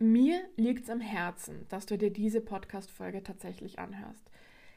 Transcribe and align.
Mir 0.00 0.40
liegt 0.56 0.84
es 0.84 0.90
am 0.90 1.00
Herzen, 1.00 1.66
dass 1.70 1.84
du 1.84 1.98
dir 1.98 2.12
diese 2.12 2.40
Podcast-Folge 2.40 3.24
tatsächlich 3.24 3.80
anhörst. 3.80 4.30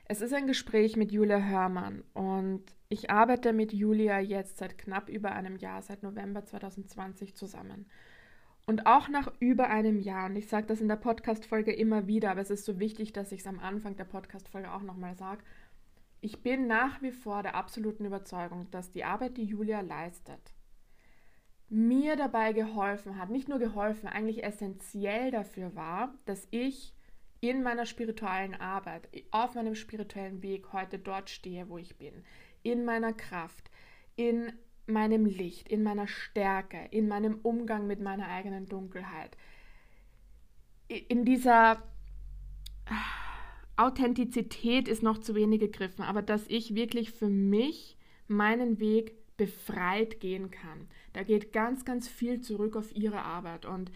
Es 0.06 0.20
ist 0.20 0.34
ein 0.34 0.48
Gespräch 0.48 0.96
mit 0.96 1.12
Julia 1.12 1.40
Hörmann 1.40 2.04
und 2.16 2.64
ich 2.90 3.12
arbeite 3.12 3.54
mit 3.54 3.72
Julia 3.72 4.20
jetzt 4.20 4.58
seit 4.58 4.80
knapp 4.80 5.10
über 5.10 5.32
einem 5.32 5.58
Jahr, 5.58 5.84
seit 5.84 6.02
November 6.02 6.44
2020 6.44 7.36
zusammen. 7.36 7.86
Und 8.66 8.88
auch 8.88 9.10
nach 9.10 9.32
über 9.40 9.70
einem 9.70 10.00
Jahr, 10.00 10.26
und 10.26 10.36
ich 10.38 10.48
sage 10.48 10.66
das 10.66 10.82
in 10.82 10.88
der 10.88 10.96
Podcast-Folge 10.96 11.72
immer 11.72 12.08
wieder, 12.08 12.32
aber 12.32 12.42
es 12.42 12.50
ist 12.50 12.66
so 12.66 12.80
wichtig, 12.80 13.14
dass 13.14 13.32
ich 13.32 13.42
es 13.42 13.48
am 13.48 13.60
Anfang 13.60 13.96
der 13.98 14.06
Podcast-Folge 14.06 14.74
auch 14.74 14.82
nochmal 14.82 15.16
sage, 15.16 15.44
ich 16.20 16.42
bin 16.42 16.66
nach 16.66 17.00
wie 17.04 17.12
vor 17.12 17.44
der 17.44 17.54
absoluten 17.54 18.06
Überzeugung, 18.06 18.72
dass 18.72 18.90
die 18.90 19.04
Arbeit, 19.04 19.38
die 19.38 19.46
Julia 19.46 19.82
leistet, 19.82 20.56
mir 21.72 22.18
dabei 22.18 22.52
geholfen 22.52 23.18
hat, 23.18 23.30
nicht 23.30 23.48
nur 23.48 23.58
geholfen, 23.58 24.08
eigentlich 24.08 24.44
essentiell 24.44 25.32
dafür 25.32 25.74
war, 25.74 26.14
dass 26.26 26.46
ich 26.52 26.94
in 27.40 27.64
meiner 27.64 27.86
spirituellen 27.86 28.56
Arbeit, 28.56 29.08
auf 29.32 29.56
meinem 29.56 29.76
spirituellen 29.76 30.44
Weg 30.44 30.74
heute 30.74 31.00
dort 31.00 31.30
stehe, 31.30 31.70
wo 31.70 31.78
ich 31.78 31.96
bin, 31.98 32.14
in 32.62 32.84
meiner 32.84 33.14
Kraft, 33.14 33.72
in 34.18 34.52
meinem 34.86 35.26
Licht, 35.26 35.70
in 35.70 35.82
meiner 35.82 36.08
Stärke, 36.08 36.78
in 36.92 37.08
meinem 37.08 37.40
Umgang 37.42 37.88
mit 37.88 38.02
meiner 38.02 38.28
eigenen 38.28 38.68
Dunkelheit, 38.68 39.38
in 40.90 41.24
dieser 41.24 41.82
Authentizität 43.78 44.90
ist 44.90 45.04
noch 45.04 45.20
zu 45.20 45.36
wenig 45.36 45.62
gegriffen, 45.62 46.04
aber 46.04 46.22
dass 46.22 46.46
ich 46.48 46.76
wirklich 46.76 47.12
für 47.12 47.30
mich 47.30 47.98
meinen 48.28 48.80
Weg 48.82 49.16
befreit 49.42 50.20
gehen 50.20 50.52
kann. 50.52 50.88
Da 51.14 51.24
geht 51.24 51.52
ganz, 51.52 51.84
ganz 51.84 52.08
viel 52.08 52.42
zurück 52.42 52.76
auf 52.76 52.96
ihre 52.96 53.24
Arbeit. 53.24 53.66
Und 53.66 53.92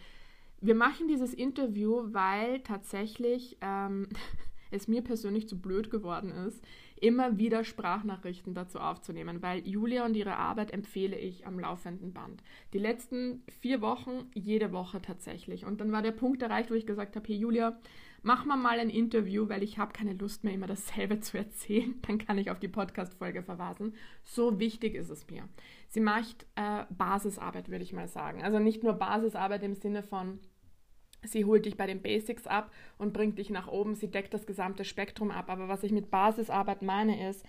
wir 0.59 0.73
machen 0.73 1.08
dieses 1.08 1.36
Interview, 1.36 2.02
weil 2.13 2.62
tatsächlich 2.62 3.58
ähm, 3.62 4.09
es 4.72 4.88
mir 4.88 5.03
persönlich 5.03 5.47
zu 5.47 5.61
blöd 5.61 5.92
geworden 5.92 6.31
ist, 6.31 6.64
immer 7.00 7.38
wieder 7.38 7.64
Sprachnachrichten 7.64 8.56
dazu 8.56 8.80
aufzunehmen, 8.80 9.44
weil 9.44 9.59
Julia 9.67 10.03
und 10.03 10.16
ihre 10.16 10.38
Arbeit 10.38 10.72
empfehle 10.72 11.16
ich 11.16 11.45
am 11.45 11.59
laufenden 11.59 12.12
Band. 12.12 12.41
Die 12.73 12.80
letzten 12.80 13.44
vier 13.62 13.81
Wochen, 13.81 14.31
jede 14.34 14.72
Woche 14.72 15.00
tatsächlich. 15.00 15.64
Und 15.64 15.80
dann 15.80 15.91
war 15.91 16.02
der 16.02 16.12
Punkt 16.12 16.41
erreicht, 16.41 16.72
wo 16.72 16.73
ich 16.73 16.88
gesagt 16.88 17.16
habe, 17.16 17.28
hey 17.28 17.38
Julia, 17.38 17.78
mach 18.26 18.44
mal 18.44 18.58
mal 18.58 18.80
ein 18.80 18.90
Interview, 18.90 19.48
weil 19.50 19.62
ich 19.62 19.78
habe 19.78 19.94
keine 19.94 20.14
Lust 20.14 20.44
mehr, 20.44 20.54
immer 20.54 20.66
dasselbe 20.66 21.20
zu 21.20 21.38
erzählen. 21.38 21.94
Dann 22.08 22.18
kann 22.18 22.40
ich 22.40 22.50
auf 22.50 22.59
die 22.59 22.68
Podcast-Folge 22.68 23.44
verweisen. 23.44 23.94
So 24.23 24.59
wichtig 24.59 24.95
ist 24.95 25.12
es 25.12 25.30
mir. 25.30 25.48
Sie 25.90 26.00
macht 26.00 26.48
äh, 26.56 26.86
Basisarbeit, 26.90 27.70
würde 27.70 27.84
ich 27.84 27.94
mal 27.94 28.08
sagen. 28.08 28.44
Also 28.44 28.58
nicht 28.58 28.84
nur 28.84 28.94
Basisarbeit 28.94 29.62
im 29.62 29.76
Sinne 29.76 30.02
von, 30.02 30.40
sie 31.23 31.46
holt 31.46 31.66
dich 31.66 31.78
bei 31.78 31.86
den 31.86 32.02
Basics 32.02 32.48
ab 32.48 32.72
und 32.98 33.14
bringt 33.14 33.38
dich 33.38 33.52
nach 33.52 33.68
oben, 33.68 33.94
sie 33.94 34.09
deckt 34.09 34.34
das 34.34 34.48
gesamte 34.48 34.86
Spektrum 34.86 35.30
ab. 35.30 35.50
Aber 35.50 35.68
was 35.68 35.84
ich 35.84 35.92
mit 35.92 36.09
Basisarbeit 36.09 36.81
meine, 36.81 37.30
ist, 37.30 37.46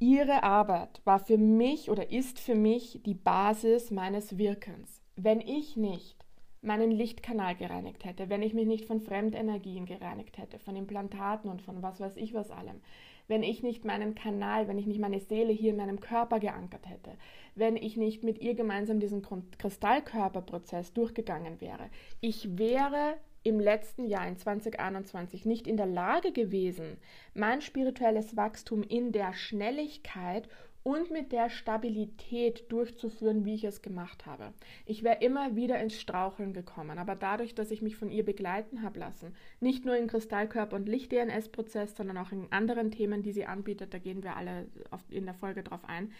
ihre 0.00 0.42
Arbeit 0.42 1.00
war 1.04 1.20
für 1.20 1.38
mich 1.38 1.88
oder 1.88 2.10
ist 2.10 2.40
für 2.40 2.56
mich 2.56 3.00
die 3.04 3.14
Basis 3.14 3.92
meines 3.92 4.38
Wirkens. 4.38 5.00
Wenn 5.14 5.40
ich 5.40 5.76
nicht 5.76 6.19
meinen 6.62 6.90
Lichtkanal 6.90 7.54
gereinigt 7.54 8.04
hätte, 8.04 8.28
wenn 8.28 8.42
ich 8.42 8.52
mich 8.52 8.66
nicht 8.66 8.84
von 8.84 9.00
Fremdenergien 9.00 9.86
gereinigt 9.86 10.36
hätte, 10.38 10.58
von 10.58 10.76
Implantaten 10.76 11.50
und 11.50 11.62
von 11.62 11.82
was 11.82 12.00
weiß 12.00 12.16
ich 12.16 12.34
was 12.34 12.50
allem, 12.50 12.80
wenn 13.28 13.42
ich 13.42 13.62
nicht 13.62 13.84
meinen 13.84 14.14
Kanal, 14.14 14.68
wenn 14.68 14.78
ich 14.78 14.86
nicht 14.86 15.00
meine 15.00 15.20
Seele 15.20 15.52
hier 15.52 15.70
in 15.70 15.76
meinem 15.76 16.00
Körper 16.00 16.38
geankert 16.38 16.88
hätte, 16.88 17.12
wenn 17.54 17.76
ich 17.76 17.96
nicht 17.96 18.24
mit 18.24 18.40
ihr 18.40 18.54
gemeinsam 18.54 19.00
diesen 19.00 19.22
Kristallkörperprozess 19.58 20.92
durchgegangen 20.92 21.60
wäre. 21.60 21.88
Ich 22.20 22.58
wäre 22.58 23.16
im 23.42 23.58
letzten 23.58 24.06
Jahr, 24.06 24.26
in 24.26 24.36
2021, 24.36 25.46
nicht 25.46 25.66
in 25.66 25.78
der 25.78 25.86
Lage 25.86 26.32
gewesen, 26.32 26.98
mein 27.32 27.62
spirituelles 27.62 28.36
Wachstum 28.36 28.82
in 28.82 29.12
der 29.12 29.32
Schnelligkeit 29.32 30.46
und 30.82 31.10
mit 31.10 31.32
der 31.32 31.50
Stabilität 31.50 32.72
durchzuführen, 32.72 33.44
wie 33.44 33.54
ich 33.54 33.64
es 33.64 33.82
gemacht 33.82 34.24
habe. 34.24 34.52
Ich 34.86 35.02
wäre 35.02 35.22
immer 35.22 35.54
wieder 35.54 35.78
ins 35.78 36.00
Straucheln 36.00 36.54
gekommen, 36.54 36.98
aber 36.98 37.14
dadurch, 37.14 37.54
dass 37.54 37.70
ich 37.70 37.82
mich 37.82 37.96
von 37.96 38.10
ihr 38.10 38.24
begleiten 38.24 38.82
habe 38.82 38.98
lassen, 38.98 39.34
nicht 39.60 39.84
nur 39.84 39.96
im 39.96 40.08
Kristallkörper- 40.08 40.76
und 40.76 40.88
Licht-DNS-Prozess, 40.88 41.96
sondern 41.96 42.16
auch 42.16 42.32
in 42.32 42.50
anderen 42.50 42.90
Themen, 42.90 43.22
die 43.22 43.32
sie 43.32 43.44
anbietet, 43.44 43.92
da 43.92 43.98
gehen 43.98 44.22
wir 44.22 44.36
alle 44.36 44.66
in 45.10 45.26
der 45.26 45.34
Folge 45.34 45.62
drauf 45.62 45.84
ein, 45.86 46.12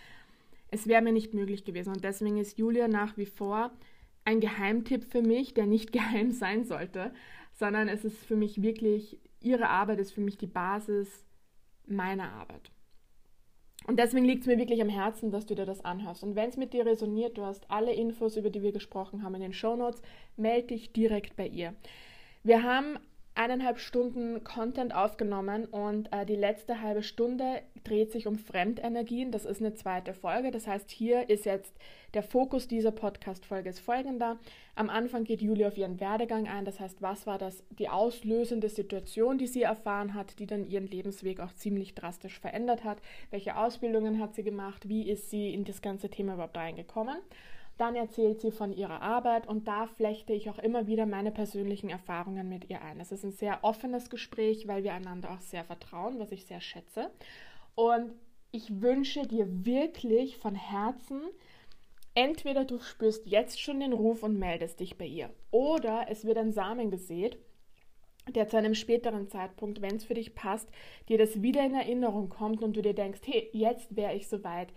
es 0.70 0.86
wäre 0.86 1.02
mir 1.02 1.12
nicht 1.12 1.34
möglich 1.34 1.64
gewesen. 1.64 1.92
Und 1.94 2.04
deswegen 2.04 2.36
ist 2.36 2.58
Julia 2.58 2.86
nach 2.86 3.16
wie 3.16 3.26
vor 3.26 3.72
ein 4.24 4.40
Geheimtipp 4.40 5.04
für 5.04 5.22
mich, 5.22 5.54
der 5.54 5.66
nicht 5.66 5.92
geheim 5.92 6.32
sein 6.32 6.64
sollte, 6.64 7.12
sondern 7.52 7.88
es 7.88 8.04
ist 8.04 8.18
für 8.18 8.36
mich 8.36 8.62
wirklich, 8.62 9.18
ihre 9.40 9.68
Arbeit 9.68 10.00
ist 10.00 10.12
für 10.12 10.20
mich 10.20 10.38
die 10.38 10.46
Basis 10.46 11.24
meiner 11.86 12.32
Arbeit. 12.32 12.70
Und 13.90 13.96
deswegen 13.96 14.24
liegt 14.24 14.42
es 14.42 14.46
mir 14.46 14.56
wirklich 14.56 14.80
am 14.80 14.88
Herzen, 14.88 15.32
dass 15.32 15.46
du 15.46 15.56
dir 15.56 15.66
das 15.66 15.84
anhörst. 15.84 16.22
Und 16.22 16.36
wenn 16.36 16.48
es 16.48 16.56
mit 16.56 16.72
dir 16.72 16.86
resoniert, 16.86 17.36
du 17.36 17.42
hast 17.42 17.68
alle 17.68 17.92
Infos, 17.92 18.36
über 18.36 18.48
die 18.48 18.62
wir 18.62 18.70
gesprochen 18.70 19.24
haben, 19.24 19.34
in 19.34 19.40
den 19.40 19.52
Show 19.52 19.74
Notes, 19.74 20.00
melde 20.36 20.68
dich 20.68 20.92
direkt 20.92 21.34
bei 21.34 21.48
ihr. 21.48 21.74
Wir 22.44 22.62
haben 22.62 23.00
eineinhalb 23.40 23.78
Stunden 23.78 24.44
Content 24.44 24.94
aufgenommen 24.94 25.64
und 25.64 26.12
äh, 26.12 26.26
die 26.26 26.36
letzte 26.36 26.82
halbe 26.82 27.02
Stunde 27.02 27.62
dreht 27.84 28.12
sich 28.12 28.26
um 28.26 28.36
Fremdenergien. 28.36 29.32
Das 29.32 29.46
ist 29.46 29.62
eine 29.62 29.72
zweite 29.72 30.12
Folge. 30.12 30.50
Das 30.50 30.66
heißt, 30.66 30.90
hier 30.90 31.30
ist 31.30 31.46
jetzt 31.46 31.74
der 32.12 32.22
Fokus 32.22 32.68
dieser 32.68 32.90
Podcast-Folge 32.90 33.72
folgender. 33.72 34.38
Am 34.74 34.90
Anfang 34.90 35.24
geht 35.24 35.40
Julia 35.40 35.68
auf 35.68 35.78
ihren 35.78 36.00
Werdegang 36.00 36.48
ein. 36.48 36.66
Das 36.66 36.80
heißt, 36.80 37.00
was 37.00 37.26
war 37.26 37.38
das, 37.38 37.64
die 37.70 37.88
auslösende 37.88 38.68
Situation, 38.68 39.38
die 39.38 39.46
sie 39.46 39.62
erfahren 39.62 40.12
hat, 40.12 40.38
die 40.38 40.46
dann 40.46 40.68
ihren 40.68 40.86
Lebensweg 40.86 41.40
auch 41.40 41.54
ziemlich 41.54 41.94
drastisch 41.94 42.38
verändert 42.38 42.84
hat? 42.84 42.98
Welche 43.30 43.56
Ausbildungen 43.56 44.20
hat 44.20 44.34
sie 44.34 44.42
gemacht? 44.42 44.86
Wie 44.86 45.08
ist 45.08 45.30
sie 45.30 45.54
in 45.54 45.64
das 45.64 45.80
ganze 45.80 46.10
Thema 46.10 46.34
überhaupt 46.34 46.58
reingekommen? 46.58 47.16
Dann 47.80 47.96
erzählt 47.96 48.42
sie 48.42 48.50
von 48.50 48.74
ihrer 48.74 49.00
Arbeit 49.00 49.46
und 49.46 49.66
da 49.66 49.86
flechte 49.86 50.34
ich 50.34 50.50
auch 50.50 50.58
immer 50.58 50.86
wieder 50.86 51.06
meine 51.06 51.30
persönlichen 51.30 51.88
Erfahrungen 51.88 52.46
mit 52.46 52.68
ihr 52.68 52.82
ein. 52.82 53.00
Es 53.00 53.10
ist 53.10 53.24
ein 53.24 53.32
sehr 53.32 53.60
offenes 53.62 54.10
Gespräch, 54.10 54.68
weil 54.68 54.84
wir 54.84 54.92
einander 54.92 55.30
auch 55.30 55.40
sehr 55.40 55.64
vertrauen, 55.64 56.18
was 56.18 56.30
ich 56.30 56.44
sehr 56.44 56.60
schätze. 56.60 57.10
Und 57.74 58.12
ich 58.52 58.82
wünsche 58.82 59.26
dir 59.26 59.64
wirklich 59.64 60.36
von 60.36 60.54
Herzen, 60.54 61.22
entweder 62.14 62.66
du 62.66 62.80
spürst 62.80 63.26
jetzt 63.26 63.58
schon 63.58 63.80
den 63.80 63.94
Ruf 63.94 64.22
und 64.24 64.38
meldest 64.38 64.80
dich 64.80 64.98
bei 64.98 65.06
ihr, 65.06 65.30
oder 65.50 66.04
es 66.10 66.26
wird 66.26 66.36
ein 66.36 66.52
Samen 66.52 66.90
gesät, 66.90 67.38
der 68.28 68.46
zu 68.46 68.58
einem 68.58 68.74
späteren 68.74 69.30
Zeitpunkt, 69.30 69.80
wenn 69.80 69.96
es 69.96 70.04
für 70.04 70.12
dich 70.12 70.34
passt, 70.34 70.68
dir 71.08 71.16
das 71.16 71.40
wieder 71.40 71.64
in 71.64 71.74
Erinnerung 71.74 72.28
kommt 72.28 72.62
und 72.62 72.76
du 72.76 72.82
dir 72.82 72.94
denkst, 72.94 73.22
hey, 73.24 73.48
jetzt 73.54 73.96
wäre 73.96 74.14
ich 74.14 74.28
soweit, 74.28 74.68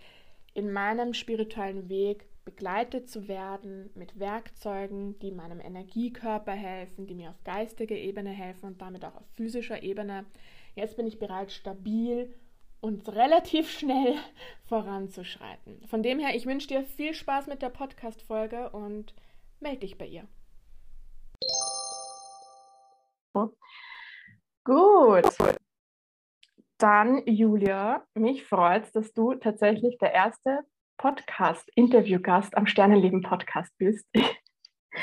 in 0.54 0.72
meinem 0.72 1.12
spirituellen 1.12 1.90
Weg 1.90 2.24
begleitet 2.44 3.08
zu 3.08 3.26
werden 3.28 3.90
mit 3.94 4.18
Werkzeugen, 4.18 5.18
die 5.18 5.30
meinem 5.30 5.60
Energiekörper 5.60 6.52
helfen, 6.52 7.06
die 7.06 7.14
mir 7.14 7.30
auf 7.30 7.42
geistiger 7.44 7.96
Ebene 7.96 8.30
helfen 8.30 8.66
und 8.66 8.82
damit 8.82 9.04
auch 9.04 9.16
auf 9.16 9.26
physischer 9.34 9.82
Ebene. 9.82 10.26
Jetzt 10.74 10.96
bin 10.96 11.06
ich 11.06 11.18
bereit, 11.18 11.52
stabil 11.52 12.34
und 12.80 13.08
relativ 13.08 13.70
schnell 13.70 14.16
voranzuschreiten. 14.66 15.86
Von 15.86 16.02
dem 16.02 16.18
her, 16.18 16.34
ich 16.34 16.46
wünsche 16.46 16.68
dir 16.68 16.84
viel 16.84 17.14
Spaß 17.14 17.46
mit 17.46 17.62
der 17.62 17.70
Podcast-Folge 17.70 18.70
und 18.70 19.14
melde 19.60 19.80
dich 19.80 19.96
bei 19.96 20.06
ihr. 20.06 20.28
Gut. 24.64 25.36
Dann, 26.78 27.22
Julia, 27.26 28.04
mich 28.14 28.44
freut 28.44 28.94
dass 28.94 29.12
du 29.12 29.34
tatsächlich 29.34 29.96
der 29.98 30.12
erste 30.12 30.60
Podcast-Interviewgast 30.98 32.56
am 32.56 32.66
Sternenleben-Podcast 32.66 33.72
bist. 33.78 34.06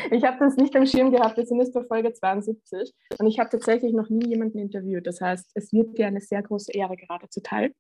Ich 0.10 0.24
habe 0.24 0.38
das 0.40 0.56
nicht 0.56 0.74
am 0.78 0.86
Schirm 0.86 1.12
gehabt, 1.12 1.36
wir 1.36 1.46
sind 1.46 1.60
jetzt 1.60 1.74
bei 1.74 1.84
Folge 1.84 2.14
72 2.14 2.94
und 3.20 3.28
ich 3.28 3.40
habe 3.40 3.50
tatsächlich 3.50 3.92
noch 3.92 4.10
nie 4.10 4.26
jemanden 4.26 4.58
interviewt. 4.58 5.06
Das 5.06 5.20
heißt, 5.20 5.52
es 5.54 5.74
wird 5.74 5.98
dir 5.98 6.08
eine 6.08 6.22
sehr 6.22 6.42
große 6.42 6.72
Ehre 6.72 6.96
gerade 6.96 7.28
zuteil. 7.28 7.74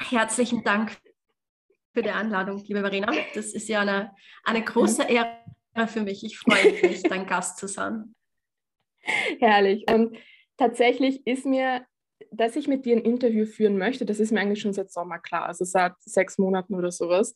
Herzlichen 0.00 0.64
Dank 0.64 0.98
für 1.92 2.02
die 2.02 2.10
Einladung, 2.10 2.58
liebe 2.58 2.80
Verena. 2.80 3.12
Das 3.34 3.52
ist 3.52 3.68
ja 3.68 3.82
eine, 3.82 4.12
eine 4.44 4.62
große 4.62 5.04
mhm. 5.04 5.10
Ehre 5.10 5.88
für 5.88 6.02
mich. 6.02 6.24
Ich 6.24 6.38
freue 6.38 6.72
mich, 6.82 7.02
dein 7.02 7.26
Gast 7.26 7.58
zu 7.58 7.68
sein. 7.68 8.14
Herrlich. 9.40 9.84
Und 9.90 10.16
tatsächlich 10.56 11.26
ist 11.26 11.46
mir 11.46 11.86
dass 12.30 12.56
ich 12.56 12.68
mit 12.68 12.84
dir 12.84 12.96
ein 12.96 13.02
Interview 13.02 13.46
führen 13.46 13.78
möchte, 13.78 14.04
das 14.04 14.20
ist 14.20 14.32
mir 14.32 14.40
eigentlich 14.40 14.60
schon 14.60 14.72
seit 14.72 14.92
Sommer 14.92 15.18
klar, 15.18 15.46
also 15.46 15.64
seit 15.64 15.94
sechs 16.00 16.38
Monaten 16.38 16.74
oder 16.74 16.90
sowas. 16.90 17.34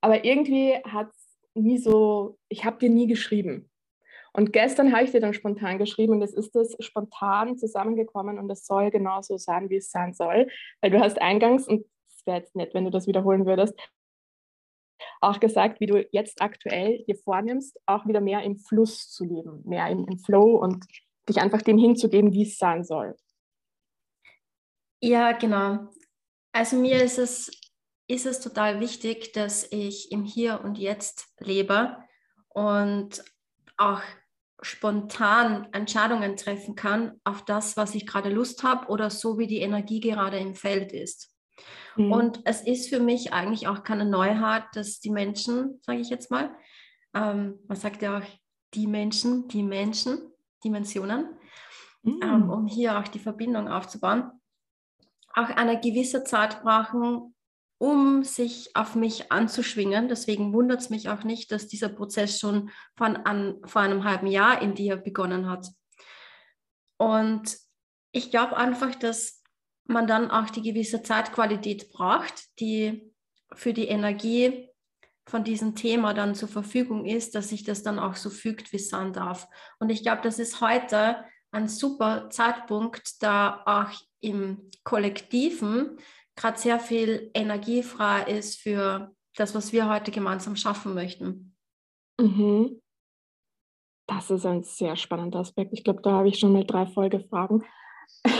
Aber 0.00 0.24
irgendwie 0.24 0.74
hat 0.84 1.10
es 1.10 1.38
nie 1.54 1.78
so, 1.78 2.38
ich 2.48 2.64
habe 2.64 2.78
dir 2.78 2.90
nie 2.90 3.06
geschrieben. 3.06 3.70
Und 4.32 4.52
gestern 4.52 4.92
habe 4.92 5.04
ich 5.04 5.10
dir 5.10 5.20
dann 5.20 5.34
spontan 5.34 5.78
geschrieben 5.78 6.14
und 6.14 6.22
es 6.22 6.32
ist 6.32 6.54
das 6.56 6.74
spontan 6.80 7.58
zusammengekommen 7.58 8.38
und 8.38 8.50
es 8.50 8.66
soll 8.66 8.90
genauso 8.90 9.36
sein, 9.36 9.68
wie 9.68 9.76
es 9.76 9.90
sein 9.90 10.14
soll. 10.14 10.48
Weil 10.80 10.90
du 10.90 11.00
hast 11.00 11.20
eingangs, 11.20 11.68
und 11.68 11.84
es 12.08 12.26
wäre 12.26 12.38
jetzt 12.38 12.56
nett, 12.56 12.72
wenn 12.72 12.84
du 12.84 12.90
das 12.90 13.06
wiederholen 13.06 13.44
würdest, 13.44 13.74
auch 15.20 15.38
gesagt, 15.38 15.80
wie 15.80 15.86
du 15.86 16.06
jetzt 16.12 16.40
aktuell 16.40 17.04
dir 17.04 17.16
vornimmst, 17.16 17.78
auch 17.86 18.06
wieder 18.06 18.20
mehr 18.20 18.42
im 18.42 18.56
Fluss 18.56 19.10
zu 19.10 19.24
leben, 19.24 19.62
mehr 19.64 19.88
im, 19.88 20.06
im 20.06 20.18
Flow 20.18 20.56
und 20.56 20.84
dich 21.28 21.40
einfach 21.40 21.62
dem 21.62 21.78
hinzugeben, 21.78 22.32
wie 22.32 22.42
es 22.42 22.56
sein 22.56 22.84
soll. 22.84 23.14
Ja, 25.02 25.32
genau. 25.32 25.88
Also 26.52 26.76
mir 26.76 27.02
ist 27.02 27.18
es, 27.18 27.50
ist 28.06 28.24
es 28.24 28.40
total 28.40 28.78
wichtig, 28.78 29.32
dass 29.32 29.66
ich 29.72 30.12
im 30.12 30.24
Hier 30.24 30.60
und 30.62 30.78
Jetzt 30.78 31.26
lebe 31.40 31.96
und 32.48 33.24
auch 33.76 34.00
spontan 34.60 35.66
Entscheidungen 35.72 36.36
treffen 36.36 36.76
kann 36.76 37.20
auf 37.24 37.44
das, 37.44 37.76
was 37.76 37.96
ich 37.96 38.06
gerade 38.06 38.28
Lust 38.30 38.62
habe 38.62 38.86
oder 38.88 39.10
so, 39.10 39.38
wie 39.38 39.48
die 39.48 39.58
Energie 39.58 39.98
gerade 39.98 40.38
im 40.38 40.54
Feld 40.54 40.92
ist. 40.92 41.34
Mhm. 41.96 42.12
Und 42.12 42.40
es 42.44 42.62
ist 42.62 42.88
für 42.88 43.00
mich 43.00 43.32
eigentlich 43.32 43.66
auch 43.66 43.82
keine 43.82 44.04
Neuheit, 44.04 44.64
dass 44.74 45.00
die 45.00 45.10
Menschen, 45.10 45.80
sage 45.82 45.98
ich 45.98 46.10
jetzt 46.10 46.30
mal, 46.30 46.54
ähm, 47.12 47.58
man 47.66 47.76
sagt 47.76 48.02
ja 48.02 48.18
auch 48.18 48.26
die 48.74 48.86
Menschen, 48.86 49.48
die 49.48 49.64
Menschen, 49.64 50.30
Dimensionen, 50.62 51.26
mhm. 52.02 52.20
ähm, 52.22 52.50
um 52.50 52.66
hier 52.68 53.00
auch 53.00 53.08
die 53.08 53.18
Verbindung 53.18 53.66
aufzubauen, 53.66 54.30
auch 55.34 55.48
eine 55.48 55.80
gewisse 55.80 56.24
Zeit 56.24 56.62
brauchen, 56.62 57.34
um 57.78 58.22
sich 58.22 58.76
auf 58.76 58.94
mich 58.94 59.32
anzuschwingen. 59.32 60.08
Deswegen 60.08 60.52
wundert 60.52 60.80
es 60.80 60.90
mich 60.90 61.08
auch 61.08 61.24
nicht, 61.24 61.50
dass 61.50 61.66
dieser 61.66 61.88
Prozess 61.88 62.38
schon 62.38 62.70
von 62.96 63.16
an, 63.16 63.56
vor 63.64 63.82
einem 63.82 64.04
halben 64.04 64.28
Jahr 64.28 64.62
in 64.62 64.74
dir 64.74 64.96
begonnen 64.96 65.48
hat. 65.48 65.66
Und 66.96 67.56
ich 68.12 68.30
glaube 68.30 68.56
einfach, 68.56 68.94
dass 68.94 69.42
man 69.84 70.06
dann 70.06 70.30
auch 70.30 70.50
die 70.50 70.62
gewisse 70.62 71.02
Zeitqualität 71.02 71.90
braucht, 71.90 72.60
die 72.60 73.12
für 73.52 73.72
die 73.72 73.88
Energie 73.88 74.68
von 75.26 75.44
diesem 75.44 75.74
Thema 75.74 76.14
dann 76.14 76.34
zur 76.34 76.48
Verfügung 76.48 77.04
ist, 77.04 77.34
dass 77.34 77.48
sich 77.48 77.64
das 77.64 77.82
dann 77.82 77.98
auch 77.98 78.16
so 78.16 78.30
fügt, 78.30 78.72
wie 78.72 78.76
es 78.76 78.88
sein 78.88 79.12
darf. 79.12 79.48
Und 79.78 79.90
ich 79.90 80.02
glaube, 80.02 80.22
das 80.22 80.38
ist 80.38 80.60
heute 80.60 81.24
ein 81.50 81.68
super 81.68 82.30
Zeitpunkt, 82.30 83.22
da 83.22 83.62
auch 83.66 83.92
im 84.22 84.70
Kollektiven 84.84 85.98
gerade 86.36 86.58
sehr 86.58 86.78
viel 86.78 87.30
Energie 87.34 87.82
frei 87.82 88.24
ist 88.24 88.60
für 88.60 89.14
das, 89.36 89.54
was 89.54 89.72
wir 89.72 89.88
heute 89.88 90.10
gemeinsam 90.10 90.56
schaffen 90.56 90.94
möchten. 90.94 91.56
Mhm. 92.18 92.80
Das 94.06 94.30
ist 94.30 94.44
ein 94.44 94.62
sehr 94.62 94.96
spannender 94.96 95.40
Aspekt. 95.40 95.72
Ich 95.72 95.84
glaube, 95.84 96.02
da 96.02 96.12
habe 96.12 96.28
ich 96.28 96.38
schon 96.38 96.52
mal 96.52 96.64
drei 96.64 96.86
Folgefragen. 96.86 97.64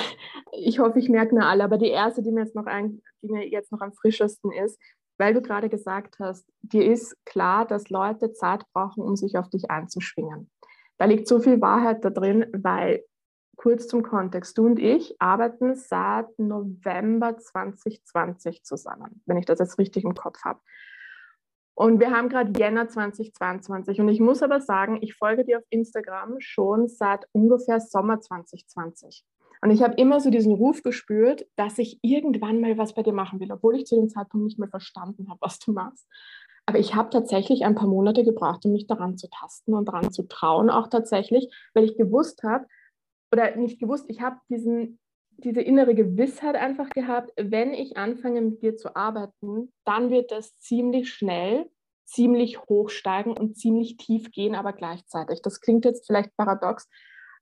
Ich 0.54 0.80
hoffe, 0.80 0.98
ich 0.98 1.08
merke 1.08 1.34
mir 1.34 1.46
alle, 1.46 1.64
aber 1.64 1.78
die 1.78 1.88
erste, 1.88 2.22
die 2.22 2.30
mir 2.30 2.42
jetzt 2.42 2.54
noch, 2.54 2.66
ein, 2.66 3.00
die 3.22 3.32
mir 3.32 3.48
jetzt 3.48 3.72
noch 3.72 3.80
am 3.80 3.94
frischesten 3.94 4.52
ist, 4.52 4.78
weil 5.18 5.32
du 5.32 5.40
gerade 5.40 5.70
gesagt 5.70 6.18
hast, 6.18 6.46
dir 6.60 6.84
ist 6.84 7.16
klar, 7.24 7.66
dass 7.66 7.88
Leute 7.88 8.34
Zeit 8.34 8.62
brauchen, 8.74 9.02
um 9.02 9.16
sich 9.16 9.38
auf 9.38 9.48
dich 9.48 9.70
einzuschwingen. 9.70 10.50
Da 10.98 11.06
liegt 11.06 11.26
so 11.26 11.40
viel 11.40 11.62
Wahrheit 11.62 12.04
da 12.04 12.10
drin, 12.10 12.44
weil 12.52 13.02
kurz 13.56 13.88
zum 13.88 14.02
Kontext. 14.02 14.56
Du 14.58 14.66
und 14.66 14.78
ich 14.78 15.20
arbeiten 15.20 15.74
seit 15.74 16.38
November 16.38 17.38
2020 17.38 18.64
zusammen, 18.64 19.22
wenn 19.26 19.38
ich 19.38 19.46
das 19.46 19.58
jetzt 19.58 19.78
richtig 19.78 20.04
im 20.04 20.14
Kopf 20.14 20.42
habe. 20.44 20.60
Und 21.74 22.00
wir 22.00 22.10
haben 22.10 22.28
gerade 22.28 22.58
Jänner 22.58 22.88
2022. 22.88 24.00
Und 24.00 24.08
ich 24.08 24.20
muss 24.20 24.42
aber 24.42 24.60
sagen, 24.60 24.98
ich 25.00 25.14
folge 25.14 25.44
dir 25.44 25.58
auf 25.58 25.64
Instagram 25.70 26.36
schon 26.38 26.88
seit 26.88 27.26
ungefähr 27.32 27.80
Sommer 27.80 28.20
2020. 28.20 29.24
Und 29.62 29.70
ich 29.70 29.82
habe 29.82 29.94
immer 29.94 30.20
so 30.20 30.28
diesen 30.28 30.52
Ruf 30.52 30.82
gespürt, 30.82 31.46
dass 31.56 31.78
ich 31.78 32.00
irgendwann 32.02 32.60
mal 32.60 32.76
was 32.78 32.94
bei 32.94 33.02
dir 33.02 33.12
machen 33.12 33.38
will, 33.40 33.52
obwohl 33.52 33.76
ich 33.76 33.86
zu 33.86 33.94
dem 33.94 34.08
Zeitpunkt 34.08 34.44
nicht 34.44 34.58
mehr 34.58 34.68
verstanden 34.68 35.28
habe, 35.30 35.38
was 35.40 35.60
du 35.60 35.72
machst. 35.72 36.06
Aber 36.66 36.78
ich 36.78 36.94
habe 36.94 37.10
tatsächlich 37.10 37.64
ein 37.64 37.74
paar 37.74 37.88
Monate 37.88 38.24
gebraucht, 38.24 38.64
um 38.64 38.72
mich 38.72 38.86
daran 38.86 39.16
zu 39.16 39.28
tasten 39.28 39.74
und 39.74 39.86
daran 39.86 40.12
zu 40.12 40.24
trauen, 40.24 40.68
auch 40.68 40.88
tatsächlich, 40.88 41.52
weil 41.74 41.84
ich 41.84 41.96
gewusst 41.96 42.42
habe, 42.42 42.66
oder 43.32 43.56
nicht 43.56 43.80
gewusst, 43.80 44.04
ich 44.08 44.20
habe 44.20 44.36
diesen, 44.48 44.98
diese 45.38 45.62
innere 45.62 45.94
Gewissheit 45.94 46.54
einfach 46.54 46.90
gehabt, 46.90 47.32
wenn 47.36 47.72
ich 47.72 47.96
anfange 47.96 48.40
mit 48.42 48.62
dir 48.62 48.76
zu 48.76 48.94
arbeiten, 48.94 49.72
dann 49.84 50.10
wird 50.10 50.30
das 50.30 50.58
ziemlich 50.58 51.12
schnell, 51.12 51.70
ziemlich 52.04 52.60
hoch 52.60 52.90
steigen 52.90 53.32
und 53.32 53.56
ziemlich 53.56 53.96
tief 53.96 54.30
gehen, 54.30 54.54
aber 54.54 54.72
gleichzeitig. 54.72 55.40
Das 55.42 55.60
klingt 55.60 55.84
jetzt 55.84 56.06
vielleicht 56.06 56.36
paradox. 56.36 56.88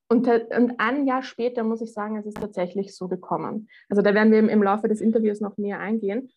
Und, 0.08 0.26
und 0.28 0.78
ein 0.78 1.06
Jahr 1.06 1.22
später 1.22 1.62
muss 1.62 1.82
ich 1.82 1.92
sagen, 1.92 2.16
es 2.16 2.26
ist 2.26 2.38
tatsächlich 2.38 2.96
so 2.96 3.08
gekommen. 3.08 3.68
Also 3.88 4.02
da 4.02 4.14
werden 4.14 4.32
wir 4.32 4.38
im, 4.38 4.48
im 4.48 4.62
Laufe 4.62 4.88
des 4.88 5.00
Interviews 5.00 5.40
noch 5.40 5.56
näher 5.56 5.78
eingehen. 5.78 6.30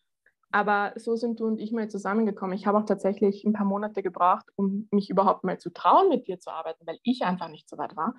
Aber 0.52 0.94
so 0.96 1.16
sind 1.16 1.40
du 1.40 1.48
und 1.48 1.60
ich 1.60 1.72
mal 1.72 1.90
zusammengekommen. 1.90 2.56
Ich 2.56 2.68
habe 2.68 2.78
auch 2.78 2.86
tatsächlich 2.86 3.44
ein 3.44 3.54
paar 3.54 3.66
Monate 3.66 4.04
gebraucht, 4.04 4.46
um 4.56 4.88
mich 4.92 5.10
überhaupt 5.10 5.44
mal 5.44 5.58
zu 5.58 5.72
trauen, 5.72 6.10
mit 6.10 6.28
dir 6.28 6.40
zu 6.40 6.52
arbeiten, 6.52 6.86
weil 6.86 7.00
ich 7.02 7.24
einfach 7.24 7.50
nicht 7.50 7.68
so 7.68 7.80
weit 7.80 7.96
war. 7.96 8.14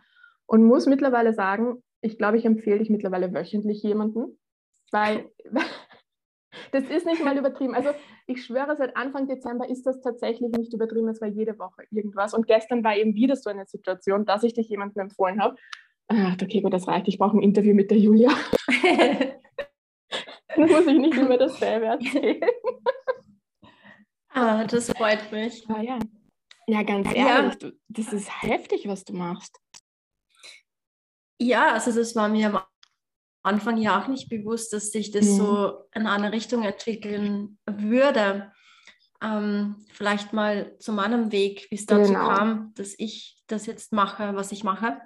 Und 0.47 0.65
muss 0.65 0.87
mittlerweile 0.87 1.33
sagen, 1.35 1.83
ich 2.01 2.19
glaube, 2.19 2.37
ich 2.37 2.45
empfehle 2.45 2.79
dich 2.79 2.91
mittlerweile 2.91 3.33
wöchentlich 3.33 3.83
jemanden, 3.83 4.39
weil 4.93 5.31
das 6.73 6.85
ist 6.85 7.07
nicht 7.07 7.25
mal 7.25 7.37
übertrieben. 7.37 7.75
Also 7.75 7.91
ich 8.27 8.45
schwöre, 8.45 8.77
seit 8.77 8.97
Anfang 8.97 9.27
Dezember 9.27 9.69
ist 9.69 9.85
das 9.87 10.01
tatsächlich 10.01 10.53
nicht 10.53 10.75
übertrieben. 10.75 11.09
Es 11.09 11.21
war 11.21 11.29
jede 11.29 11.59
Woche 11.59 11.85
irgendwas. 11.91 12.35
Und 12.35 12.47
gestern 12.47 12.85
war 12.85 12.97
eben 12.97 13.15
wieder 13.15 13.37
so 13.37 13.51
eine 13.51 13.67
Situation, 13.67 14.25
dass 14.27 14.43
ich 14.43 14.55
dich 14.55 14.69
jemandem 14.69 15.03
empfohlen 15.03 15.41
habe. 15.41 15.57
Ach, 16.09 16.37
okay, 16.43 16.61
gut, 16.61 16.73
das 16.73 16.87
reicht. 16.87 17.09
Ich 17.09 17.19
brauche 17.19 17.37
ein 17.37 17.43
Interview 17.43 17.75
mit 17.75 17.91
der 17.91 17.99
Julia. 17.99 18.31
Dann 20.57 20.71
muss 20.71 20.87
ich 20.87 20.99
nicht 20.99 21.17
immer 21.17 21.39
dasselbe 21.39 21.87
erzählen. 21.87 22.41
Ah, 24.29 24.65
das 24.65 24.91
freut 24.91 25.33
mich. 25.33 25.65
Ah, 25.69 25.81
ja. 25.81 25.99
ja, 26.67 26.83
ganz 26.83 27.07
ehrlich, 27.07 27.25
ja. 27.25 27.55
Du, 27.55 27.73
das 27.89 28.13
ist 28.13 28.43
heftig, 28.43 28.87
was 28.87 29.05
du 29.05 29.15
machst. 29.15 29.61
Ja, 31.39 31.73
also 31.73 31.93
das 31.93 32.15
war 32.15 32.29
mir 32.29 32.49
am 32.49 32.63
Anfang 33.43 33.77
ja 33.77 34.01
auch 34.01 34.09
nicht 34.09 34.29
bewusst, 34.29 34.73
dass 34.73 34.91
sich 34.91 35.11
das 35.11 35.27
mhm. 35.27 35.37
so 35.37 35.85
in 35.95 36.07
eine 36.07 36.33
Richtung 36.33 36.63
entwickeln 36.63 37.59
würde. 37.67 38.53
Ähm, 39.23 39.85
vielleicht 39.93 40.33
mal 40.33 40.77
zu 40.79 40.93
meinem 40.93 41.33
Weg, 41.33 41.67
wie 41.71 41.77
es 41.77 41.87
dazu 41.87 42.13
genau. 42.13 42.29
kam, 42.29 42.73
dass 42.75 42.95
ich 42.99 43.43
das 43.47 43.67
jetzt 43.67 43.93
mache, 43.93 44.35
was 44.35 44.53
ich 44.53 44.65
mache. 44.65 45.01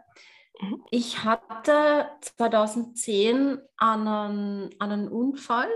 Mhm. 0.61 0.83
Ich 0.91 1.25
hatte 1.25 2.07
2010 2.21 3.59
einen, 3.77 4.71
einen 4.79 5.09
Unfall, 5.09 5.69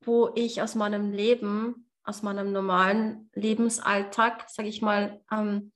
wo 0.00 0.30
ich 0.34 0.62
aus 0.62 0.74
meinem 0.74 1.12
Leben, 1.12 1.90
aus 2.04 2.22
meinem 2.22 2.52
normalen 2.52 3.30
Lebensalltag, 3.34 4.48
sage 4.48 4.68
ich 4.68 4.80
mal, 4.80 5.20
ähm, 5.32 5.72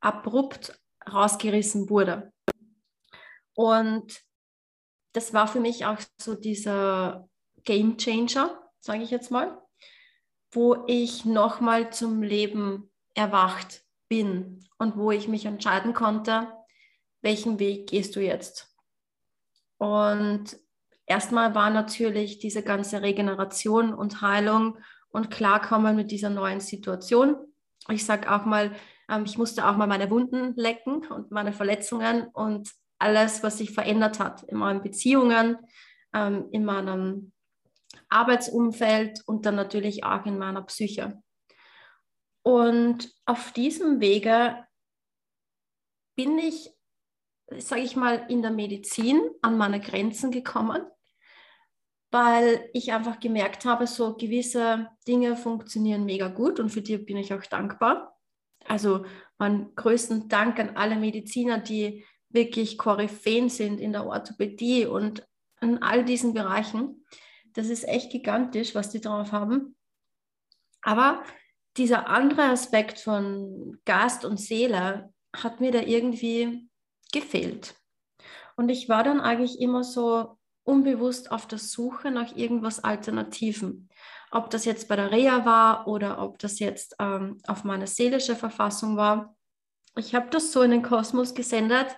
abrupt 0.00 0.78
rausgerissen 1.10 1.90
wurde. 1.90 2.31
Und 3.54 4.22
das 5.12 5.34
war 5.34 5.46
für 5.46 5.60
mich 5.60 5.84
auch 5.84 5.98
so 6.20 6.34
dieser 6.34 7.28
Game 7.64 7.96
Changer, 7.98 8.58
sage 8.80 9.02
ich 9.02 9.10
jetzt 9.10 9.30
mal, 9.30 9.62
wo 10.50 10.84
ich 10.86 11.24
nochmal 11.24 11.92
zum 11.92 12.22
Leben 12.22 12.90
erwacht 13.14 13.82
bin 14.08 14.64
und 14.78 14.96
wo 14.96 15.10
ich 15.10 15.28
mich 15.28 15.46
entscheiden 15.46 15.94
konnte, 15.94 16.52
welchen 17.22 17.58
Weg 17.58 17.88
gehst 17.88 18.16
du 18.16 18.20
jetzt? 18.20 18.74
Und 19.78 20.56
erstmal 21.06 21.54
war 21.54 21.70
natürlich 21.70 22.38
diese 22.38 22.62
ganze 22.62 23.02
Regeneration 23.02 23.94
und 23.94 24.20
Heilung 24.20 24.78
und 25.10 25.30
Klarkommen 25.30 25.96
mit 25.96 26.10
dieser 26.10 26.30
neuen 26.30 26.60
Situation. 26.60 27.36
Ich 27.88 28.04
sage 28.04 28.32
auch 28.32 28.44
mal, 28.44 28.72
ähm, 29.08 29.24
ich 29.24 29.38
musste 29.38 29.66
auch 29.66 29.76
mal 29.76 29.86
meine 29.86 30.10
Wunden 30.10 30.54
lecken 30.56 31.06
und 31.06 31.30
meine 31.30 31.52
Verletzungen 31.52 32.28
und 32.28 32.70
alles, 33.02 33.42
was 33.42 33.58
sich 33.58 33.72
verändert 33.72 34.18
hat 34.20 34.42
in 34.44 34.56
meinen 34.56 34.82
Beziehungen, 34.82 35.58
ähm, 36.14 36.48
in 36.52 36.64
meinem 36.64 37.32
Arbeitsumfeld 38.08 39.20
und 39.26 39.44
dann 39.46 39.56
natürlich 39.56 40.04
auch 40.04 40.24
in 40.26 40.38
meiner 40.38 40.62
Psyche. 40.62 41.20
Und 42.42 43.12
auf 43.24 43.52
diesem 43.52 44.00
Wege 44.00 44.64
bin 46.16 46.38
ich, 46.38 46.70
sage 47.58 47.82
ich 47.82 47.96
mal, 47.96 48.26
in 48.28 48.42
der 48.42 48.50
Medizin 48.50 49.20
an 49.40 49.56
meine 49.56 49.80
Grenzen 49.80 50.30
gekommen, 50.30 50.82
weil 52.10 52.68
ich 52.74 52.92
einfach 52.92 53.20
gemerkt 53.20 53.64
habe, 53.64 53.86
so 53.86 54.14
gewisse 54.16 54.88
Dinge 55.08 55.36
funktionieren 55.36 56.04
mega 56.04 56.28
gut 56.28 56.60
und 56.60 56.68
für 56.68 56.82
die 56.82 56.98
bin 56.98 57.16
ich 57.16 57.32
auch 57.32 57.44
dankbar. 57.46 58.18
Also 58.66 59.06
meinen 59.38 59.74
größten 59.74 60.28
Dank 60.28 60.58
an 60.58 60.76
alle 60.76 60.96
Mediziner, 60.96 61.58
die 61.58 62.04
wirklich 62.34 62.78
Koryphäen 62.78 63.48
sind 63.48 63.80
in 63.80 63.92
der 63.92 64.06
Orthopädie 64.06 64.86
und 64.86 65.26
in 65.60 65.82
all 65.82 66.04
diesen 66.04 66.34
Bereichen. 66.34 67.04
Das 67.54 67.68
ist 67.68 67.86
echt 67.86 68.10
gigantisch, 68.10 68.74
was 68.74 68.90
die 68.90 69.00
drauf 69.00 69.32
haben. 69.32 69.76
Aber 70.82 71.22
dieser 71.76 72.08
andere 72.08 72.44
Aspekt 72.44 72.98
von 72.98 73.78
Geist 73.84 74.24
und 74.24 74.38
Seele 74.38 75.12
hat 75.34 75.60
mir 75.60 75.70
da 75.70 75.80
irgendwie 75.80 76.68
gefehlt. 77.12 77.74
Und 78.56 78.68
ich 78.68 78.88
war 78.88 79.04
dann 79.04 79.20
eigentlich 79.20 79.60
immer 79.60 79.84
so 79.84 80.38
unbewusst 80.64 81.30
auf 81.30 81.46
der 81.46 81.58
Suche 81.58 82.10
nach 82.10 82.36
irgendwas 82.36 82.82
Alternativen. 82.84 83.88
ob 84.34 84.48
das 84.48 84.64
jetzt 84.64 84.88
bei 84.88 84.96
der 84.96 85.10
Reha 85.10 85.44
war 85.44 85.86
oder 85.86 86.22
ob 86.22 86.38
das 86.38 86.58
jetzt 86.58 86.96
ähm, 86.98 87.36
auf 87.46 87.64
meine 87.64 87.86
seelische 87.86 88.34
Verfassung 88.34 88.96
war. 88.96 89.36
Ich 89.94 90.14
habe 90.14 90.30
das 90.30 90.52
so 90.52 90.62
in 90.62 90.70
den 90.70 90.82
Kosmos 90.82 91.34
gesendet, 91.34 91.94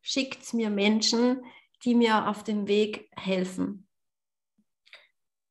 schickt 0.00 0.54
mir 0.54 0.70
Menschen, 0.70 1.44
die 1.84 1.94
mir 1.94 2.26
auf 2.28 2.42
dem 2.44 2.68
Weg 2.68 3.10
helfen. 3.16 3.88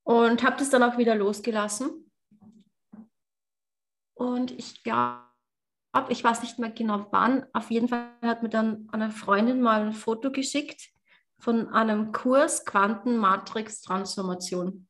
Und 0.03 0.43
habe 0.43 0.57
das 0.57 0.69
dann 0.69 0.83
auch 0.83 0.97
wieder 0.97 1.15
losgelassen. 1.15 2.11
Und 4.13 4.51
ich 4.51 4.83
glaube, 4.83 5.23
ich 6.09 6.23
weiß 6.23 6.41
nicht 6.41 6.59
mehr 6.59 6.71
genau 6.71 7.07
wann, 7.11 7.45
auf 7.53 7.71
jeden 7.71 7.87
Fall 7.87 8.11
hat 8.21 8.43
mir 8.43 8.49
dann 8.49 8.89
eine 8.91 9.11
Freundin 9.11 9.61
mal 9.61 9.81
ein 9.81 9.93
Foto 9.93 10.31
geschickt 10.31 10.89
von 11.39 11.69
einem 11.69 12.11
Kurs 12.11 12.65
Quantenmatrix-Transformation. 12.65 14.87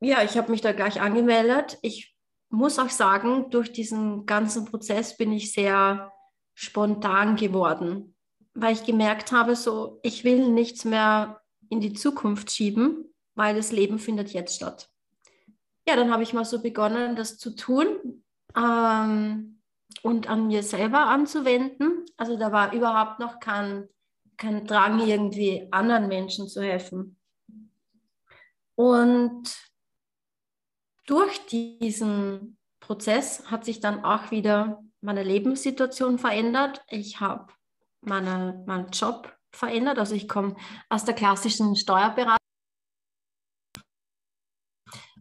Ja, 0.00 0.22
ich 0.22 0.36
habe 0.36 0.50
mich 0.50 0.60
da 0.60 0.72
gleich 0.72 1.00
angemeldet. 1.00 1.78
Ich 1.80 2.14
muss 2.50 2.78
auch 2.78 2.90
sagen, 2.90 3.48
durch 3.50 3.72
diesen 3.72 4.26
ganzen 4.26 4.66
Prozess 4.66 5.16
bin 5.16 5.32
ich 5.32 5.52
sehr 5.52 6.12
spontan 6.56 7.36
geworden, 7.36 8.16
weil 8.54 8.74
ich 8.74 8.82
gemerkt 8.82 9.30
habe, 9.30 9.54
so, 9.54 10.00
ich 10.02 10.24
will 10.24 10.48
nichts 10.48 10.84
mehr 10.84 11.40
in 11.68 11.80
die 11.80 11.92
Zukunft 11.92 12.50
schieben, 12.50 13.14
weil 13.36 13.54
das 13.54 13.70
Leben 13.70 14.00
findet 14.00 14.32
jetzt 14.32 14.56
statt. 14.56 14.90
Ja, 15.88 15.94
dann 15.94 16.10
habe 16.10 16.24
ich 16.24 16.32
mal 16.32 16.44
so 16.44 16.60
begonnen, 16.60 17.14
das 17.14 17.38
zu 17.38 17.54
tun 17.54 18.24
ähm, 18.56 19.60
und 20.02 20.28
an 20.28 20.48
mir 20.48 20.64
selber 20.64 21.06
anzuwenden. 21.06 22.04
Also 22.16 22.36
da 22.36 22.50
war 22.50 22.72
überhaupt 22.72 23.20
noch 23.20 23.38
kein 23.38 23.88
kein 24.36 24.66
Drang, 24.66 25.00
irgendwie 25.00 25.68
anderen 25.70 26.08
Menschen 26.08 26.48
zu 26.48 26.62
helfen. 26.62 27.18
Und 28.74 29.56
durch 31.06 31.46
diesen 31.46 32.58
Prozess 32.80 33.50
hat 33.50 33.64
sich 33.64 33.80
dann 33.80 34.04
auch 34.04 34.30
wieder 34.30 34.82
meine 35.06 35.22
Lebenssituation 35.22 36.18
verändert. 36.18 36.84
Ich 36.88 37.20
habe 37.20 37.46
meine, 38.00 38.64
meinen 38.66 38.90
Job 38.90 39.32
verändert. 39.52 39.98
Also 39.98 40.16
ich 40.16 40.28
komme 40.28 40.56
aus 40.88 41.04
der 41.04 41.14
klassischen 41.14 41.76
Steuerberatung 41.76 42.36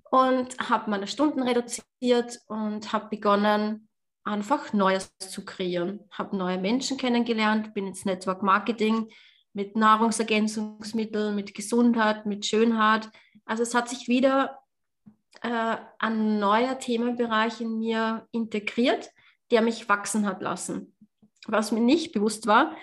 und 0.09 0.57
habe 0.69 0.89
meine 0.89 1.05
Stunden 1.05 1.43
reduziert 1.43 2.39
und 2.47 2.91
habe 2.91 3.09
begonnen, 3.09 3.87
einfach 4.23 4.73
Neues 4.73 5.11
zu 5.19 5.45
kreieren. 5.45 5.99
Habe 6.09 6.35
neue 6.35 6.57
Menschen 6.57 6.97
kennengelernt, 6.97 7.75
bin 7.75 7.85
ins 7.85 8.05
Network 8.05 8.41
Marketing 8.41 9.11
mit 9.53 9.75
Nahrungsergänzungsmitteln, 9.75 11.35
mit 11.35 11.53
Gesundheit, 11.53 12.25
mit 12.25 12.43
Schönheit. 12.43 13.07
Also 13.45 13.61
es 13.61 13.75
hat 13.75 13.87
sich 13.87 14.07
wieder 14.07 14.57
äh, 15.43 15.77
ein 15.99 16.39
neuer 16.39 16.79
Themenbereich 16.79 17.61
in 17.61 17.77
mir 17.77 18.27
integriert, 18.31 19.11
der 19.51 19.61
mich 19.61 19.87
wachsen 19.89 20.25
hat 20.25 20.41
lassen. 20.41 20.95
Was 21.47 21.71
mir 21.71 21.81
nicht 21.81 22.11
bewusst 22.11 22.47
war, 22.47 22.75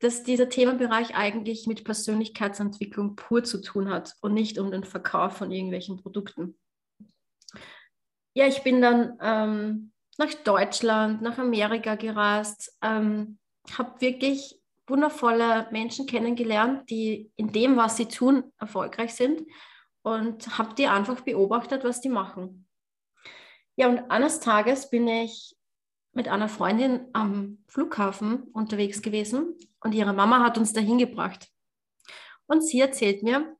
dass 0.00 0.22
dieser 0.22 0.48
Themenbereich 0.48 1.16
eigentlich 1.16 1.66
mit 1.66 1.84
Persönlichkeitsentwicklung 1.84 3.16
pur 3.16 3.42
zu 3.42 3.60
tun 3.60 3.90
hat 3.90 4.14
und 4.20 4.34
nicht 4.34 4.58
um 4.58 4.70
den 4.70 4.84
Verkauf 4.84 5.36
von 5.36 5.50
irgendwelchen 5.50 5.96
Produkten. 5.96 6.58
Ja, 8.34 8.46
ich 8.46 8.62
bin 8.62 8.80
dann 8.80 9.18
ähm, 9.20 9.92
nach 10.18 10.32
Deutschland, 10.34 11.22
nach 11.22 11.38
Amerika 11.38 11.96
gereist, 11.96 12.76
ähm, 12.82 13.38
habe 13.76 14.00
wirklich 14.00 14.60
wundervolle 14.86 15.68
Menschen 15.70 16.06
kennengelernt, 16.06 16.88
die 16.88 17.30
in 17.36 17.52
dem, 17.52 17.76
was 17.76 17.96
sie 17.96 18.06
tun, 18.06 18.44
erfolgreich 18.58 19.14
sind 19.14 19.42
und 20.02 20.58
habe 20.58 20.74
die 20.74 20.86
einfach 20.86 21.20
beobachtet, 21.20 21.84
was 21.84 22.00
die 22.00 22.08
machen. 22.08 22.66
Ja, 23.76 23.88
und 23.88 24.10
eines 24.10 24.40
Tages 24.40 24.90
bin 24.90 25.06
ich 25.06 25.56
mit 26.18 26.26
einer 26.26 26.48
Freundin 26.48 27.06
am 27.12 27.58
Flughafen 27.68 28.42
unterwegs 28.52 29.02
gewesen 29.02 29.56
und 29.78 29.94
ihre 29.94 30.12
Mama 30.12 30.42
hat 30.42 30.58
uns 30.58 30.72
dahin 30.72 30.98
gebracht. 30.98 31.48
Und 32.46 32.64
sie 32.64 32.80
erzählt 32.80 33.22
mir, 33.22 33.56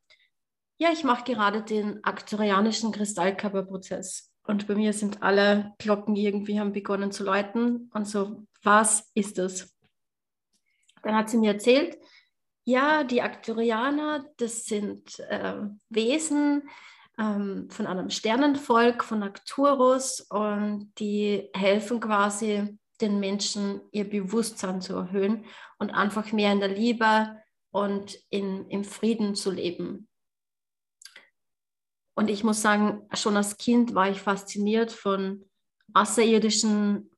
ja, 0.76 0.90
ich 0.92 1.04
mache 1.04 1.22
gerade 1.22 1.62
den 1.62 2.02
aktorianischen 2.02 2.90
Kristallkörperprozess. 2.90 4.32
Und 4.42 4.66
bei 4.66 4.74
mir 4.74 4.92
sind 4.92 5.22
alle 5.22 5.72
Glocken 5.78 6.16
irgendwie 6.16 6.58
haben 6.58 6.72
begonnen 6.72 7.12
zu 7.12 7.22
läuten. 7.22 7.92
Und 7.94 8.08
so, 8.08 8.42
was 8.64 9.08
ist 9.14 9.38
das? 9.38 9.72
Dann 11.04 11.14
hat 11.14 11.30
sie 11.30 11.38
mir 11.38 11.52
erzählt, 11.52 11.96
ja, 12.64 13.04
die 13.04 13.22
Aktorianer, 13.22 14.26
das 14.38 14.64
sind 14.64 15.20
äh, 15.20 15.62
Wesen 15.90 16.68
ähm, 17.18 17.68
von 17.70 17.86
einem 17.86 18.10
Sternenvolk, 18.10 19.04
von 19.04 19.22
Arcturus, 19.22 20.20
und 20.30 20.92
die 20.98 21.50
helfen 21.54 22.00
quasi 22.00 22.78
den 23.00 23.20
Menschen, 23.20 23.80
ihr 23.92 24.08
Bewusstsein 24.08 24.80
zu 24.80 24.94
erhöhen 24.94 25.44
und 25.78 25.90
einfach 25.90 26.32
mehr 26.32 26.52
in 26.52 26.60
der 26.60 26.68
Liebe 26.68 27.36
und 27.70 28.18
in, 28.30 28.68
im 28.68 28.84
Frieden 28.84 29.34
zu 29.34 29.50
leben. 29.50 30.08
Und 32.14 32.30
ich 32.30 32.42
muss 32.42 32.62
sagen, 32.62 33.06
schon 33.14 33.36
als 33.36 33.56
Kind 33.56 33.94
war 33.94 34.10
ich 34.10 34.20
fasziniert 34.20 34.90
von 34.90 35.44
außerirdischen 35.94 37.10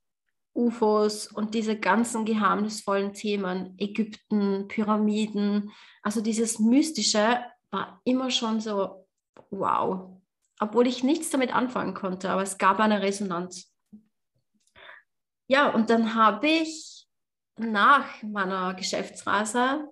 UFOs 0.55 1.29
und 1.29 1.55
diese 1.55 1.79
ganzen 1.79 2.25
geheimnisvollen 2.25 3.15
Themen, 3.15 3.75
Ägypten, 3.79 4.69
Pyramiden. 4.69 5.71
Also 6.03 6.21
dieses 6.21 6.59
Mystische 6.59 7.41
war 7.71 8.01
immer 8.05 8.31
schon 8.31 8.61
so, 8.61 9.00
wow. 9.51 10.21
Obwohl 10.61 10.87
ich 10.87 11.03
nichts 11.03 11.31
damit 11.31 11.55
anfangen 11.55 11.95
konnte, 11.95 12.31
aber 12.31 12.43
es 12.43 12.59
gab 12.59 12.81
eine 12.81 13.01
Resonanz. 13.01 13.73
Ja, 15.49 15.71
und 15.71 15.91
dann 15.91 16.15
habe 16.15 16.47
ich 16.47 17.07
nach 17.57 18.23
meiner 18.23 18.75
Geschäftsreise 18.75 19.89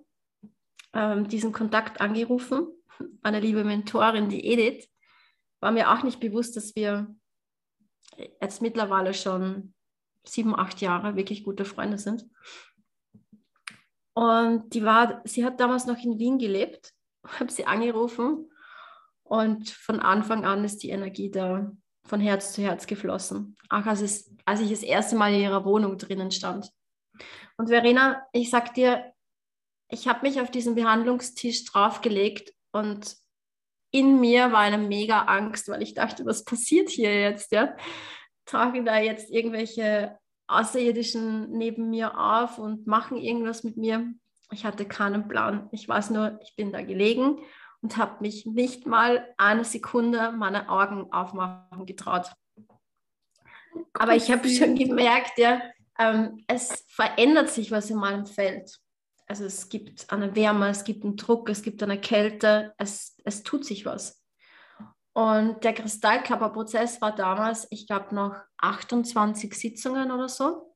ähm, 0.93 1.27
diesen 1.27 1.51
Kontakt 1.51 2.01
angerufen, 2.01 2.67
meine 3.21 3.39
liebe 3.39 3.63
Mentorin, 3.63 4.29
die 4.29 4.45
Edith, 4.45 4.87
war 5.59 5.71
mir 5.71 5.91
auch 5.91 6.03
nicht 6.03 6.19
bewusst, 6.19 6.55
dass 6.55 6.75
wir 6.75 7.13
jetzt 8.41 8.61
mittlerweile 8.61 9.13
schon 9.13 9.73
sieben, 10.25 10.57
acht 10.57 10.81
Jahre 10.81 11.15
wirklich 11.15 11.43
gute 11.43 11.65
Freunde 11.65 11.97
sind. 11.97 12.25
Und 14.13 14.73
die 14.73 14.83
war, 14.83 15.21
sie 15.25 15.45
hat 15.45 15.59
damals 15.59 15.85
noch 15.85 15.97
in 15.97 16.19
Wien 16.19 16.37
gelebt, 16.37 16.93
habe 17.39 17.51
sie 17.51 17.65
angerufen 17.65 18.49
und 19.29 19.69
von 19.69 19.99
Anfang 19.99 20.43
an 20.43 20.63
ist 20.63 20.81
die 20.81 20.89
Energie 20.89 21.29
da 21.29 21.71
von 22.03 22.19
Herz 22.19 22.53
zu 22.53 22.63
Herz 22.63 22.87
geflossen. 22.87 23.55
Auch 23.69 23.85
als, 23.85 24.01
es, 24.01 24.35
als 24.43 24.59
ich 24.59 24.71
das 24.71 24.81
erste 24.81 25.15
Mal 25.15 25.35
in 25.35 25.41
ihrer 25.41 25.65
Wohnung 25.65 25.99
drinnen 25.99 26.31
stand. 26.31 26.71
Und 27.55 27.69
Verena, 27.69 28.23
ich 28.33 28.49
sag 28.49 28.73
dir, 28.73 29.13
ich 29.87 30.07
habe 30.07 30.27
mich 30.27 30.41
auf 30.41 30.49
diesen 30.49 30.73
Behandlungstisch 30.73 31.65
draufgelegt 31.65 32.53
und 32.71 33.17
in 33.91 34.19
mir 34.19 34.51
war 34.51 34.61
eine 34.61 34.79
mega 34.79 35.23
Angst, 35.25 35.69
weil 35.69 35.83
ich 35.83 35.93
dachte, 35.93 36.25
was 36.25 36.43
passiert 36.43 36.89
hier 36.89 37.13
jetzt? 37.21 37.51
Ja? 37.51 37.75
Tragen 38.45 38.83
da 38.83 38.97
jetzt 38.97 39.29
irgendwelche 39.29 40.17
Außerirdischen 40.47 41.51
neben 41.51 41.91
mir 41.91 42.19
auf 42.19 42.57
und 42.57 42.87
machen 42.87 43.17
irgendwas 43.17 43.63
mit 43.63 43.77
mir? 43.77 44.11
Ich 44.51 44.65
hatte 44.65 44.85
keinen 44.85 45.27
Plan. 45.27 45.69
Ich 45.71 45.87
weiß 45.87 46.09
nur, 46.09 46.39
ich 46.41 46.55
bin 46.55 46.71
da 46.71 46.81
gelegen 46.81 47.39
und 47.81 47.97
habe 47.97 48.21
mich 48.21 48.45
nicht 48.45 48.85
mal 48.85 49.33
eine 49.37 49.63
Sekunde 49.63 50.31
meine 50.31 50.69
Augen 50.69 51.11
aufmachen 51.11 51.85
getraut. 51.85 52.31
Aber 53.93 54.15
ich 54.15 54.31
habe 54.31 54.47
schon 54.49 54.75
gemerkt, 54.75 55.37
ja, 55.37 55.61
ähm, 55.97 56.43
es 56.47 56.85
verändert 56.89 57.49
sich 57.49 57.71
was 57.71 57.89
in 57.89 57.97
meinem 57.97 58.25
Feld 58.25 58.79
also 59.29 59.45
es 59.45 59.69
gibt 59.69 60.11
eine 60.11 60.35
Wärme, 60.35 60.69
es 60.69 60.83
gibt 60.83 61.05
einen 61.05 61.15
Druck, 61.15 61.49
es 61.49 61.61
gibt 61.61 61.83
eine 61.83 62.01
Kälte, 62.01 62.73
es, 62.77 63.15
es 63.23 63.43
tut 63.43 63.63
sich 63.63 63.85
was. 63.85 64.19
Und 65.13 65.63
der 65.63 65.73
Kristallkörperprozess 65.73 66.99
war 66.99 67.13
damals, 67.15 67.67
ich 67.69 67.85
glaube, 67.85 68.13
noch 68.15 68.35
28 68.57 69.53
Sitzungen 69.53 70.11
oder 70.11 70.29
so. 70.29 70.73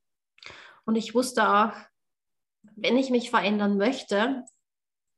Und 0.85 0.95
ich 0.95 1.15
wusste 1.15 1.49
auch, 1.49 1.73
wenn 2.75 2.97
ich 2.97 3.09
mich 3.09 3.31
verändern 3.31 3.77
möchte 3.77 4.43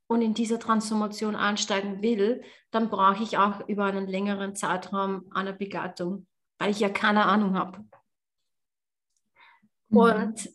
und 0.08 0.22
in 0.22 0.34
diese 0.34 0.60
Transformation 0.60 1.36
einsteigen 1.36 2.02
will, 2.02 2.44
dann 2.72 2.90
brauche 2.90 3.24
ich 3.24 3.38
auch 3.38 3.68
über 3.68 3.86
einen 3.86 4.08
längeren 4.08 4.56
Zeitraum 4.56 5.26
eine 5.32 5.54
Begleitung, 5.54 6.28
weil 6.58 6.72
ich 6.72 6.80
ja 6.80 6.90
keine 6.90 7.26
Ahnung 7.26 7.58
habe. 7.58 7.80
Mhm. 9.90 9.98
Und 9.98 10.50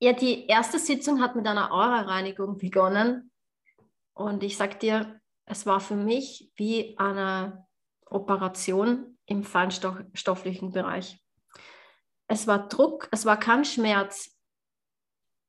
ja, 0.00 0.12
die 0.12 0.46
erste 0.46 0.78
Sitzung 0.78 1.20
hat 1.20 1.34
mit 1.34 1.46
einer 1.46 1.72
Aura-Reinigung 1.72 2.58
begonnen. 2.58 3.30
Und 4.14 4.42
ich 4.42 4.56
sag 4.56 4.78
dir, 4.80 5.20
es 5.44 5.66
war 5.66 5.80
für 5.80 5.96
mich 5.96 6.52
wie 6.56 6.96
eine 6.98 7.66
Operation 8.06 9.18
im 9.26 9.42
feinstofflichen 9.42 10.72
Bereich. 10.72 11.20
Es 12.28 12.46
war 12.46 12.68
Druck, 12.68 13.08
es 13.10 13.24
war 13.24 13.38
kein 13.38 13.64
Schmerz, 13.64 14.37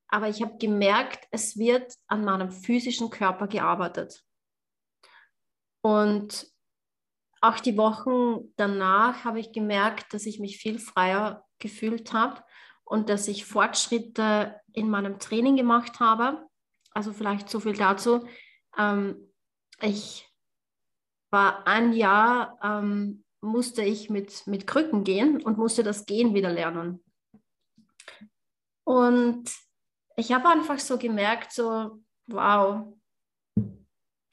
aber 0.09 0.27
ich 0.27 0.41
habe 0.41 0.57
gemerkt, 0.57 1.27
es 1.31 1.57
wird 1.57 1.93
an 2.07 2.25
meinem 2.25 2.51
physischen 2.51 3.09
Körper 3.09 3.47
gearbeitet. 3.47 4.23
Und 5.81 6.47
auch 7.41 7.59
die 7.59 7.77
Wochen 7.77 8.51
danach 8.57 9.23
habe 9.23 9.39
ich 9.39 9.53
gemerkt, 9.53 10.13
dass 10.13 10.25
ich 10.25 10.39
mich 10.39 10.57
viel 10.57 10.79
freier 10.79 11.45
gefühlt 11.59 12.11
habe 12.11 12.43
und 12.83 13.07
dass 13.07 13.27
ich 13.27 13.45
Fortschritte 13.45 14.59
in 14.73 14.89
meinem 14.89 15.19
Training 15.19 15.55
gemacht 15.55 15.99
habe. 15.99 16.47
Also 16.91 17.13
vielleicht 17.13 17.49
so 17.49 17.59
viel 17.59 17.73
dazu. 17.73 18.27
Ähm, 18.77 19.31
ich 19.81 20.27
war 21.29 21.67
ein 21.67 21.93
Jahr, 21.93 22.59
ähm, 22.63 23.23
musste 23.41 23.83
ich 23.83 24.09
mit, 24.09 24.47
mit 24.47 24.67
Krücken 24.67 25.03
gehen 25.03 25.41
und 25.41 25.57
musste 25.57 25.83
das 25.83 26.05
Gehen 26.07 26.33
wieder 26.33 26.51
lernen. 26.51 27.01
Und 28.83 29.49
ich 30.19 30.33
habe 30.33 30.49
einfach 30.49 30.79
so 30.79 30.97
gemerkt, 30.97 31.53
so, 31.53 32.03
wow, 32.27 32.93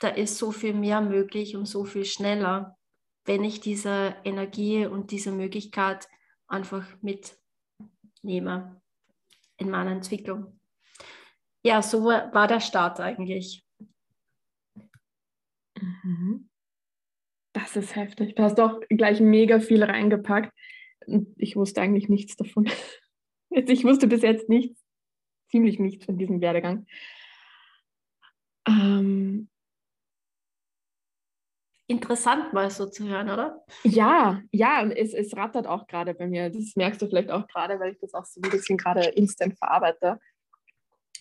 da 0.01 0.09
ist 0.09 0.37
so 0.37 0.51
viel 0.51 0.75
mehr 0.75 1.01
möglich 1.01 1.57
und 1.57 1.67
so 1.67 1.85
viel 1.85 2.05
schneller, 2.05 2.77
wenn 3.25 3.45
ich 3.45 3.61
diese 3.61 4.17
Energie 4.25 4.87
und 4.87 5.13
diese 5.13 5.31
Möglichkeit 5.31 6.09
einfach 6.49 6.87
mitnehme 7.03 8.81
in 9.59 9.71
meiner 9.71 9.93
Entwicklung. 9.93 10.59
Ja, 11.65 11.81
so 11.83 12.05
war 12.05 12.47
der 12.49 12.61
Start 12.61 12.99
eigentlich. 13.01 13.65
Mhm. 15.81 16.49
Das 17.53 17.77
ist 17.77 17.95
heftig. 17.95 18.35
Du 18.35 18.43
hast 18.43 18.59
doch 18.59 18.81
gleich 18.89 19.21
mega 19.21 19.61
viel 19.61 19.83
reingepackt. 19.83 20.53
Ich 21.37 21.55
wusste 21.55 21.81
eigentlich 21.81 22.09
nichts 22.09 22.37
davon. 22.37 22.69
Ich 23.49 23.85
wusste 23.85 24.09
bis 24.09 24.23
jetzt 24.23 24.51
nichts, 24.51 24.86
ziemlich 25.57 25.79
nichts 25.79 26.05
von 26.05 26.19
diesem 26.19 26.43
Werdegang. 26.43 26.87
Ähm, 28.69 29.49
interessant 31.87 32.53
mal 32.53 32.71
so 32.71 32.85
zu 32.85 33.09
hören, 33.09 33.31
oder? 33.31 33.65
Ja, 33.85 34.43
ja, 34.53 34.87
es, 34.87 35.15
es 35.15 35.35
rattert 35.35 35.67
auch 35.67 35.87
gerade 35.87 36.13
bei 36.13 36.27
mir. 36.27 36.51
Das 36.51 36.77
merkst 36.77 37.01
du 37.01 37.07
vielleicht 37.07 37.31
auch 37.31 37.47
gerade, 37.49 37.81
weil 37.81 37.93
ich 37.93 37.99
das 37.99 38.13
auch 38.13 38.27
so 38.27 38.39
ein 38.43 38.51
bisschen 38.51 38.77
gerade 38.77 39.01
instant 39.01 39.57
verarbeite. 39.57 40.21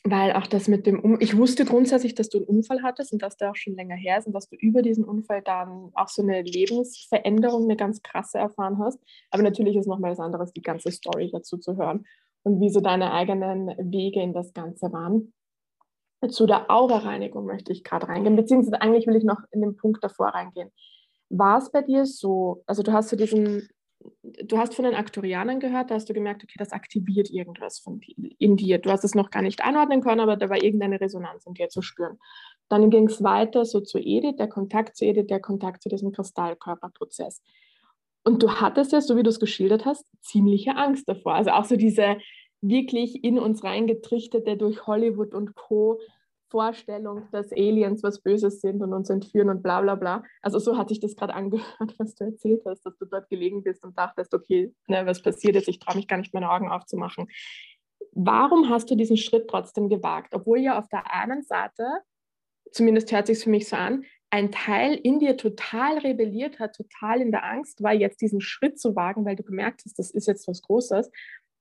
Weil 0.04 0.34
auch 0.34 0.48
das 0.48 0.68
mit 0.68 0.86
dem, 0.86 1.00
um 1.00 1.20
ich 1.22 1.38
wusste 1.38 1.64
grundsätzlich, 1.64 2.14
dass 2.14 2.28
du 2.28 2.40
einen 2.40 2.48
Unfall 2.48 2.84
hattest 2.84 3.14
und 3.14 3.22
dass 3.22 3.38
der 3.38 3.52
auch 3.52 3.56
schon 3.56 3.76
länger 3.76 3.96
her 3.96 4.20
ist 4.20 4.28
und 4.28 4.34
dass 4.34 4.50
du 4.50 4.58
über 4.58 4.82
diesen 4.82 5.06
Unfall 5.06 5.42
dann 5.42 5.92
auch 5.94 6.10
so 6.10 6.22
eine 6.22 6.42
Lebensveränderung, 6.42 7.64
eine 7.64 7.78
ganz 7.78 8.04
krasse 8.04 8.38
erfahren 8.38 8.80
hast. 8.80 9.00
Aber 9.32 9.44
natürlich 9.44 9.78
ist 9.78 9.88
nochmal 9.88 10.12
was 10.12 10.20
anderes, 10.20 10.52
die 10.52 10.62
ganze 10.62 10.92
Story 10.92 11.30
dazu 11.32 11.58
zu 11.58 11.78
hören 11.78 12.06
und 12.46 12.62
wie 12.62 12.70
so 12.70 12.80
deine 12.80 13.12
eigenen 13.12 13.68
Wege 13.92 14.22
in 14.22 14.32
das 14.32 14.54
Ganze 14.54 14.94
waren. 14.94 15.34
Zu 16.30 16.46
der 16.46 16.72
Aura-Reinigung 16.72 17.46
möchte 17.46 17.72
ich 17.72 17.84
gerade 17.84 18.08
reingehen, 18.08 18.36
beziehungsweise 18.36 18.82
eigentlich 18.82 19.08
will 19.08 19.16
ich 19.16 19.24
noch 19.24 19.40
in 19.52 19.62
den 19.62 19.76
Punkt 19.76 20.04
davor 20.04 20.28
reingehen. 20.28 20.72
War 21.30 21.58
es 21.58 21.72
bei 21.72 21.82
dir 21.82 22.06
so, 22.06 22.64
also 22.68 22.84
du 22.84 22.94
hast 22.94 23.10
so 23.10 23.16
diesen, 23.16 23.68
du 24.22 24.58
hast 24.58 24.76
von 24.76 24.86
den 24.86 24.94
Aktorianern 24.94 25.60
gehört, 25.60 25.90
da 25.90 25.96
hast 25.96 26.08
du 26.08 26.14
gemerkt, 26.14 26.44
okay, 26.44 26.56
das 26.58 26.72
aktiviert 26.72 27.32
irgendwas 27.32 27.80
von, 27.80 28.00
in 28.38 28.56
dir. 28.58 28.78
Du 28.78 28.92
hast 28.92 29.04
es 29.04 29.16
noch 29.16 29.32
gar 29.32 29.42
nicht 29.42 29.64
anordnen 29.64 30.02
können, 30.02 30.22
aber 30.22 30.38
da 30.38 30.48
war 30.48 30.62
irgendeine 30.62 31.02
Resonanz 31.02 31.46
in 31.48 31.56
dir 31.56 31.70
zu 31.70 31.82
spüren. 31.82 32.20
Dann 32.70 32.92
ging 32.92 33.08
es 33.08 33.24
weiter 33.24 33.66
so 33.66 33.82
zu 33.82 33.98
Edith, 33.98 34.36
der 34.38 34.50
Kontakt 34.50 34.98
zu 34.98 35.06
Edith, 35.06 35.28
der 35.28 35.40
Kontakt 35.40 35.82
zu 35.82 35.90
diesem 35.90 36.12
Kristallkörperprozess. 36.12 37.42
Und 38.26 38.44
du 38.44 38.50
hattest 38.50 38.92
ja, 38.92 39.02
so 39.02 39.16
wie 39.16 39.24
du 39.24 39.30
es 39.30 39.40
geschildert 39.40 39.86
hast, 39.86 40.06
ziemliche 40.22 40.76
Angst 40.76 41.08
davor. 41.08 41.36
Also 41.36 41.52
auch 41.52 41.66
so 41.66 41.76
diese, 41.76 42.18
wirklich 42.62 43.24
in 43.24 43.40
uns 43.40 43.64
reingetrichterte 43.64 44.58
durch 44.58 44.88
Hollywood 44.88 45.34
und 45.34 45.56
Co. 45.56 46.00
Vorstellung, 46.50 47.28
dass 47.32 47.52
Aliens 47.52 48.04
was 48.04 48.22
Böses 48.22 48.62
sind 48.62 48.82
und 48.82 48.94
uns 48.94 49.10
entführen 49.10 49.50
und 49.50 49.62
bla 49.62 49.82
bla 49.82 49.96
bla. 49.96 50.24
Also 50.42 50.60
so 50.60 50.78
hat 50.78 50.90
sich 50.90 51.00
das 51.00 51.16
gerade 51.16 51.34
angehört, 51.34 51.66
was 51.98 52.16
du 52.16 52.26
erzählt 52.26 52.62
hast, 52.66 52.86
dass 52.86 52.98
du 52.98 53.06
dort 53.06 53.30
gelegen 53.30 53.64
bist 53.64 53.84
und 53.84 53.98
dachtest, 53.98 54.34
okay, 54.34 54.74
ne, 54.88 55.06
was 55.06 55.22
passiert 55.22 55.56
jetzt? 55.56 55.68
Ich 55.68 55.80
traue 55.80 55.98
mich 55.98 56.08
gar 56.08 56.18
nicht, 56.18 56.34
meine 56.34 56.50
Augen 56.50 56.70
aufzumachen. 56.70 57.28
Warum 58.12 58.70
hast 58.70 58.90
du 58.90 58.96
diesen 58.96 59.18
Schritt 59.18 59.48
trotzdem 59.50 59.90
gewagt? 59.90 60.34
Obwohl 60.34 60.60
ja 60.60 60.80
auf 60.80 60.88
der 60.88 61.12
einen 61.14 61.44
Seite, 61.44 61.84
zumindest 62.72 63.12
hört 63.12 63.28
sich 63.28 63.40
für 63.40 63.50
mich 63.50 63.68
so 63.68 63.76
an, 63.76 64.06
ein 64.36 64.52
Teil 64.52 64.96
in 64.96 65.20
dir 65.20 65.38
total 65.38 65.98
rebelliert 66.00 66.60
hat, 66.60 66.76
total 66.76 67.22
in 67.22 67.32
der 67.32 67.46
Angst 67.46 67.82
war, 67.82 67.94
jetzt 67.94 68.22
diesen 68.22 68.42
Schritt 68.42 68.80
zu 68.80 68.96
wagen, 68.96 69.26
weil 69.26 69.38
du 69.38 69.44
gemerkt 69.44 69.84
hast, 69.86 69.98
das 69.98 70.12
ist 70.12 70.28
jetzt 70.28 70.48
was 70.48 70.62
Großes. 70.62 71.10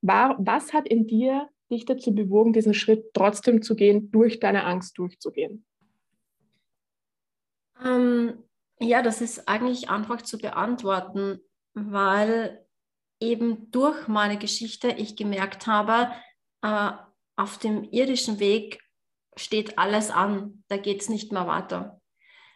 War, 0.01 0.35
was 0.39 0.73
hat 0.73 0.87
in 0.87 1.07
dir 1.07 1.49
dich 1.71 1.85
dazu 1.85 2.13
bewogen, 2.13 2.51
diesen 2.51 2.73
Schritt 2.73 3.13
trotzdem 3.13 3.61
zu 3.61 3.75
gehen, 3.75 4.11
durch 4.11 4.39
deine 4.39 4.65
Angst 4.65 4.97
durchzugehen? 4.97 5.65
Ähm, 7.83 8.43
ja, 8.79 9.01
das 9.01 9.21
ist 9.21 9.47
eigentlich 9.47 9.89
einfach 9.89 10.21
zu 10.21 10.37
beantworten, 10.37 11.39
weil 11.73 12.65
eben 13.21 13.71
durch 13.71 14.07
meine 14.09 14.37
Geschichte 14.37 14.89
ich 14.89 15.15
gemerkt 15.15 15.65
habe, 15.65 16.11
äh, 16.61 16.91
auf 17.37 17.57
dem 17.57 17.85
irdischen 17.85 18.39
Weg 18.39 18.81
steht 19.37 19.77
alles 19.77 20.11
an, 20.11 20.63
da 20.67 20.77
geht 20.77 21.01
es 21.01 21.09
nicht 21.09 21.31
mehr 21.31 21.47
weiter. 21.47 22.01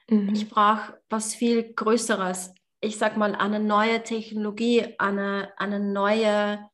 Mhm. 0.09 0.29
Ich 0.33 0.49
brauche 0.49 0.99
was 1.09 1.35
viel 1.35 1.73
Größeres. 1.73 2.53
Ich 2.81 2.97
sage 2.97 3.19
mal, 3.19 3.35
eine 3.35 3.59
neue 3.59 4.03
Technologie, 4.03 4.95
eine, 4.97 5.53
eine 5.57 5.79
neue 5.79 6.69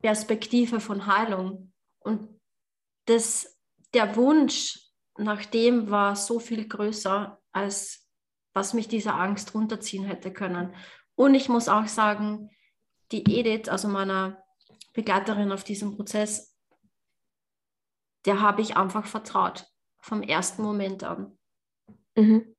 Perspektive 0.00 0.80
von 0.80 1.06
Heilung. 1.06 1.72
Und 1.98 2.40
das, 3.06 3.58
der 3.94 4.16
Wunsch 4.16 4.78
nach 5.16 5.44
dem 5.44 5.90
war 5.90 6.14
so 6.16 6.38
viel 6.38 6.68
größer, 6.68 7.40
als 7.52 8.06
was 8.54 8.74
mich 8.74 8.88
diese 8.88 9.14
Angst 9.14 9.54
runterziehen 9.54 10.04
hätte 10.04 10.32
können. 10.32 10.74
Und 11.14 11.34
ich 11.34 11.48
muss 11.48 11.68
auch 11.68 11.88
sagen, 11.88 12.50
die 13.10 13.24
Edith, 13.38 13.68
also 13.68 13.88
meiner 13.88 14.42
Begleiterin 14.92 15.52
auf 15.52 15.64
diesem 15.64 15.96
Prozess, 15.96 16.56
der 18.24 18.40
habe 18.40 18.62
ich 18.62 18.76
einfach 18.76 19.06
vertraut, 19.06 19.66
vom 19.98 20.22
ersten 20.22 20.62
Moment 20.62 21.02
an. 21.02 21.38
Mhm. 22.16 22.54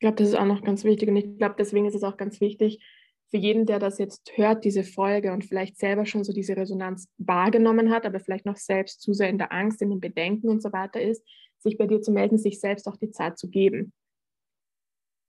Ich 0.00 0.02
glaube, 0.02 0.16
das 0.16 0.28
ist 0.28 0.34
auch 0.34 0.46
noch 0.46 0.64
ganz 0.64 0.82
wichtig 0.84 1.10
und 1.10 1.16
ich 1.16 1.36
glaube, 1.36 1.56
deswegen 1.58 1.84
ist 1.84 1.94
es 1.94 2.04
auch 2.04 2.16
ganz 2.16 2.40
wichtig, 2.40 2.82
für 3.30 3.36
jeden, 3.36 3.66
der 3.66 3.78
das 3.78 3.98
jetzt 3.98 4.32
hört, 4.34 4.64
diese 4.64 4.82
Folge 4.82 5.30
und 5.30 5.44
vielleicht 5.44 5.76
selber 5.76 6.06
schon 6.06 6.24
so 6.24 6.32
diese 6.32 6.56
Resonanz 6.56 7.06
wahrgenommen 7.18 7.90
hat, 7.90 8.06
aber 8.06 8.18
vielleicht 8.18 8.46
noch 8.46 8.56
selbst 8.56 9.02
zu 9.02 9.12
sehr 9.12 9.28
in 9.28 9.36
der 9.36 9.52
Angst, 9.52 9.82
in 9.82 9.90
den 9.90 10.00
Bedenken 10.00 10.48
und 10.48 10.62
so 10.62 10.72
weiter 10.72 11.02
ist, 11.02 11.22
sich 11.58 11.76
bei 11.76 11.86
dir 11.86 12.00
zu 12.00 12.12
melden, 12.12 12.38
sich 12.38 12.60
selbst 12.60 12.88
auch 12.88 12.96
die 12.96 13.10
Zeit 13.10 13.38
zu 13.38 13.50
geben. 13.50 13.92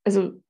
Also 0.06 0.42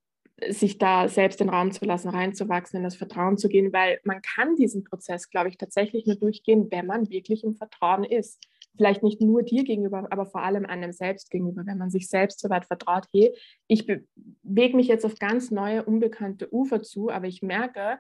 sich 0.49 0.77
da 0.77 1.07
selbst 1.07 1.39
den 1.39 1.49
Raum 1.49 1.71
zu 1.71 1.83
lassen, 1.85 2.09
reinzuwachsen, 2.09 2.77
in 2.77 2.83
das 2.83 2.97
Vertrauen 2.97 3.39
zu 3.39 3.49
gehen, 3.49 3.73
weil 3.73 4.01
man 4.03 4.21
kann 4.21 4.55
diesen 4.55 4.83
Prozess, 4.83 5.31
glaube 5.31 5.49
ich, 5.49 5.57
tatsächlich 5.57 6.05
nur 6.05 6.17
durchgehen, 6.17 6.67
wenn 6.69 6.85
man 6.85 7.09
wirklich 7.09 7.43
im 7.43 7.55
Vertrauen 7.55 8.03
ist 8.03 8.39
vielleicht 8.75 9.03
nicht 9.03 9.21
nur 9.21 9.43
dir 9.43 9.63
gegenüber, 9.63 10.07
aber 10.09 10.25
vor 10.25 10.43
allem 10.43 10.65
einem 10.65 10.91
selbst 10.91 11.29
gegenüber, 11.29 11.65
wenn 11.65 11.77
man 11.77 11.89
sich 11.89 12.07
selbst 12.07 12.39
so 12.39 12.49
weit 12.49 12.65
vertraut, 12.65 13.05
hey, 13.13 13.35
ich 13.67 13.85
bewege 13.85 14.75
mich 14.75 14.87
jetzt 14.87 15.05
auf 15.05 15.19
ganz 15.19 15.51
neue, 15.51 15.83
unbekannte 15.83 16.53
Ufer 16.53 16.81
zu, 16.81 17.09
aber 17.09 17.27
ich 17.27 17.41
merke, 17.41 17.99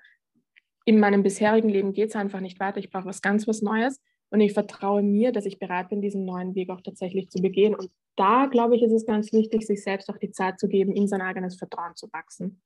in 0.85 0.99
meinem 0.99 1.23
bisherigen 1.23 1.69
Leben 1.69 1.93
geht 1.93 2.09
es 2.09 2.15
einfach 2.15 2.39
nicht 2.39 2.59
weiter, 2.59 2.79
ich 2.79 2.89
brauche 2.89 3.05
was 3.05 3.21
ganz 3.21 3.47
was 3.47 3.61
Neues 3.61 4.01
und 4.29 4.41
ich 4.41 4.53
vertraue 4.53 5.03
mir, 5.03 5.31
dass 5.31 5.45
ich 5.45 5.59
bereit 5.59 5.89
bin, 5.89 6.01
diesen 6.01 6.25
neuen 6.25 6.55
Weg 6.55 6.69
auch 6.69 6.81
tatsächlich 6.81 7.29
zu 7.29 7.41
begehen. 7.41 7.75
Und 7.75 7.91
da, 8.15 8.45
glaube 8.45 8.75
ich, 8.75 8.81
ist 8.81 8.93
es 8.93 9.05
ganz 9.05 9.31
wichtig, 9.33 9.65
sich 9.65 9.83
selbst 9.83 10.09
auch 10.09 10.17
die 10.17 10.31
Zeit 10.31 10.59
zu 10.59 10.67
geben, 10.67 10.93
in 10.93 11.07
sein 11.07 11.21
eigenes 11.21 11.57
Vertrauen 11.57 11.95
zu 11.95 12.07
wachsen. 12.13 12.61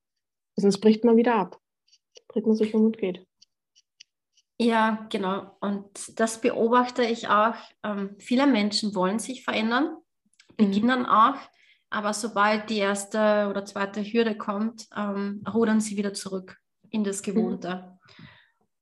Sonst 0.56 0.80
bricht 0.80 1.04
man 1.04 1.18
wieder 1.18 1.36
ab, 1.36 1.60
bricht 2.28 2.46
man 2.46 2.56
sich 2.56 2.74
um 2.74 2.86
und 2.86 2.98
geht. 2.98 3.26
Ja, 4.58 5.06
genau. 5.10 5.58
Und 5.60 6.20
das 6.20 6.40
beobachte 6.40 7.04
ich 7.04 7.28
auch. 7.28 7.56
Ähm, 7.84 8.16
viele 8.20 8.48
Menschen 8.48 8.96
wollen 8.96 9.20
sich 9.20 9.44
verändern, 9.44 9.98
mhm. 10.52 10.56
beginnen 10.56 11.00
mhm. 11.02 11.06
auch, 11.08 11.38
aber 11.90 12.14
sobald 12.14 12.70
die 12.70 12.78
erste 12.78 13.48
oder 13.50 13.66
zweite 13.66 14.02
Hürde 14.02 14.38
kommt, 14.38 14.88
ähm, 14.96 15.44
rudern 15.54 15.82
sie 15.82 15.98
wieder 15.98 16.14
zurück 16.14 16.58
in 16.90 17.04
das 17.04 17.22
mhm. 17.22 17.34
Gewohnte. 17.34 17.98
Mhm. 18.18 18.26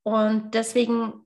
Und 0.03 0.53
deswegen 0.53 1.25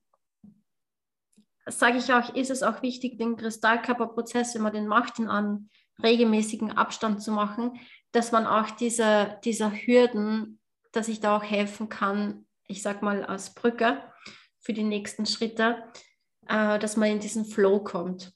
sage 1.65 1.97
ich 1.97 2.13
auch, 2.13 2.33
ist 2.33 2.51
es 2.51 2.63
auch 2.63 2.81
wichtig, 2.81 3.17
den 3.17 3.35
Kristallkörperprozess, 3.35 4.55
wenn 4.55 4.61
man 4.61 4.73
den 4.73 4.87
macht, 4.87 5.19
in 5.19 5.27
einem 5.27 5.69
regelmäßigen 6.01 6.71
Abstand 6.71 7.21
zu 7.21 7.31
machen, 7.31 7.79
dass 8.11 8.31
man 8.31 8.45
auch 8.45 8.71
diese, 8.71 9.37
dieser 9.43 9.71
Hürden, 9.71 10.59
dass 10.93 11.09
ich 11.09 11.19
da 11.19 11.35
auch 11.35 11.43
helfen 11.43 11.89
kann, 11.89 12.45
ich 12.67 12.81
sage 12.81 13.03
mal 13.03 13.25
als 13.25 13.53
Brücke, 13.53 14.01
für 14.67 14.73
die 14.73 14.83
nächsten 14.83 15.25
Schritte, 15.25 15.81
äh, 16.47 16.77
dass 16.77 16.97
man 16.97 17.09
in 17.09 17.19
diesen 17.21 17.45
Flow 17.45 17.79
kommt. 17.79 18.33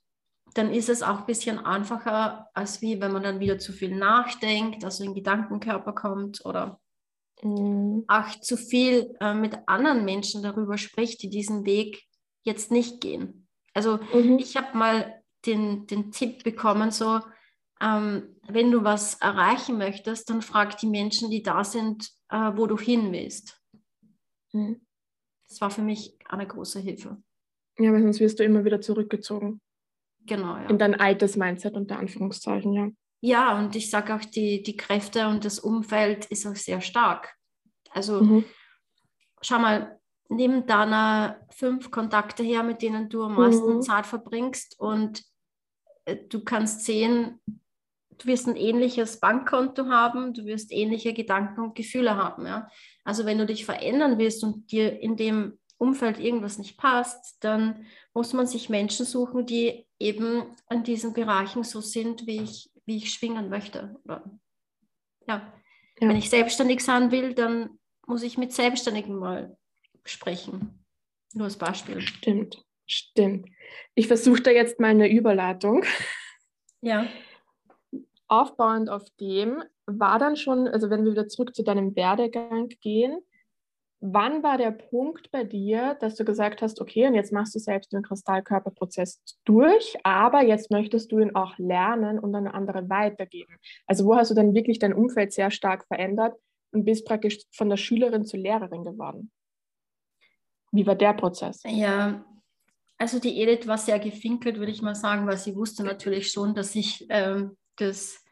Dann 0.53 0.71
ist 0.71 0.87
es 0.87 1.03
auch 1.03 1.19
ein 1.19 1.25
bisschen 1.25 1.59
einfacher, 1.59 2.47
als 2.53 2.81
wie 2.81 3.01
wenn 3.01 3.11
man 3.11 3.23
dann 3.23 3.41
wieder 3.41 3.59
zu 3.59 3.73
viel 3.73 3.93
nachdenkt, 3.93 4.85
also 4.85 5.03
in 5.03 5.13
Gedankenkörper 5.13 5.91
kommt 5.91 6.45
oder 6.45 6.79
mhm. 7.43 8.05
auch 8.07 8.29
zu 8.39 8.55
viel 8.55 9.13
äh, 9.19 9.33
mit 9.33 9.57
anderen 9.67 10.05
Menschen 10.05 10.41
darüber 10.41 10.77
spricht, 10.77 11.21
die 11.21 11.29
diesen 11.29 11.65
Weg 11.65 12.01
jetzt 12.43 12.71
nicht 12.71 13.01
gehen. 13.01 13.49
Also 13.73 13.99
mhm. 14.13 14.39
ich 14.39 14.55
habe 14.55 14.77
mal 14.77 15.21
den, 15.45 15.85
den 15.85 16.13
Tipp 16.13 16.45
bekommen, 16.45 16.91
so 16.91 17.19
ähm, 17.81 18.37
wenn 18.47 18.71
du 18.71 18.85
was 18.85 19.15
erreichen 19.15 19.77
möchtest, 19.77 20.29
dann 20.29 20.41
frag 20.41 20.77
die 20.77 20.87
Menschen, 20.87 21.29
die 21.29 21.43
da 21.43 21.65
sind, 21.65 22.09
äh, 22.29 22.51
wo 22.55 22.67
du 22.67 22.77
hin 22.77 23.11
willst. 23.11 23.61
Mhm. 24.53 24.79
Das 25.51 25.59
war 25.59 25.69
für 25.69 25.81
mich 25.81 26.15
eine 26.29 26.47
große 26.47 26.79
Hilfe. 26.79 27.21
Ja, 27.77 27.91
weil 27.91 28.01
sonst 28.01 28.21
wirst 28.21 28.39
du 28.39 28.45
immer 28.45 28.63
wieder 28.63 28.79
zurückgezogen. 28.79 29.59
Genau, 30.25 30.55
ja. 30.55 30.67
In 30.67 30.77
dein 30.77 30.95
altes 30.95 31.35
Mindset 31.35 31.75
unter 31.75 31.99
Anführungszeichen, 31.99 32.71
ja. 32.71 32.89
Ja, 33.19 33.59
und 33.59 33.75
ich 33.75 33.89
sage 33.89 34.15
auch, 34.15 34.23
die, 34.23 34.63
die 34.63 34.77
Kräfte 34.77 35.27
und 35.27 35.43
das 35.43 35.59
Umfeld 35.59 36.23
ist 36.27 36.47
auch 36.47 36.55
sehr 36.55 36.79
stark. 36.79 37.35
Also 37.89 38.23
mhm. 38.23 38.45
schau 39.41 39.59
mal, 39.59 39.99
nimm 40.29 40.65
deine 40.67 41.45
fünf 41.49 41.91
Kontakte 41.91 42.43
her, 42.43 42.63
mit 42.63 42.81
denen 42.81 43.09
du 43.09 43.23
am 43.23 43.35
meisten 43.35 43.75
mhm. 43.75 43.81
Zeit 43.81 44.05
verbringst 44.05 44.79
und 44.79 45.21
äh, 46.05 46.15
du 46.15 46.45
kannst 46.45 46.85
sehen, 46.85 47.41
du 48.21 48.27
wirst 48.27 48.47
ein 48.47 48.55
ähnliches 48.55 49.19
Bankkonto 49.19 49.87
haben, 49.87 50.33
du 50.33 50.45
wirst 50.45 50.71
ähnliche 50.71 51.13
Gedanken 51.13 51.61
und 51.61 51.75
Gefühle 51.75 52.15
haben. 52.15 52.45
Ja? 52.45 52.69
Also 53.03 53.25
wenn 53.25 53.37
du 53.37 53.45
dich 53.45 53.65
verändern 53.65 54.17
willst 54.17 54.43
und 54.43 54.71
dir 54.71 54.99
in 54.99 55.15
dem 55.15 55.59
Umfeld 55.77 56.19
irgendwas 56.19 56.57
nicht 56.57 56.77
passt, 56.77 57.43
dann 57.43 57.85
muss 58.13 58.33
man 58.33 58.45
sich 58.45 58.69
Menschen 58.69 59.05
suchen, 59.05 59.45
die 59.45 59.87
eben 59.99 60.43
an 60.67 60.83
diesen 60.83 61.13
Bereichen 61.13 61.63
so 61.63 61.81
sind, 61.81 62.27
wie 62.27 62.41
ich, 62.41 62.71
wie 62.85 62.97
ich 62.97 63.11
schwingen 63.11 63.49
möchte. 63.49 63.95
Oder, 64.05 64.23
ja. 65.27 65.37
ja. 65.99 66.07
Wenn 66.07 66.15
ich 66.15 66.29
selbstständig 66.29 66.83
sein 66.83 67.11
will, 67.11 67.33
dann 67.33 67.79
muss 68.05 68.23
ich 68.23 68.37
mit 68.37 68.53
Selbstständigen 68.53 69.17
mal 69.17 69.57
sprechen. 70.03 70.85
Nur 71.33 71.45
als 71.45 71.57
Beispiel. 71.57 72.01
Stimmt, 72.01 72.63
stimmt. 72.85 73.49
Ich 73.95 74.07
versuche 74.07 74.41
da 74.41 74.51
jetzt 74.51 74.79
mal 74.79 74.89
eine 74.89 75.09
Überleitung. 75.09 75.83
Ja. 76.81 77.07
Aufbauend 78.31 78.89
auf 78.89 79.03
dem 79.19 79.61
war 79.85 80.17
dann 80.17 80.37
schon, 80.37 80.67
also 80.67 80.89
wenn 80.89 81.03
wir 81.03 81.11
wieder 81.11 81.27
zurück 81.27 81.53
zu 81.53 81.63
deinem 81.63 81.95
Werdegang 81.95 82.69
gehen, 82.81 83.19
wann 83.99 84.41
war 84.41 84.57
der 84.57 84.71
Punkt 84.71 85.29
bei 85.31 85.43
dir, 85.43 85.95
dass 85.99 86.15
du 86.15 86.23
gesagt 86.23 86.61
hast, 86.61 86.79
okay, 86.79 87.07
und 87.07 87.13
jetzt 87.13 87.33
machst 87.33 87.53
du 87.53 87.59
selbst 87.59 87.91
den 87.91 88.01
Kristallkörperprozess 88.01 89.21
durch, 89.43 89.95
aber 90.03 90.43
jetzt 90.43 90.71
möchtest 90.71 91.11
du 91.11 91.19
ihn 91.19 91.35
auch 91.35 91.57
lernen 91.57 92.19
und 92.19 92.33
an 92.33 92.47
andere 92.47 92.89
weitergeben? 92.89 93.57
Also 93.85 94.05
wo 94.05 94.15
hast 94.15 94.31
du 94.31 94.35
dann 94.35 94.53
wirklich 94.53 94.79
dein 94.79 94.93
Umfeld 94.93 95.33
sehr 95.33 95.51
stark 95.51 95.85
verändert 95.87 96.35
und 96.71 96.85
bist 96.85 97.05
praktisch 97.05 97.39
von 97.51 97.69
der 97.69 97.77
Schülerin 97.77 98.25
zur 98.25 98.39
Lehrerin 98.39 98.83
geworden? 98.83 99.29
Wie 100.71 100.87
war 100.87 100.95
der 100.95 101.13
Prozess? 101.13 101.61
Ja, 101.65 102.25
also 102.97 103.19
die 103.19 103.41
Edith 103.41 103.67
war 103.67 103.77
sehr 103.77 103.99
gefinkelt, 103.99 104.57
würde 104.57 104.71
ich 104.71 104.81
mal 104.81 104.95
sagen, 104.95 105.27
weil 105.27 105.37
sie 105.37 105.55
wusste 105.55 105.83
natürlich 105.83 106.31
schon, 106.31 106.55
dass 106.55 106.75
ich 106.75 107.05
ähm, 107.09 107.57
das 107.77 108.23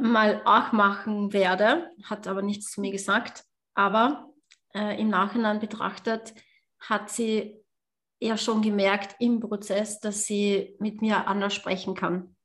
mal 0.00 0.42
auch 0.44 0.72
machen 0.72 1.32
werde, 1.32 1.90
hat 2.04 2.26
aber 2.26 2.42
nichts 2.42 2.70
zu 2.70 2.80
mir 2.80 2.92
gesagt. 2.92 3.44
Aber 3.74 4.32
äh, 4.74 5.00
im 5.00 5.08
Nachhinein 5.08 5.60
betrachtet 5.60 6.34
hat 6.78 7.10
sie 7.10 7.64
ja 8.20 8.36
schon 8.36 8.62
gemerkt 8.62 9.16
im 9.18 9.40
Prozess, 9.40 10.00
dass 10.00 10.26
sie 10.26 10.76
mit 10.78 11.02
mir 11.02 11.26
anders 11.26 11.54
sprechen 11.54 11.94
kann. 11.94 12.36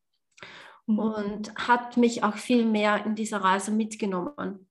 Mhm. 0.85 0.99
Und 0.99 1.55
hat 1.55 1.97
mich 1.97 2.23
auch 2.23 2.35
viel 2.35 2.65
mehr 2.65 3.05
in 3.05 3.15
dieser 3.15 3.41
Reise 3.41 3.71
mitgenommen. 3.71 4.67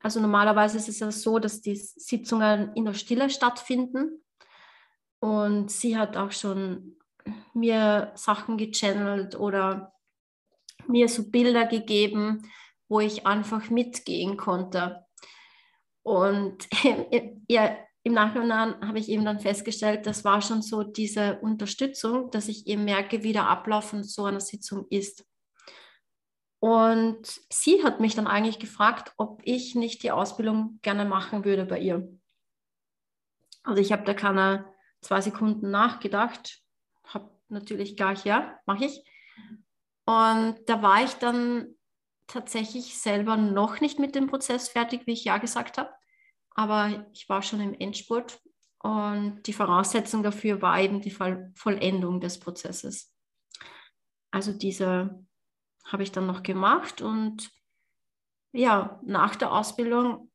Also 0.00 0.20
normalerweise 0.20 0.78
ist 0.78 0.88
es 0.88 1.00
ja 1.00 1.10
so, 1.10 1.38
dass 1.38 1.60
die 1.60 1.74
Sitzungen 1.74 2.72
in 2.74 2.84
der 2.84 2.94
Stille 2.94 3.30
stattfinden. 3.30 4.24
Und 5.20 5.70
sie 5.70 5.98
hat 5.98 6.16
auch 6.16 6.30
schon 6.30 6.97
mir 7.58 8.12
Sachen 8.14 8.56
gechannelt 8.56 9.38
oder 9.38 9.92
mir 10.86 11.08
so 11.08 11.30
Bilder 11.30 11.66
gegeben, 11.66 12.50
wo 12.88 13.00
ich 13.00 13.26
einfach 13.26 13.70
mitgehen 13.70 14.36
konnte. 14.36 15.04
Und 16.02 16.68
ja, 17.48 17.76
im 18.02 18.14
Nachhinein 18.14 18.74
habe 18.80 18.98
ich 18.98 19.08
eben 19.10 19.24
dann 19.24 19.40
festgestellt, 19.40 20.06
das 20.06 20.24
war 20.24 20.40
schon 20.40 20.62
so 20.62 20.82
diese 20.82 21.38
Unterstützung, 21.40 22.30
dass 22.30 22.48
ich 22.48 22.66
eben 22.66 22.84
merke, 22.84 23.22
wie 23.22 23.32
der 23.32 23.48
Ablauf 23.48 23.90
von 23.90 24.02
so 24.02 24.24
einer 24.24 24.40
Sitzung 24.40 24.86
ist. 24.88 25.26
Und 26.60 27.40
sie 27.52 27.84
hat 27.84 28.00
mich 28.00 28.14
dann 28.14 28.26
eigentlich 28.26 28.58
gefragt, 28.58 29.12
ob 29.16 29.42
ich 29.44 29.74
nicht 29.74 30.02
die 30.02 30.10
Ausbildung 30.10 30.78
gerne 30.82 31.04
machen 31.04 31.44
würde 31.44 31.64
bei 31.64 31.78
ihr. 31.78 32.08
Also 33.62 33.80
ich 33.80 33.92
habe 33.92 34.04
da 34.04 34.14
keine 34.14 34.64
zwei 35.02 35.20
Sekunden 35.20 35.70
nachgedacht, 35.70 36.62
natürlich 37.48 37.96
gleich, 37.96 38.24
ja, 38.24 38.58
mache 38.66 38.86
ich. 38.86 39.04
Und 40.04 40.56
da 40.66 40.82
war 40.82 41.04
ich 41.04 41.14
dann 41.14 41.74
tatsächlich 42.26 42.98
selber 42.98 43.36
noch 43.36 43.80
nicht 43.80 43.98
mit 43.98 44.14
dem 44.14 44.26
Prozess 44.26 44.68
fertig, 44.68 45.06
wie 45.06 45.12
ich 45.12 45.24
ja 45.24 45.38
gesagt 45.38 45.78
habe. 45.78 45.90
Aber 46.50 47.06
ich 47.12 47.28
war 47.28 47.42
schon 47.42 47.60
im 47.60 47.74
Endspurt 47.74 48.40
und 48.80 49.42
die 49.46 49.52
Voraussetzung 49.52 50.22
dafür 50.22 50.62
war 50.62 50.80
eben 50.80 51.00
die 51.00 51.10
Vollendung 51.10 52.20
des 52.20 52.38
Prozesses. 52.38 53.14
Also 54.30 54.52
diese 54.52 55.24
habe 55.84 56.02
ich 56.02 56.12
dann 56.12 56.26
noch 56.26 56.42
gemacht 56.42 57.00
und 57.00 57.50
ja, 58.52 59.00
nach 59.04 59.36
der 59.36 59.52
Ausbildung 59.52 60.30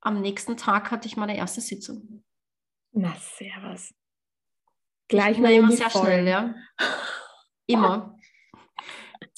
am 0.00 0.20
nächsten 0.20 0.56
Tag 0.56 0.90
hatte 0.90 1.08
ich 1.08 1.16
meine 1.16 1.36
erste 1.36 1.60
Sitzung. 1.60 2.24
Na, 2.92 3.14
servus. 3.16 3.92
Gleich 5.08 5.38
mal 5.38 5.52
immer 5.52 5.70
sehr 5.70 5.90
Vollen. 5.90 6.06
schnell, 6.06 6.28
ja. 6.28 6.54
Immer. 7.66 8.16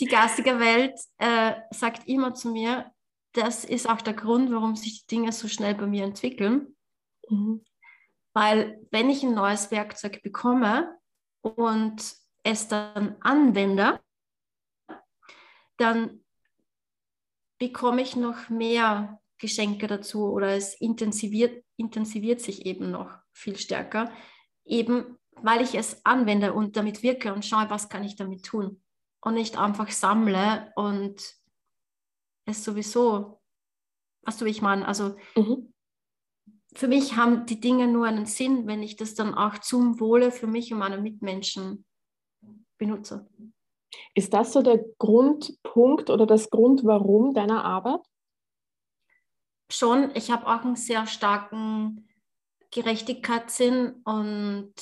Die 0.01 0.07
geistige 0.07 0.61
Welt 0.61 0.99
äh, 1.17 1.55
sagt 1.71 2.07
immer 2.07 2.35
zu 2.35 2.51
mir, 2.51 2.93
das 3.33 3.65
ist 3.65 3.89
auch 3.89 4.03
der 4.03 4.15
Grund, 4.15 4.51
warum 4.53 4.77
sich 4.77 5.07
die 5.07 5.17
Dinge 5.17 5.33
so 5.33 5.49
schnell 5.49 5.75
bei 5.75 5.87
mir 5.87 6.05
entwickeln. 6.05 6.77
Mhm. 7.29 7.65
Weil 8.35 8.87
wenn 8.91 9.11
ich 9.11 9.23
ein 9.23 9.35
neues 9.35 9.71
Werkzeug 9.71 10.23
bekomme 10.23 10.95
und 11.41 12.15
es 12.43 12.69
dann 12.69 13.17
anwende, 13.21 14.01
dann 15.79 16.25
bekomme 17.59 18.03
ich 18.03 18.15
noch 18.15 18.49
mehr 18.49 19.21
Geschenke 19.39 19.87
dazu 19.87 20.33
oder 20.33 20.55
es 20.55 20.75
intensiviert, 20.75 21.65
intensiviert 21.77 22.41
sich 22.41 22.67
eben 22.67 22.91
noch 22.91 23.11
viel 23.33 23.57
stärker, 23.57 24.13
eben 24.65 25.19
weil 25.43 25.63
ich 25.63 25.75
es 25.75 26.05
anwende 26.05 26.53
und 26.53 26.77
damit 26.77 27.03
wirke 27.03 27.33
und 27.33 27.45
schaue, 27.45 27.71
was 27.71 27.89
kann 27.89 28.05
ich 28.05 28.17
damit 28.17 28.45
tun 28.45 28.81
und 29.21 29.35
nicht 29.35 29.59
einfach 29.59 29.91
sammle 29.91 30.73
und 30.77 31.23
es 32.45 32.65
sowieso, 32.65 33.41
was 34.23 34.39
du 34.39 34.47
ich 34.47 34.63
meine, 34.63 34.87
also 34.87 35.17
mhm. 35.37 35.73
für 36.75 36.89
mich 36.89 37.17
haben 37.17 37.47
die 37.47 37.61
Dinge 37.61 37.89
nur 37.89 38.07
einen 38.07 38.27
Sinn, 38.27 38.67
wenn 38.67 38.83
ich 38.83 38.97
das 38.97 39.15
dann 39.15 39.35
auch 39.35 39.59
zum 39.59 40.01
Wohle 40.01 40.31
für 40.31 40.47
mich 40.47 40.73
und 40.73 40.79
meine 40.79 40.99
Mitmenschen 40.99 41.85
benutze. 42.79 43.29
Ist 44.15 44.33
das 44.33 44.53
so 44.53 44.63
der 44.63 44.85
Grundpunkt 44.99 46.11
oder 46.11 46.27
das 46.27 46.51
Grund, 46.51 46.85
warum 46.85 47.35
deiner 47.35 47.65
Arbeit? 47.65 48.01
Schon, 49.71 50.11
ich 50.15 50.31
habe 50.31 50.47
auch 50.47 50.65
einen 50.65 50.77
sehr 50.77 51.07
starken 51.07 52.09
Gerechtigkeitssinn 52.71 54.03
und 54.05 54.75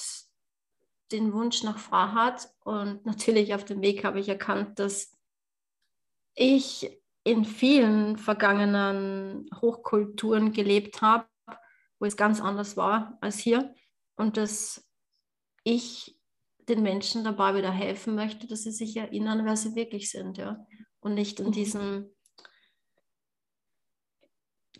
den 1.12 1.32
Wunsch 1.32 1.62
nach 1.62 1.78
Freiheit. 1.78 2.48
Und 2.64 3.04
natürlich 3.06 3.54
auf 3.54 3.64
dem 3.64 3.82
Weg 3.82 4.04
habe 4.04 4.20
ich 4.20 4.28
erkannt, 4.28 4.78
dass 4.78 5.16
ich 6.34 7.00
in 7.24 7.44
vielen 7.44 8.18
vergangenen 8.18 9.48
Hochkulturen 9.60 10.52
gelebt 10.52 11.02
habe, 11.02 11.26
wo 11.98 12.06
es 12.06 12.16
ganz 12.16 12.40
anders 12.40 12.76
war 12.76 13.18
als 13.20 13.38
hier. 13.38 13.74
Und 14.16 14.36
dass 14.36 14.86
ich 15.64 16.20
den 16.68 16.82
Menschen 16.82 17.24
dabei 17.24 17.54
wieder 17.54 17.70
helfen 17.70 18.14
möchte, 18.14 18.46
dass 18.46 18.62
sie 18.62 18.72
sich 18.72 18.96
erinnern, 18.96 19.44
wer 19.44 19.56
sie 19.56 19.74
wirklich 19.74 20.10
sind, 20.10 20.38
ja. 20.38 20.64
Und 21.00 21.14
nicht 21.14 21.40
mhm. 21.40 21.52
diesen 21.52 22.16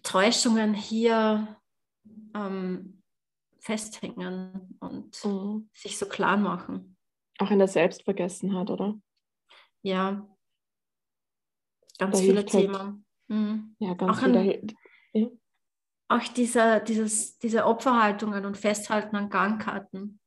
Täuschungen 0.03 0.75
hier 0.75 1.61
ähm, 2.35 2.96
festhängen 3.67 4.77
und 4.81 5.25
mhm. 5.25 5.69
sich 5.75 5.99
so 5.99 6.07
klar 6.07 6.37
machen. 6.37 6.97
Auch 7.39 7.51
in 7.51 7.59
der 7.59 7.69
Selbstvergessenheit, 7.69 8.71
oder? 8.71 8.99
Ja. 9.83 10.27
Ganz 11.99 12.19
da 12.19 12.23
viele 12.23 12.37
halt 12.37 12.51
Themen. 12.51 12.77
Halt, 12.77 12.95
mhm. 13.29 13.77
Ja, 13.79 13.95
ganz 13.95 14.19
auch 14.19 14.25
viele. 14.25 14.41
An, 14.41 14.73
ja. 15.13 15.29
Auch 16.09 16.29
diese, 16.35 16.83
dieses, 16.87 17.39
diese 17.39 17.67
Opferhaltungen 17.67 18.45
und 18.45 18.57
Festhalten 18.57 19.17
an 19.17 19.29
Gangkarten. 19.29 20.21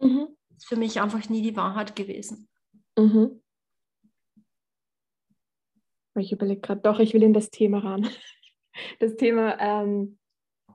Mhm 0.00 0.28
ist 0.56 0.68
für 0.68 0.76
mich 0.76 1.00
einfach 1.00 1.28
nie 1.28 1.42
die 1.42 1.56
Wahrheit 1.56 1.96
gewesen. 1.96 2.48
Mhm. 2.98 3.42
Ich 6.16 6.32
überlege 6.32 6.60
gerade, 6.60 6.80
doch, 6.80 7.00
ich 7.00 7.12
will 7.12 7.22
in 7.22 7.34
das 7.34 7.50
Thema 7.50 7.78
ran. 7.78 8.08
Das 8.98 9.14
Thema, 9.14 9.56
ähm, 9.60 10.18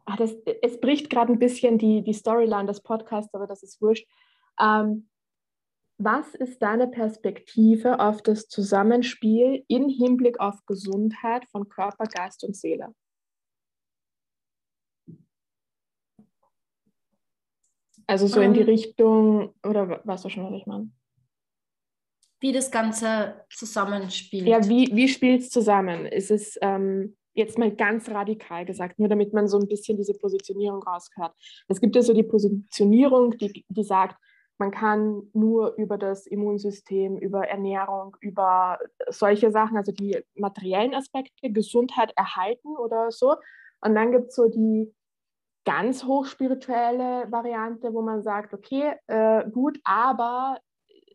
ach, 0.09 0.17
das, 0.17 0.35
es 0.61 0.79
bricht 0.79 1.09
gerade 1.09 1.31
ein 1.31 1.39
bisschen 1.39 1.77
die, 1.77 2.01
die 2.01 2.13
Storyline 2.13 2.65
des 2.65 2.81
Podcasts, 2.81 3.33
aber 3.33 3.47
das 3.47 3.63
ist 3.63 3.81
wurscht. 3.81 4.07
Ähm, 4.59 5.09
was 5.97 6.33
ist 6.33 6.61
deine 6.61 6.87
Perspektive 6.87 7.99
auf 7.99 8.21
das 8.21 8.47
Zusammenspiel 8.47 9.65
im 9.67 9.89
Hinblick 9.89 10.39
auf 10.39 10.65
Gesundheit 10.65 11.45
von 11.49 11.67
Körper, 11.67 12.05
Geist 12.05 12.43
und 12.43 12.55
Seele? 12.55 12.95
Also 18.07 18.27
so 18.27 18.41
in 18.41 18.53
die 18.53 18.61
ähm. 18.61 18.65
Richtung, 18.65 19.53
oder 19.61 20.01
weißt 20.03 20.25
du 20.25 20.29
schon, 20.29 20.45
was 20.45 20.59
ich 20.59 20.65
meine? 20.65 20.89
Wie 22.39 22.53
das 22.53 22.71
Ganze 22.71 23.45
zusammenspielt. 23.51 24.47
Ja, 24.47 24.67
wie, 24.67 24.89
wie 24.95 25.09
spielt 25.09 25.41
es 25.41 25.49
zusammen? 25.49 26.05
Ist 26.05 26.31
es 26.31 26.57
ähm, 26.61 27.17
jetzt 27.33 27.57
mal 27.57 27.71
ganz 27.71 28.09
radikal 28.09 28.65
gesagt, 28.65 28.99
nur 28.99 29.07
damit 29.07 29.33
man 29.33 29.47
so 29.47 29.57
ein 29.59 29.67
bisschen 29.67 29.97
diese 29.97 30.13
Positionierung 30.13 30.83
raushört. 30.83 31.33
Es 31.67 31.79
gibt 31.79 31.95
ja 31.95 32.01
so 32.01 32.13
die 32.13 32.23
Positionierung, 32.23 33.37
die, 33.37 33.65
die 33.67 33.83
sagt, 33.83 34.17
man 34.57 34.71
kann 34.71 35.23
nur 35.33 35.75
über 35.75 35.97
das 35.97 36.27
Immunsystem, 36.27 37.17
über 37.17 37.47
Ernährung, 37.47 38.17
über 38.19 38.77
solche 39.07 39.51
Sachen, 39.51 39.77
also 39.77 39.93
die 39.93 40.21
materiellen 40.35 40.93
Aspekte, 40.93 41.49
Gesundheit 41.49 42.11
erhalten 42.17 42.75
oder 42.75 43.09
so. 43.09 43.35
Und 43.81 43.95
dann 43.95 44.11
gibt 44.11 44.29
es 44.29 44.35
so 44.35 44.49
die 44.49 44.93
ganz 45.65 46.03
hochspirituelle 46.03 47.31
Variante, 47.31 47.93
wo 47.93 48.01
man 48.01 48.21
sagt, 48.21 48.53
okay, 48.53 48.95
äh, 49.07 49.49
gut, 49.49 49.79
aber 49.85 50.57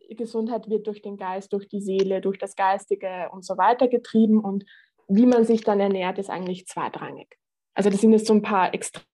Gesundheit 0.09 0.69
wird 0.69 0.87
durch 0.87 1.01
den 1.01 1.17
Geist, 1.17 1.53
durch 1.53 1.67
die 1.67 1.81
Seele, 1.81 2.21
durch 2.21 2.37
das 2.37 2.55
Geistige 2.55 3.29
und 3.31 3.45
so 3.45 3.57
weiter 3.57 3.87
getrieben 3.87 4.39
und 4.39 4.65
wie 5.07 5.25
man 5.25 5.45
sich 5.45 5.63
dann 5.63 5.79
ernährt, 5.79 6.17
ist 6.17 6.29
eigentlich 6.29 6.67
zweitrangig. 6.67 7.37
Also 7.73 7.89
das 7.89 8.01
sind 8.01 8.11
jetzt 8.11 8.27
so 8.27 8.33
ein 8.33 8.41
paar 8.41 8.73
extrem 8.73 9.05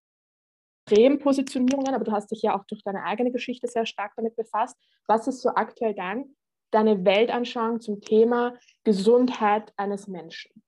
Extrempositionierungen, 0.91 1.93
aber 1.93 2.03
du 2.03 2.11
hast 2.11 2.31
dich 2.31 2.41
ja 2.41 2.57
auch 2.57 2.65
durch 2.65 2.83
deine 2.83 3.03
eigene 3.03 3.31
Geschichte 3.31 3.67
sehr 3.67 3.85
stark 3.85 4.13
damit 4.15 4.35
befasst. 4.35 4.75
Was 5.07 5.27
ist 5.27 5.41
so 5.41 5.49
aktuell 5.49 5.93
dann 5.93 6.35
deine 6.71 7.03
Weltanschauung 7.05 7.81
zum 7.81 8.01
Thema 8.01 8.55
Gesundheit 8.83 9.73
eines 9.77 10.07
Menschen? 10.07 10.63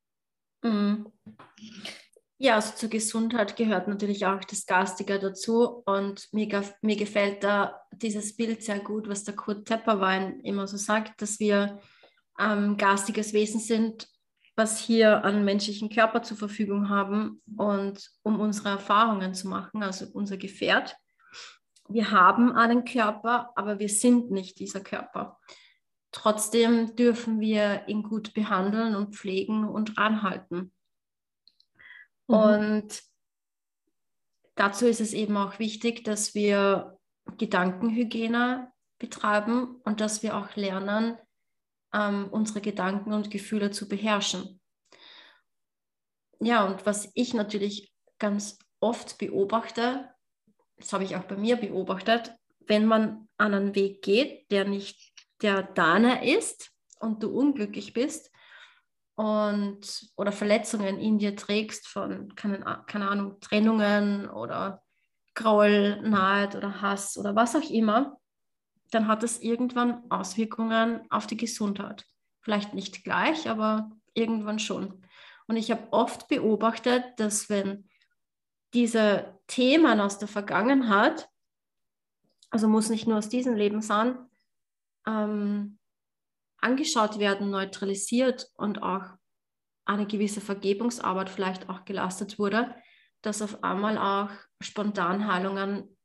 Mhm. 0.62 1.12
Ja, 2.38 2.56
also 2.56 2.76
zur 2.76 2.90
Gesundheit 2.90 3.56
gehört 3.56 3.88
natürlich 3.88 4.26
auch 4.26 4.44
das 4.44 4.66
Geistige 4.66 5.18
dazu 5.18 5.84
und 5.86 6.28
mir, 6.34 6.64
mir 6.82 6.96
gefällt 6.98 7.44
da 7.44 7.82
dieses 7.94 8.36
Bild 8.36 8.64
sehr 8.64 8.80
gut, 8.80 9.08
was 9.08 9.24
der 9.24 9.36
Kurt 9.36 9.66
Tepperwein 9.66 10.42
immer 10.42 10.68
so 10.68 10.76
sagt, 10.76 11.22
dass 11.22 11.40
wir 11.40 11.80
ähm, 12.38 12.76
geistiges 12.76 13.34
Wesen 13.34 13.60
sind 13.60 14.10
was 14.56 14.80
hier 14.80 15.24
an 15.24 15.44
menschlichen 15.44 15.90
Körper 15.90 16.22
zur 16.22 16.38
Verfügung 16.38 16.90
haben 16.90 17.42
und 17.58 18.12
um 18.22 18.40
unsere 18.40 18.70
Erfahrungen 18.70 19.34
zu 19.34 19.48
machen, 19.48 19.82
also 19.82 20.06
unser 20.14 20.38
Gefährt. 20.38 20.96
Wir 21.90 22.12
haben 22.12 22.52
einen 22.54 22.86
Körper, 22.86 23.52
aber 23.56 23.80
wir 23.80 23.90
sind 23.90 24.32
nicht 24.32 24.60
dieser 24.60 24.82
Körper. 24.82 25.40
Trotzdem 26.12 26.96
dürfen 26.96 27.40
wir 27.40 27.88
ihn 27.88 28.04
gut 28.04 28.34
behandeln 28.34 28.96
und 28.96 29.16
pflegen 29.16 29.68
und 29.68 29.98
ranhalten. 29.98 30.72
Mhm. 32.28 32.36
Und 32.36 33.04
dazu 34.56 34.86
ist 34.86 35.02
es 35.02 35.14
eben 35.14 35.36
auch 35.36 35.58
wichtig, 35.58 36.04
dass 36.04 36.36
wir 36.36 37.00
Gedankenhygiene 37.38 38.72
betreiben 39.00 39.78
und 39.84 40.00
dass 40.00 40.22
wir 40.22 40.38
auch 40.38 40.56
lernen, 40.56 41.18
ähm, 41.94 42.28
unsere 42.32 42.62
Gedanken 42.62 43.14
und 43.14 43.32
Gefühle 43.32 43.72
zu 43.72 43.88
beherrschen. 43.88 44.60
Ja, 46.40 46.66
und 46.66 46.86
was 46.86 47.10
ich 47.14 47.34
natürlich 47.34 47.94
ganz 48.20 48.60
oft 48.80 49.18
beobachte, 49.18 50.10
das 50.78 50.92
habe 50.92 51.04
ich 51.04 51.16
auch 51.16 51.24
bei 51.24 51.38
mir 51.38 51.56
beobachtet, 51.56 52.34
wenn 52.68 52.86
man 52.86 53.30
an 53.38 53.54
einen 53.54 53.76
Weg 53.76 54.02
geht, 54.02 54.50
der 54.52 54.66
nicht 54.66 55.14
der 55.42 55.64
deiner 55.64 56.24
ist 56.24 56.72
und 57.00 57.22
du 57.22 57.30
unglücklich 57.30 57.94
bist 57.94 58.32
und 59.16 60.10
oder 60.16 60.32
Verletzungen 60.32 61.00
in 61.00 61.20
dir 61.20 61.36
trägst 61.36 61.88
von, 61.88 62.34
keine, 62.36 62.84
keine 62.88 63.10
Ahnung, 63.10 63.40
Trennungen 63.42 64.30
oder 64.30 64.84
Groll, 65.36 66.02
Neid 66.02 66.56
oder 66.56 66.82
Hass 66.82 67.18
oder 67.18 67.36
was 67.36 67.56
auch 67.56 67.70
immer, 67.70 68.18
dann 68.94 69.08
hat 69.08 69.24
es 69.24 69.42
irgendwann 69.42 70.10
Auswirkungen 70.12 71.02
auf 71.10 71.28
die 71.28 71.38
Gesundheit. 71.38 72.06
Vielleicht 72.42 72.74
nicht 72.74 73.04
gleich, 73.04 73.50
aber 73.50 73.92
irgendwann 74.14 74.60
schon. 74.60 75.06
Und 75.48 75.58
ich 75.58 75.72
habe 75.72 75.88
oft 75.92 76.28
beobachtet, 76.28 77.04
dass 77.18 77.50
wenn 77.50 77.90
diese 78.74 79.40
Themen 79.48 80.00
aus 80.00 80.20
der 80.20 80.28
Vergangenheit, 80.28 81.30
also 82.50 82.68
muss 82.68 82.90
nicht 82.90 83.08
nur 83.08 83.18
aus 83.18 83.30
diesem 83.30 83.56
Leben 83.56 83.82
sein, 83.82 84.18
ähm, 85.08 85.80
angeschaut 86.58 87.20
werden, 87.20 87.50
neutralisiert 87.50 88.52
und 88.56 88.82
auch 88.82 89.04
eine 89.86 90.08
gewisse 90.08 90.40
Vergebungsarbeit 90.40 91.30
vielleicht 91.30 91.70
auch 91.70 91.84
geleistet 91.84 92.40
wurde, 92.40 92.74
dass 93.22 93.42
auf 93.42 93.64
einmal 93.64 93.98
auch 93.98 94.32
Spontanheilungen 94.62 95.98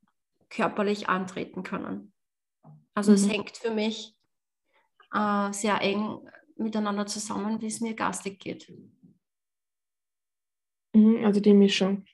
körperlich 0.49 1.09
antreten 1.09 1.63
können. 1.63 2.13
Also 2.99 3.13
mhm. 3.13 3.17
es 3.17 3.29
hängt 3.29 3.57
für 3.57 3.71
mich 3.71 4.17
äh, 5.15 5.53
sehr 5.53 5.81
eng 5.83 6.29
miteinander 6.57 7.07
zusammen, 7.07 7.61
wie 7.61 7.69
es 7.69 7.81
mir 7.81 7.95
garstig 7.95 8.41
geht. 8.41 8.69
Mhm, 10.93 11.25
also 11.25 11.39
die 11.39 11.55
Mischung. 11.55 12.07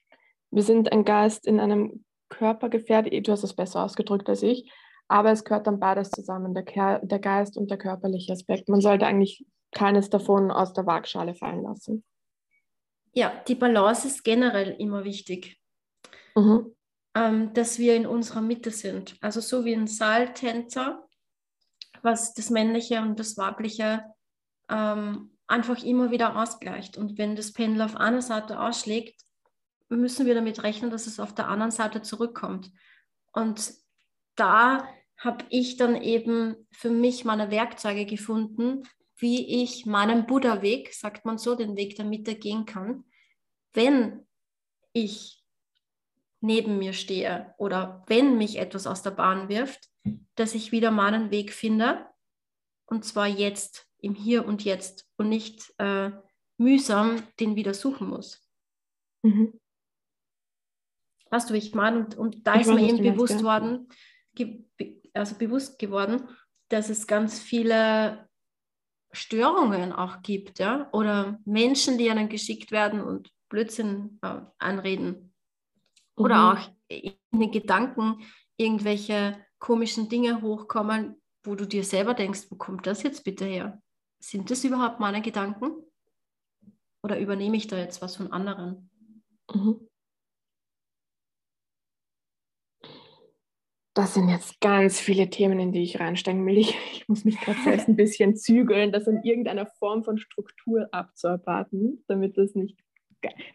Wir 0.51 0.63
sind 0.63 0.93
ein 0.93 1.07
Geist 1.07 1.47
in 1.47 1.59
einem 1.59 2.05
Körper 2.29 2.69
gefährdet, 2.69 3.27
du 3.27 3.33
hast 3.33 3.45
es 3.45 3.57
besser 3.57 3.83
ausgedrückt 3.83 4.29
als 4.29 4.43
ich, 4.43 4.71
aber 5.09 5.33
es 5.33 5.45
gehört 5.45 5.67
dann 5.67 5.81
beides 5.81 6.11
zusammen, 6.11 6.53
der, 6.53 6.99
der 6.99 7.19
Geist 7.19 7.57
und 7.57 7.71
der 7.71 7.79
körperliche 7.79 8.35
Aspekt. 8.35 8.69
Man 8.69 8.83
sollte 8.83 9.07
eigentlich 9.07 9.47
keines 9.71 10.11
davon 10.11 10.51
aus 10.51 10.75
der 10.75 10.85
Waagschale 10.85 11.35
fallen 11.35 11.63
lassen. 11.63 12.05
Ja, 13.15 13.43
die 13.49 13.55
Balance 13.55 14.07
ist 14.07 14.23
generell 14.23 14.77
immer 14.79 15.05
wichtig. 15.05 15.59
Mhm 16.35 16.75
ähm, 17.15 17.53
dass 17.55 17.79
wir 17.79 17.97
in 17.97 18.07
unserer 18.07 18.41
Mitte 18.41 18.71
sind. 18.71 19.17
Also 19.21 19.41
so 19.41 19.65
wie 19.65 19.75
ein 19.75 19.87
Seiltänzer, 19.87 21.07
was 22.03 22.35
das 22.35 22.51
Männliche 22.51 23.01
und 23.01 23.19
das 23.19 23.37
Weibliche 23.37 24.05
ähm, 24.69 25.31
einfach 25.47 25.83
immer 25.83 26.11
wieder 26.11 26.37
ausgleicht. 26.37 26.97
Und 26.97 27.19
wenn 27.19 27.37
das 27.37 27.53
Pendel 27.53 27.83
auf 27.83 27.97
einer 27.97 28.23
Seite 28.23 28.61
ausschlägt, 28.61 29.21
müssen 29.89 30.27
wir 30.27 30.35
damit 30.35 30.63
rechnen, 30.63 30.91
dass 30.91 31.07
es 31.07 31.21
auf 31.21 31.35
der 31.35 31.49
anderen 31.49 31.71
Seite 31.71 32.03
zurückkommt. 32.03 32.71
Und 33.33 33.73
da 34.35 34.89
habe 35.19 35.45
ich 35.51 35.77
dann 35.77 35.97
eben 35.97 36.57
für 36.73 36.91
mich 36.91 37.25
meine 37.25 37.51
Werkzeuge 37.51 38.07
gefunden, 38.07 38.83
wie 39.17 39.63
ich 39.63 39.87
meinen 39.87 40.27
Buddha-Weg, 40.27 40.93
sagt 40.93 41.25
man 41.25 41.39
so, 41.39 41.55
den 41.55 41.77
Weg 41.77 41.97
der 41.97 42.05
Mitte 42.05 42.35
gehen 42.35 42.67
kann, 42.67 43.05
wenn 43.73 44.27
ich 44.93 45.44
neben 46.45 46.79
mir 46.79 46.93
stehe 46.93 47.55
oder 47.59 48.05
wenn 48.07 48.37
mich 48.37 48.59
etwas 48.59 48.87
aus 48.87 49.03
der 49.03 49.11
Bahn 49.11 49.49
wirft, 49.49 49.89
dass 50.35 50.55
ich 50.55 50.73
wieder 50.73 50.91
meinen 50.91 51.31
Weg 51.31 51.53
finde 51.53 52.07
und 52.87 53.05
zwar 53.05 53.27
jetzt, 53.27 53.89
im 53.99 54.15
Hier 54.15 54.47
und 54.47 54.65
Jetzt 54.65 55.09
und 55.17 55.31
nicht 55.31 55.73
äh, 55.79 56.11
mühsam 56.59 57.23
den 57.41 57.57
wieder 57.57 57.73
suchen 57.73 58.09
muss. 58.09 58.47
Mhm. 59.23 59.59
Weißt 61.31 61.49
du, 61.49 61.55
wie 61.55 61.59
ich 61.59 61.75
meine? 61.75 61.99
Und, 61.99 62.17
und 62.17 62.47
da 62.47 62.55
ich 62.55 62.63
ist 62.63 62.75
mir 62.75 62.87
eben 62.87 63.03
bewusst 63.03 63.43
meinst, 63.43 63.45
worden, 63.45 63.89
also 65.15 65.37
bewusst 65.37 65.79
geworden, 65.79 66.29
dass 66.69 66.91
es 66.91 67.07
ganz 67.07 67.41
viele 67.41 68.29
Störungen 69.13 69.93
auch 69.93 70.23
gibt, 70.23 70.59
ja, 70.59 70.89
oder 70.93 71.41
Menschen, 71.45 71.99
die 71.99 72.11
einem 72.11 72.29
geschickt 72.29 72.71
werden 72.71 73.01
und 73.01 73.31
Blödsinn 73.49 74.19
äh, 74.23 74.41
anreden. 74.59 75.34
Oder 76.17 76.37
mhm. 76.37 76.59
auch 76.59 76.71
in 76.89 77.41
den 77.41 77.51
Gedanken 77.51 78.23
irgendwelche 78.57 79.37
komischen 79.59 80.09
Dinge 80.09 80.43
hochkommen, 80.43 81.21
wo 81.43 81.55
du 81.55 81.67
dir 81.67 81.85
selber 81.85 82.15
denkst, 82.15 82.47
wo 82.51 82.57
kommt 82.57 82.87
das 82.87 83.03
jetzt 83.03 83.25
bitte 83.25 83.45
her? 83.45 83.83
Sind 84.21 84.51
das 84.51 84.65
überhaupt 84.65 85.01
meine 85.01 85.23
Gedanken? 85.23 85.73
Oder 87.03 87.19
übernehme 87.19 87.57
ich 87.57 87.67
da 87.67 87.77
jetzt 87.77 88.01
was 88.01 88.17
von 88.17 88.33
anderen? 88.33 88.91
Mhm. 89.53 89.89
Das 93.97 94.15
sind 94.15 94.29
jetzt 94.29 94.61
ganz 94.61 94.99
viele 94.99 95.31
Themen, 95.31 95.61
in 95.61 95.71
die 95.71 95.83
ich 95.83 96.01
reinsteigen 96.01 96.45
will. 96.47 96.59
Ich, 96.59 96.77
ich 96.93 97.09
muss 97.09 97.25
mich 97.25 97.41
gerade 97.41 97.63
selbst 97.63 97.89
ein 97.89 97.95
bisschen 97.95 98.37
zügeln, 98.37 98.91
das 98.91 99.07
in 99.07 99.23
irgendeiner 99.23 99.67
Form 99.67 100.03
von 100.03 100.19
Struktur 100.19 100.89
abzuarbeiten, 100.91 102.05
damit 102.09 102.37
das 102.37 102.57
nicht 102.57 102.77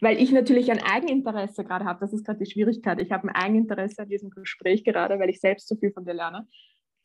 weil 0.02 0.22
ich 0.22 0.32
natürlich 0.32 0.72
ein 0.72 0.82
Eigeninteresse 0.82 1.64
gerade 1.64 1.86
habe. 1.86 2.00
Das 2.00 2.14
ist 2.14 2.26
gerade 2.26 2.40
die 2.40 2.50
Schwierigkeit. 2.50 3.02
Ich 3.02 3.12
habe 3.12 3.28
ein 3.28 3.36
Eigeninteresse 3.36 4.04
an 4.04 4.10
diesem 4.10 4.30
Gespräch 4.30 4.84
gerade, 4.84 5.20
weil 5.20 5.30
ich 5.30 5.40
selbst 5.40 5.68
so 5.68 5.76
viel 5.76 5.92
von 5.92 6.06
dir 6.06 6.14
lerne. 6.14 6.48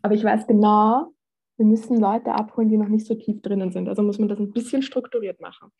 Aber 0.02 0.14
ich 0.14 0.24
weiß 0.24 0.46
genau, 0.46 1.12
wir 1.56 1.66
müssen 1.66 2.00
Leute 2.00 2.32
abholen, 2.32 2.68
die 2.68 2.76
noch 2.76 2.88
nicht 2.88 3.06
so 3.06 3.14
tief 3.14 3.40
drinnen 3.42 3.72
sind. 3.72 3.88
Also 3.88 4.02
muss 4.02 4.18
man 4.18 4.28
das 4.28 4.38
ein 4.38 4.52
bisschen 4.52 4.82
strukturiert 4.82 5.40
machen. 5.40 5.70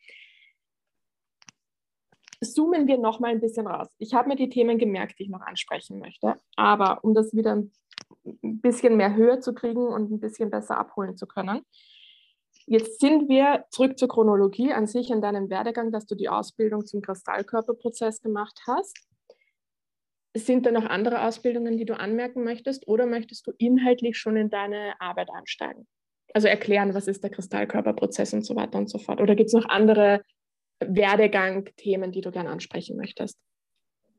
Zoomen 2.41 2.87
wir 2.87 2.97
noch 2.97 3.19
mal 3.19 3.31
ein 3.31 3.41
bisschen 3.41 3.67
raus. 3.67 3.87
Ich 3.97 4.13
habe 4.13 4.29
mir 4.29 4.35
die 4.35 4.49
Themen 4.49 4.77
gemerkt, 4.77 5.19
die 5.19 5.23
ich 5.23 5.29
noch 5.29 5.41
ansprechen 5.41 5.99
möchte. 5.99 6.35
Aber 6.55 7.03
um 7.03 7.13
das 7.13 7.33
wieder 7.33 7.55
ein 7.55 7.71
bisschen 8.61 8.97
mehr 8.97 9.15
Höhe 9.15 9.39
zu 9.39 9.53
kriegen 9.53 9.87
und 9.87 10.11
ein 10.11 10.19
bisschen 10.19 10.49
besser 10.49 10.77
abholen 10.77 11.17
zu 11.17 11.27
können. 11.27 11.61
Jetzt 12.67 12.99
sind 12.99 13.29
wir 13.29 13.65
zurück 13.69 13.97
zur 13.99 14.07
Chronologie 14.07 14.73
an 14.73 14.87
sich 14.87 15.11
in 15.11 15.21
deinem 15.21 15.49
Werdegang, 15.49 15.91
dass 15.91 16.07
du 16.07 16.15
die 16.15 16.29
Ausbildung 16.29 16.85
zum 16.85 17.01
Kristallkörperprozess 17.01 18.21
gemacht 18.21 18.59
hast. 18.65 18.97
Sind 20.35 20.65
da 20.65 20.71
noch 20.71 20.85
andere 20.85 21.23
Ausbildungen, 21.23 21.77
die 21.77 21.85
du 21.85 21.97
anmerken 21.97 22.43
möchtest 22.43 22.87
oder 22.87 23.05
möchtest 23.05 23.45
du 23.47 23.51
inhaltlich 23.57 24.17
schon 24.17 24.35
in 24.35 24.49
deine 24.49 24.99
Arbeit 24.99 25.29
einsteigen? 25.31 25.87
Also 26.33 26.47
erklären, 26.47 26.93
was 26.93 27.07
ist 27.07 27.23
der 27.23 27.29
Kristallkörperprozess 27.29 28.33
und 28.33 28.43
so 28.43 28.55
weiter 28.55 28.79
und 28.79 28.89
so 28.89 28.97
fort. 28.97 29.21
Oder 29.21 29.35
gibt 29.35 29.47
es 29.47 29.53
noch 29.53 29.69
andere 29.69 30.21
Werdegang-Themen, 30.79 32.11
die 32.11 32.21
du 32.21 32.31
gerne 32.31 32.49
ansprechen 32.49 32.97
möchtest? 32.97 33.37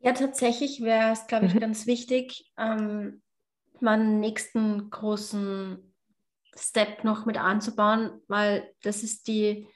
Ja, 0.01 0.13
tatsächlich 0.13 0.81
wäre 0.81 1.13
es, 1.13 1.27
glaube 1.27 1.47
ich, 1.47 1.55
mhm. 1.55 1.61
ganz 1.61 1.87
wichtig, 1.87 2.51
ähm, 2.57 3.23
meinen 3.81 4.21
nächsten 4.21 4.89
großen 4.89 5.93
Step 6.59 7.05
noch 7.05 7.27
mit 7.27 7.39
anzubauen, 7.39 8.21
weil 8.29 8.73
das 8.83 9.03
ist 9.03 9.29
die, 9.29 9.69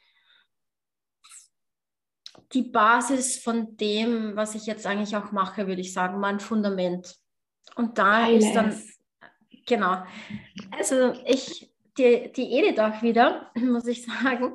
die 2.52 2.62
Basis 2.62 3.42
von 3.42 3.76
dem, 3.76 4.36
was 4.36 4.54
ich 4.54 4.66
jetzt 4.66 4.86
eigentlich 4.86 5.16
auch 5.16 5.32
mache, 5.32 5.66
würde 5.66 5.80
ich 5.80 5.92
sagen, 5.92 6.20
mein 6.20 6.40
Fundament. 6.40 7.16
Und 7.76 7.98
da 7.98 8.24
Heiles. 8.24 8.46
ist 8.46 8.54
dann, 8.54 8.82
genau, 9.66 10.02
also 10.72 11.12
ich, 11.26 11.72
die, 11.96 12.32
die 12.32 12.52
Edith 12.58 12.78
auch 12.78 13.02
wieder, 13.02 13.50
muss 13.56 13.86
ich 13.86 14.04
sagen, 14.04 14.54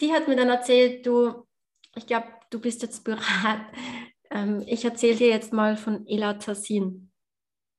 die 0.00 0.12
hat 0.12 0.28
mir 0.28 0.36
dann 0.36 0.48
erzählt, 0.48 1.06
du, 1.06 1.46
ich 1.94 2.06
glaube, 2.06 2.28
du 2.50 2.60
bist 2.60 2.82
jetzt 2.82 3.04
bereit. 3.04 3.66
Ähm, 4.30 4.62
ich 4.66 4.84
erzähle 4.84 5.16
dir 5.16 5.28
jetzt 5.28 5.52
mal 5.52 5.76
von 5.76 6.06
Elatazin. 6.06 7.10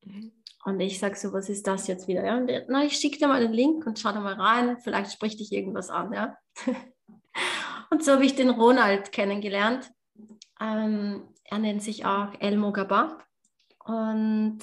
Mhm. 0.03 0.36
Und 0.67 0.81
ich 0.81 0.99
sage 0.99 1.15
so, 1.15 1.31
was 1.31 1.47
ist 1.47 1.65
das 1.65 1.87
jetzt 1.87 2.09
wieder? 2.09 2.25
Ja? 2.25 2.35
Und 2.35 2.47
der, 2.47 2.65
na, 2.67 2.83
ich 2.83 2.97
schicke 2.97 3.17
dir 3.17 3.29
mal 3.29 3.39
den 3.39 3.53
Link 3.53 3.87
und 3.87 3.99
schau 3.99 4.11
da 4.11 4.19
mal 4.19 4.33
rein, 4.33 4.77
vielleicht 4.81 5.13
spricht 5.13 5.39
dich 5.39 5.53
irgendwas 5.53 5.89
an. 5.89 6.11
Ja? 6.11 6.37
und 7.89 8.03
so 8.03 8.11
habe 8.11 8.25
ich 8.25 8.35
den 8.35 8.49
Ronald 8.49 9.13
kennengelernt. 9.13 9.89
Ähm, 10.59 11.33
er 11.45 11.59
nennt 11.59 11.81
sich 11.81 12.03
auch 12.03 12.33
El 12.41 12.57
Mogaba 12.57 13.17
und 13.85 14.59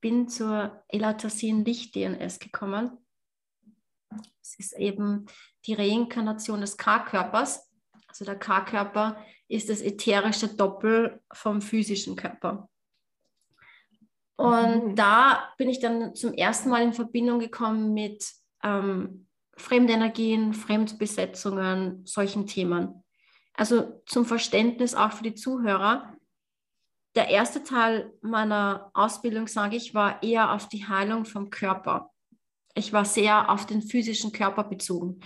bin 0.00 0.26
zur 0.26 0.82
Elatasin 0.88 1.62
Licht 1.62 1.94
DNS 1.94 2.38
gekommen. 2.38 2.96
Es 4.40 4.58
ist 4.58 4.72
eben 4.78 5.26
die 5.66 5.74
Reinkarnation 5.74 6.62
des 6.62 6.78
K-Körpers. 6.78 7.70
Also 8.08 8.24
der 8.24 8.38
K-Körper 8.38 9.22
ist 9.48 9.68
das 9.68 9.82
ätherische 9.82 10.48
Doppel 10.48 11.22
vom 11.30 11.60
physischen 11.60 12.16
Körper. 12.16 12.70
Und 14.36 14.88
mhm. 14.88 14.96
da 14.96 15.50
bin 15.56 15.68
ich 15.68 15.80
dann 15.80 16.14
zum 16.14 16.34
ersten 16.34 16.68
Mal 16.68 16.82
in 16.82 16.92
Verbindung 16.92 17.38
gekommen 17.38 17.94
mit 17.94 18.24
ähm, 18.62 19.26
Fremdenergien, 19.56 20.52
Fremdbesetzungen, 20.52 22.04
solchen 22.04 22.46
Themen. 22.46 23.02
Also 23.54 24.02
zum 24.04 24.26
Verständnis 24.26 24.94
auch 24.94 25.12
für 25.12 25.22
die 25.22 25.34
Zuhörer. 25.34 26.14
Der 27.14 27.28
erste 27.28 27.64
Teil 27.64 28.12
meiner 28.20 28.90
Ausbildung, 28.92 29.48
sage 29.48 29.76
ich, 29.76 29.94
war 29.94 30.22
eher 30.22 30.52
auf 30.52 30.68
die 30.68 30.86
Heilung 30.86 31.24
vom 31.24 31.48
Körper. 31.48 32.10
Ich 32.74 32.92
war 32.92 33.06
sehr 33.06 33.50
auf 33.50 33.64
den 33.64 33.80
physischen 33.80 34.32
Körper 34.32 34.64
bezogen. 34.64 35.20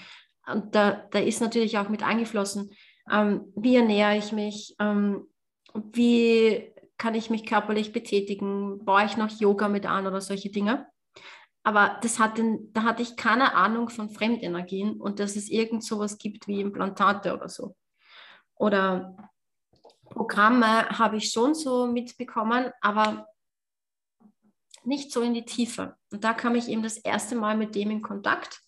Und 0.46 0.76
da, 0.76 0.92
da 1.10 1.18
ist 1.18 1.40
natürlich 1.40 1.78
auch 1.78 1.88
mit 1.88 2.04
eingeflossen, 2.04 2.70
ähm, 3.10 3.52
wie 3.56 3.74
ernähre 3.74 4.16
ich 4.16 4.30
mich, 4.30 4.76
ähm, 4.78 5.26
wie 5.74 6.72
kann 7.00 7.14
ich 7.14 7.30
mich 7.30 7.46
körperlich 7.46 7.92
betätigen, 7.92 8.84
baue 8.84 9.06
ich 9.06 9.16
noch 9.16 9.30
Yoga 9.40 9.70
mit 9.70 9.86
an 9.86 10.06
oder 10.06 10.20
solche 10.20 10.50
Dinge. 10.50 10.86
Aber 11.62 11.98
das 12.02 12.18
hat 12.18 12.38
da 12.38 12.82
hatte 12.82 13.02
ich 13.02 13.16
keine 13.16 13.54
Ahnung 13.54 13.88
von 13.88 14.10
Fremdenergien 14.10 15.00
und 15.00 15.18
dass 15.18 15.34
es 15.34 15.48
irgend 15.48 15.82
sowas 15.82 16.18
gibt 16.18 16.46
wie 16.46 16.60
Implantate 16.60 17.32
oder 17.32 17.48
so. 17.48 17.74
Oder 18.54 19.16
Programme 20.10 20.90
habe 20.90 21.16
ich 21.16 21.30
schon 21.30 21.54
so 21.54 21.86
mitbekommen, 21.86 22.70
aber 22.82 23.26
nicht 24.84 25.10
so 25.10 25.22
in 25.22 25.32
die 25.32 25.46
Tiefe. 25.46 25.96
Und 26.12 26.22
da 26.22 26.34
kam 26.34 26.54
ich 26.54 26.68
eben 26.68 26.82
das 26.82 26.98
erste 26.98 27.34
Mal 27.34 27.56
mit 27.56 27.74
dem 27.74 27.90
in 27.90 28.02
Kontakt. 28.02 28.60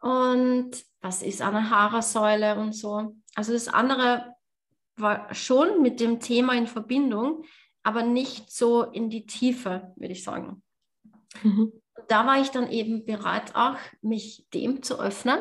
Und 0.00 0.72
was 1.00 1.22
ist 1.22 1.40
eine 1.40 1.70
Haarersäule 1.70 2.56
und 2.58 2.72
so. 2.72 3.14
Also 3.36 3.52
das 3.52 3.68
andere 3.68 4.34
war 4.96 5.32
schon 5.34 5.82
mit 5.82 6.00
dem 6.00 6.20
Thema 6.20 6.54
in 6.54 6.66
Verbindung, 6.66 7.44
aber 7.82 8.02
nicht 8.02 8.50
so 8.50 8.82
in 8.82 9.10
die 9.10 9.26
Tiefe, 9.26 9.92
würde 9.96 10.12
ich 10.12 10.24
sagen. 10.24 10.62
Mhm. 11.42 11.72
Da 12.08 12.26
war 12.26 12.40
ich 12.40 12.50
dann 12.50 12.70
eben 12.70 13.04
bereit, 13.04 13.54
auch 13.54 13.78
mich 14.02 14.46
dem 14.52 14.82
zu 14.82 15.00
öffnen. 15.00 15.38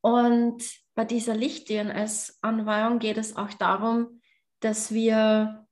Und 0.00 0.62
bei 0.94 1.04
dieser 1.04 1.34
Licht-DNS-Anweihung 1.34 2.98
geht 2.98 3.18
es 3.18 3.36
auch 3.36 3.52
darum, 3.54 4.20
dass 4.60 4.92
wir 4.92 5.66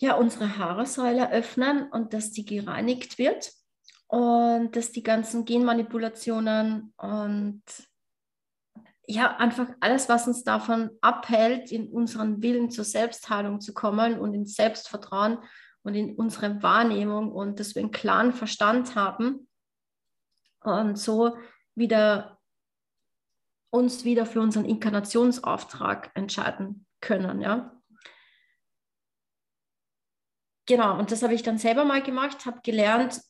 ja 0.00 0.14
unsere 0.14 0.58
Haarsäule 0.58 1.30
öffnen 1.32 1.90
und 1.90 2.12
dass 2.12 2.30
die 2.30 2.44
gereinigt 2.44 3.18
wird 3.18 3.52
und 4.06 4.74
dass 4.76 4.92
die 4.92 5.02
ganzen 5.02 5.44
Genmanipulationen 5.44 6.92
und 6.96 7.62
ja, 9.10 9.36
einfach 9.38 9.68
alles, 9.80 10.08
was 10.10 10.28
uns 10.28 10.44
davon 10.44 10.90
abhält, 11.00 11.72
in 11.72 11.88
unseren 11.88 12.42
Willen 12.42 12.70
zur 12.70 12.84
Selbstheilung 12.84 13.60
zu 13.60 13.72
kommen 13.72 14.20
und 14.20 14.34
in 14.34 14.44
Selbstvertrauen 14.44 15.38
und 15.82 15.94
in 15.94 16.14
unsere 16.14 16.62
Wahrnehmung 16.62 17.32
und 17.32 17.58
dass 17.58 17.74
wir 17.74 17.80
einen 17.80 17.90
klaren 17.90 18.34
Verstand 18.34 18.94
haben 18.94 19.48
und 20.60 20.98
so 20.98 21.38
wieder 21.74 22.38
uns 23.70 24.04
wieder 24.04 24.26
für 24.26 24.40
unseren 24.40 24.66
Inkarnationsauftrag 24.66 26.10
entscheiden 26.14 26.86
können, 27.00 27.40
ja. 27.40 27.74
Genau, 30.66 30.98
und 30.98 31.12
das 31.12 31.22
habe 31.22 31.32
ich 31.32 31.42
dann 31.42 31.56
selber 31.56 31.86
mal 31.86 32.02
gemacht, 32.02 32.44
habe 32.44 32.60
gelernt, 32.62 33.22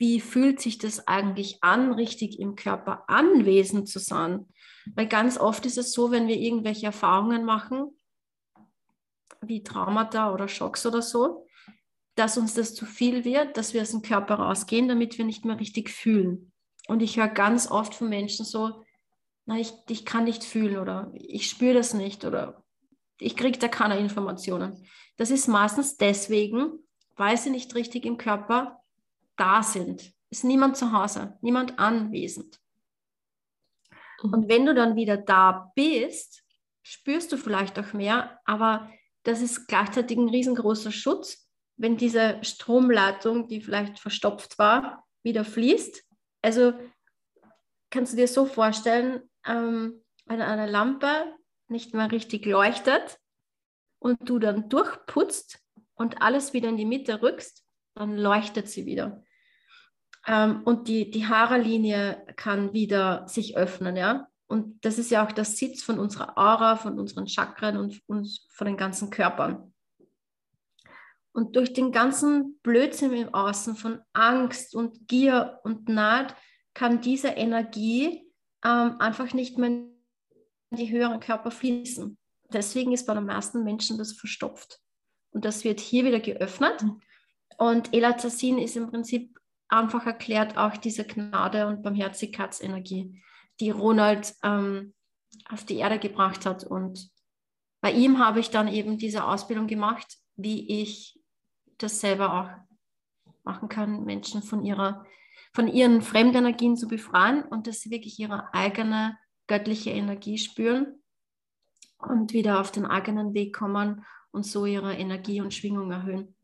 wie 0.00 0.18
fühlt 0.18 0.62
sich 0.62 0.78
das 0.78 1.06
eigentlich 1.06 1.62
an, 1.62 1.92
richtig 1.92 2.40
im 2.40 2.56
Körper 2.56 3.04
anwesend 3.06 3.86
zu 3.86 3.98
sein. 3.98 4.46
Weil 4.94 5.06
ganz 5.06 5.38
oft 5.38 5.66
ist 5.66 5.76
es 5.76 5.92
so, 5.92 6.10
wenn 6.10 6.26
wir 6.26 6.38
irgendwelche 6.38 6.86
Erfahrungen 6.86 7.44
machen, 7.44 7.90
wie 9.42 9.62
Traumata 9.62 10.32
oder 10.32 10.48
Schocks 10.48 10.86
oder 10.86 11.02
so, 11.02 11.46
dass 12.14 12.38
uns 12.38 12.54
das 12.54 12.74
zu 12.74 12.86
viel 12.86 13.26
wird, 13.26 13.58
dass 13.58 13.74
wir 13.74 13.82
aus 13.82 13.90
dem 13.90 14.00
Körper 14.00 14.36
rausgehen, 14.36 14.88
damit 14.88 15.18
wir 15.18 15.26
nicht 15.26 15.44
mehr 15.44 15.60
richtig 15.60 15.90
fühlen. 15.90 16.50
Und 16.88 17.02
ich 17.02 17.18
höre 17.18 17.28
ganz 17.28 17.70
oft 17.70 17.94
von 17.94 18.08
Menschen 18.08 18.46
so, 18.46 18.82
na, 19.44 19.58
ich, 19.58 19.74
ich 19.90 20.06
kann 20.06 20.24
nicht 20.24 20.44
fühlen 20.44 20.78
oder 20.78 21.12
ich 21.12 21.50
spüre 21.50 21.74
das 21.74 21.92
nicht 21.92 22.24
oder 22.24 22.64
ich 23.18 23.36
kriege 23.36 23.58
da 23.58 23.68
keine 23.68 23.98
Informationen. 23.98 24.82
Das 25.18 25.30
ist 25.30 25.46
meistens 25.46 25.98
deswegen, 25.98 26.78
weil 27.16 27.36
sie 27.36 27.50
nicht 27.50 27.74
richtig 27.74 28.06
im 28.06 28.16
Körper 28.16 28.79
da 29.40 29.62
sind. 29.62 30.12
Ist 30.30 30.44
niemand 30.44 30.76
zu 30.76 30.92
Hause, 30.92 31.38
niemand 31.40 31.78
anwesend. 31.78 32.60
Mhm. 34.22 34.34
Und 34.34 34.48
wenn 34.48 34.66
du 34.66 34.74
dann 34.74 34.96
wieder 34.96 35.16
da 35.16 35.72
bist, 35.74 36.44
spürst 36.82 37.32
du 37.32 37.36
vielleicht 37.36 37.78
auch 37.78 37.92
mehr, 37.92 38.38
aber 38.44 38.90
das 39.22 39.40
ist 39.42 39.66
gleichzeitig 39.66 40.18
ein 40.18 40.28
riesengroßer 40.28 40.92
Schutz, 40.92 41.48
wenn 41.76 41.96
diese 41.96 42.38
Stromleitung, 42.42 43.48
die 43.48 43.60
vielleicht 43.60 43.98
verstopft 43.98 44.58
war, 44.58 45.06
wieder 45.22 45.44
fließt. 45.44 46.04
Also 46.42 46.74
kannst 47.90 48.12
du 48.12 48.16
dir 48.16 48.28
so 48.28 48.46
vorstellen, 48.46 49.22
ähm, 49.46 50.02
wenn 50.26 50.40
eine 50.42 50.70
Lampe 50.70 51.34
nicht 51.68 51.94
mehr 51.94 52.10
richtig 52.10 52.46
leuchtet 52.46 53.18
und 53.98 54.28
du 54.28 54.38
dann 54.38 54.68
durchputzt 54.68 55.60
und 55.94 56.22
alles 56.22 56.52
wieder 56.52 56.68
in 56.68 56.76
die 56.76 56.86
Mitte 56.86 57.22
rückst, 57.22 57.64
dann 57.94 58.16
leuchtet 58.16 58.68
sie 58.68 58.86
wieder. 58.86 59.22
Ähm, 60.26 60.62
und 60.64 60.88
die, 60.88 61.10
die 61.10 61.26
Haarerlinie 61.26 62.26
kann 62.36 62.72
wieder 62.72 63.26
sich 63.28 63.56
öffnen, 63.56 63.96
ja. 63.96 64.28
Und 64.46 64.84
das 64.84 64.98
ist 64.98 65.10
ja 65.10 65.24
auch 65.24 65.32
der 65.32 65.44
Sitz 65.44 65.82
von 65.82 65.98
unserer 65.98 66.36
Aura, 66.36 66.76
von 66.76 66.98
unseren 66.98 67.28
Chakren 67.28 67.76
und, 67.76 68.02
und 68.06 68.28
von 68.50 68.66
den 68.66 68.76
ganzen 68.76 69.10
Körpern. 69.10 69.72
Und 71.32 71.54
durch 71.54 71.72
den 71.72 71.92
ganzen 71.92 72.58
Blödsinn 72.62 73.12
im 73.12 73.32
Außen 73.32 73.76
von 73.76 74.00
Angst 74.12 74.74
und 74.74 75.06
Gier 75.06 75.60
und 75.62 75.88
Neid 75.88 76.34
kann 76.74 77.00
diese 77.00 77.28
Energie 77.28 78.28
ähm, 78.64 78.96
einfach 78.98 79.32
nicht 79.32 79.56
mehr 79.56 79.70
in 79.70 80.76
die 80.76 80.90
höheren 80.90 81.20
Körper 81.20 81.50
fließen. 81.50 82.18
Deswegen 82.52 82.92
ist 82.92 83.06
bei 83.06 83.14
den 83.14 83.26
meisten 83.26 83.62
Menschen 83.62 83.98
das 83.98 84.12
verstopft. 84.12 84.80
Und 85.30 85.44
das 85.44 85.64
wird 85.64 85.80
hier 85.80 86.04
wieder 86.04 86.20
geöffnet. 86.20 86.82
Mhm. 86.82 87.00
Und 87.58 87.94
Elazazin 87.94 88.58
ist 88.58 88.76
im 88.76 88.90
Prinzip 88.90 89.39
einfach 89.70 90.06
erklärt 90.06 90.56
auch 90.56 90.76
diese 90.76 91.04
Gnade 91.04 91.66
und 91.66 91.82
Barmherzigkeitsenergie, 91.82 93.22
die 93.60 93.70
Ronald 93.70 94.34
ähm, 94.42 94.94
auf 95.48 95.64
die 95.64 95.76
Erde 95.76 95.98
gebracht 95.98 96.46
hat. 96.46 96.64
Und 96.64 97.10
bei 97.80 97.92
ihm 97.92 98.18
habe 98.18 98.40
ich 98.40 98.50
dann 98.50 98.68
eben 98.68 98.98
diese 98.98 99.24
Ausbildung 99.24 99.66
gemacht, 99.66 100.18
wie 100.36 100.80
ich 100.82 101.20
das 101.78 102.00
selber 102.00 102.34
auch 102.34 102.50
machen 103.44 103.68
kann, 103.68 104.04
Menschen 104.04 104.42
von 104.42 104.64
ihrer 104.64 105.06
von 105.52 105.68
ihren 105.68 106.02
Fremdenergien 106.02 106.76
zu 106.76 106.86
befreien 106.86 107.42
und 107.42 107.66
dass 107.66 107.80
sie 107.80 107.90
wirklich 107.90 108.18
ihre 108.18 108.54
eigene 108.54 109.18
göttliche 109.48 109.90
Energie 109.90 110.38
spüren 110.38 111.02
und 111.98 112.32
wieder 112.32 112.60
auf 112.60 112.70
den 112.70 112.86
eigenen 112.86 113.34
Weg 113.34 113.54
kommen 113.54 114.04
und 114.30 114.46
so 114.46 114.64
ihre 114.64 114.94
Energie 114.94 115.40
und 115.40 115.52
Schwingung 115.52 115.90
erhöhen. 115.90 116.36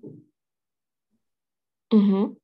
Mhm. 1.92 2.36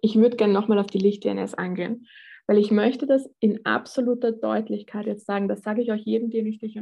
Ich 0.00 0.16
würde 0.16 0.36
gerne 0.36 0.52
nochmal 0.52 0.78
auf 0.78 0.88
die 0.88 0.98
Licht-DNS 0.98 1.54
eingehen, 1.54 2.08
weil 2.46 2.58
ich 2.58 2.70
möchte 2.70 3.06
das 3.06 3.30
in 3.38 3.64
absoluter 3.64 4.32
Deutlichkeit 4.32 5.06
jetzt 5.06 5.26
sagen. 5.26 5.48
Das 5.48 5.62
sage 5.62 5.80
ich 5.80 5.92
euch 5.92 6.02
jedem, 6.02 6.30
dem 6.30 6.46
ich 6.46 6.58
dich, 6.58 6.78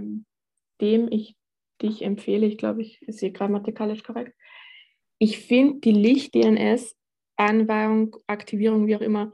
dem 0.80 1.08
ich 1.10 1.36
dich 1.82 2.02
empfehle. 2.02 2.46
Ich 2.46 2.58
glaube, 2.58 2.82
ich 2.82 3.00
hier 3.06 3.30
grammatikalisch 3.30 4.02
korrekt. 4.02 4.34
Ich 5.18 5.38
finde, 5.38 5.80
die 5.80 5.92
Licht-DNS, 5.92 6.96
Anweihung, 7.36 8.16
Aktivierung, 8.26 8.86
wie 8.86 8.96
auch 8.96 9.02
immer, 9.02 9.32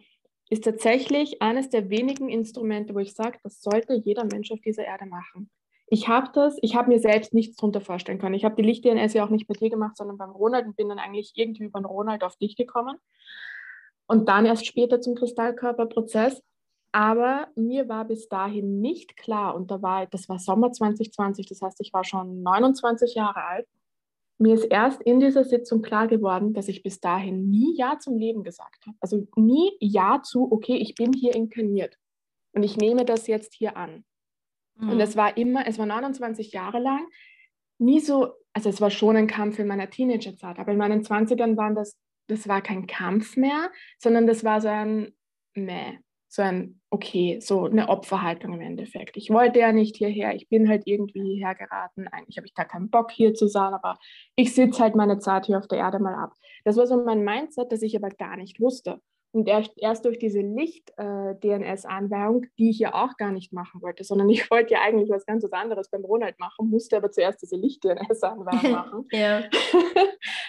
ist 0.49 0.65
tatsächlich 0.65 1.43
eines 1.43 1.69
der 1.69 1.91
wenigen 1.91 2.29
Instrumente, 2.29 2.95
wo 2.95 2.99
ich 2.99 3.15
sage, 3.15 3.39
das 3.43 3.61
sollte 3.61 3.95
jeder 3.95 4.25
Mensch 4.25 4.51
auf 4.51 4.61
dieser 4.61 4.85
Erde 4.85 5.07
machen. 5.07 5.51
Ich 5.89 6.09
habe 6.09 6.31
das, 6.33 6.57
ich 6.63 6.75
habe 6.75 6.89
mir 6.89 6.99
selbst 6.99 7.33
nichts 7.33 7.57
darunter 7.57 7.81
vorstellen 7.81 8.19
können. 8.19 8.35
Ich 8.35 8.45
habe 8.45 8.57
die 8.57 8.63
Licht-DNS 8.63 9.15
ja 9.15 9.25
auch 9.25 9.31
nicht 9.31 9.47
bei 9.47 9.55
dir 9.55 9.71
gemacht, 9.71 9.97
sondern 9.97 10.19
beim 10.19 10.31
Ronald 10.31 10.67
und 10.67 10.77
bin 10.77 10.89
dann 10.89 10.99
eigentlich 10.99 11.33
irgendwie 11.37 11.65
über 11.65 11.81
den 11.81 11.85
Ronald 11.85 12.25
auf 12.25 12.37
dich 12.37 12.57
gekommen. 12.57 12.97
Und 14.09 14.29
dann 14.29 14.47
erst 14.47 14.67
später 14.67 15.01
zum 15.01 15.15
Kristallkörperprozess. 15.15 16.43
Aber 16.97 17.49
mir 17.57 17.89
war 17.91 18.07
bis 18.07 18.29
dahin 18.29 18.81
nicht 18.81 19.19
klar, 19.19 19.55
und 19.55 19.71
da 19.71 19.83
war, 19.83 20.07
das 20.07 20.31
war 20.31 20.39
Sommer 20.39 20.73
2020, 20.73 21.47
das 21.47 21.61
heißt, 21.61 21.79
ich 21.81 21.93
war 21.93 22.05
schon 22.05 22.43
29 22.43 23.15
Jahre 23.15 23.45
alt. 23.45 23.69
Mir 24.39 24.55
ist 24.55 24.65
erst 24.65 25.03
in 25.03 25.21
dieser 25.21 25.45
Sitzung 25.45 25.83
klar 25.83 26.09
geworden, 26.09 26.55
dass 26.55 26.69
ich 26.69 26.83
bis 26.83 26.99
dahin 26.99 27.51
nie 27.51 27.77
Ja 27.77 27.99
zum 27.99 28.17
Leben 28.17 28.43
gesagt 28.45 28.87
habe. 28.87 28.97
Also 29.01 29.27
nie 29.37 29.77
Ja 29.79 30.23
zu, 30.23 30.51
okay, 30.51 30.77
ich 30.77 30.95
bin 30.95 31.13
hier 31.13 31.35
inkarniert 31.35 31.99
und 32.53 32.63
ich 32.63 32.79
nehme 32.79 33.05
das 33.05 33.27
jetzt 33.27 33.53
hier 33.53 33.77
an. 33.77 34.06
Mhm. 34.77 34.91
Und 34.91 35.01
es 35.01 35.17
war 35.17 35.37
immer, 35.37 35.67
es 35.67 35.79
war 35.79 35.87
29 35.87 36.53
Jahre 36.53 36.79
lang, 36.79 37.07
nie 37.79 38.01
so, 38.01 38.33
also 38.53 38.69
es 38.69 38.81
war 38.81 38.91
schon 38.91 39.17
ein 39.17 39.27
Kampf 39.27 39.59
in 39.59 39.67
meiner 39.67 39.91
Teenagerzeit, 39.91 40.59
aber 40.59 40.73
in 40.73 40.79
meinen 40.79 41.03
20ern 41.03 41.57
waren 41.57 41.75
das, 41.75 41.97
das 42.29 42.49
war 42.49 42.63
kein 42.63 42.87
Kampf 42.87 43.37
mehr, 43.37 43.71
sondern 43.99 44.27
das 44.27 44.45
war 44.45 44.61
so 44.61 44.69
ein 44.69 45.13
Meh, 45.55 45.99
so 46.29 46.43
ein 46.43 46.81
Okay, 46.97 47.41
so 47.41 47.67
eine 47.67 47.91
Opferhaltung 47.91 48.55
im 48.55 48.61
Endeffekt. 48.63 49.19
Ich 49.19 49.29
wollte 49.29 49.59
ja 49.59 49.71
nicht 49.71 49.97
hierher, 49.97 50.35
ich 50.35 50.49
bin 50.49 50.67
halt 50.67 50.85
irgendwie 50.87 51.21
hierher 51.21 51.55
geraten. 51.55 52.09
Eigentlich 52.09 52.39
habe 52.39 52.47
ich 52.47 52.55
da 52.55 52.65
keinen 52.65 52.89
Bock 52.89 53.11
hier 53.11 53.35
zu 53.35 53.49
sein, 53.49 53.75
aber 53.75 53.99
ich 54.35 54.55
sitze 54.55 54.83
halt 54.83 54.95
meine 54.95 55.19
Zeit 55.19 55.45
hier 55.45 55.59
auf 55.59 55.69
der 55.69 55.77
Erde 55.79 55.99
mal 55.99 56.15
ab. 56.15 56.33
Das 56.65 56.79
war 56.79 56.87
so 56.87 57.05
mein 57.05 57.23
Mindset, 57.23 57.71
das 57.71 57.83
ich 57.83 57.95
aber 57.97 58.09
gar 58.09 58.39
nicht 58.39 58.61
wusste. 58.61 59.03
Und 59.37 59.49
erst 59.49 60.05
durch 60.07 60.19
diese 60.19 60.41
Licht-DNS-Anweihung, 60.41 62.45
äh, 62.45 62.47
die 62.59 62.71
ich 62.71 62.79
ja 62.79 62.95
auch 62.95 63.19
gar 63.19 63.33
nicht 63.33 63.53
machen 63.53 63.83
wollte, 63.83 64.03
sondern 64.03 64.31
ich 64.37 64.51
wollte 64.51 64.73
ja 64.73 64.81
eigentlich 64.81 65.11
was 65.11 65.27
ganz 65.27 65.45
anderes 65.45 65.91
beim 65.91 66.07
Ronald 66.07 66.39
machen, 66.39 66.71
musste 66.71 66.97
aber 66.97 67.11
zuerst 67.11 67.43
diese 67.43 67.57
Licht-DNS-Anweihung 67.57 68.73
machen. 68.73 69.07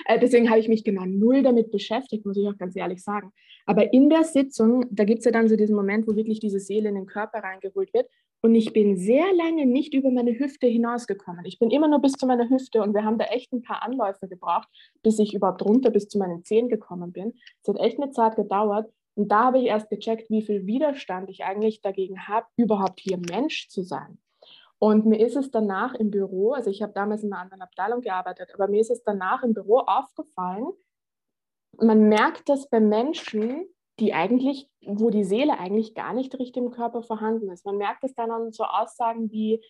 Äh, 0.06 0.20
deswegen 0.20 0.50
habe 0.50 0.60
ich 0.60 0.70
mich 0.70 0.86
genau 0.86 1.04
null 1.06 1.44
damit 1.44 1.72
beschäftigt, 1.72 2.26
muss 2.26 2.38
ich 2.38 2.48
auch 2.48 2.58
ganz 2.58 2.78
ehrlich 2.78 3.04
sagen. 3.04 3.34
Aber 3.66 3.92
in 3.92 4.10
der 4.10 4.24
Sitzung, 4.24 4.86
da 4.90 5.04
gibt 5.04 5.20
es 5.20 5.26
ja 5.26 5.32
dann 5.32 5.50
so 5.50 5.58
diesen 5.58 5.76
Moment, 5.76 6.08
wo 6.08 6.16
wirklich 6.16 6.40
diese 6.40 6.60
Seele 6.60 6.88
in 6.88 6.96
den 6.96 7.08
Körper 7.08 7.40
reingeholt 7.40 7.94
wird. 7.94 8.08
Und 8.48 8.56
ich 8.56 8.72
bin 8.72 8.96
sehr 8.96 9.34
lange 9.34 9.66
nicht 9.66 9.94
über 9.94 10.10
meine 10.10 10.40
Hüfte 10.40 10.68
hinausgekommen. 10.68 11.44
Ich 11.44 11.60
bin 11.60 11.70
immer 11.70 11.90
nur 11.90 12.00
bis 12.00 12.14
zu 12.14 12.26
meiner 12.26 12.50
Hüfte 12.50 12.82
und 12.82 12.94
wir 12.94 13.04
haben 13.04 13.18
da 13.18 13.26
echt 13.26 13.52
ein 13.52 13.62
paar 13.62 13.84
Anläufe 13.84 14.30
gebraucht, 14.30 14.70
bis 15.04 15.20
ich 15.20 15.34
überhaupt 15.34 15.64
runter 15.64 15.92
bis 15.92 16.08
zu 16.08 16.18
meinen 16.18 16.46
Zehen 16.46 16.70
gekommen 16.70 17.12
bin. 17.12 17.34
Es 17.62 17.68
hat 17.68 17.78
echt 17.82 18.00
eine 18.02 18.10
Zeit 18.12 18.38
gedauert. 18.38 18.90
Und 19.16 19.34
da 19.34 19.44
habe 19.44 19.60
ich 19.60 19.66
erst 19.66 19.90
gecheckt, 19.90 20.30
wie 20.30 20.42
viel 20.44 20.66
Widerstand 20.66 21.30
ich 21.30 21.44
eigentlich 21.44 21.82
dagegen 21.82 22.26
habe, 22.26 22.46
überhaupt 22.56 23.02
hier 23.02 23.18
Mensch 23.18 23.68
zu 23.68 23.84
sein. 23.84 24.18
Und 24.80 25.06
mir 25.06 25.20
ist 25.20 25.36
es 25.36 25.52
danach 25.52 25.94
im 25.96 26.10
Büro, 26.10 26.54
also 26.54 26.70
ich 26.70 26.82
habe 26.82 26.94
damals 26.94 27.24
in 27.24 27.34
einer 27.34 27.42
anderen 27.42 27.64
Abteilung 27.64 28.00
gearbeitet, 28.00 28.52
aber 28.54 28.70
mir 28.70 28.80
ist 28.80 28.92
es 28.92 29.04
danach 29.04 29.44
im 29.44 29.56
Büro 29.56 29.80
aufgefallen, 29.80 30.68
man 31.82 32.08
merkt 32.08 32.48
das 32.48 32.70
bei 32.70 32.80
Menschen, 32.80 33.68
die 34.00 34.14
eigentlich, 34.14 34.70
wo 34.86 35.10
die 35.10 35.24
Seele 35.24 35.60
eigentlich 35.60 35.96
gar 35.96 36.14
nicht 36.14 36.38
richtig 36.38 36.64
im 36.64 36.72
Körper 36.72 37.02
vorhanden 37.02 37.50
ist. 37.50 37.66
Man 37.66 37.78
merkt 37.78 38.04
es 38.04 38.14
dann 38.14 38.32
an 38.32 38.52
so 38.52 38.64
Aussagen 38.64 39.32
wie, 39.32 39.62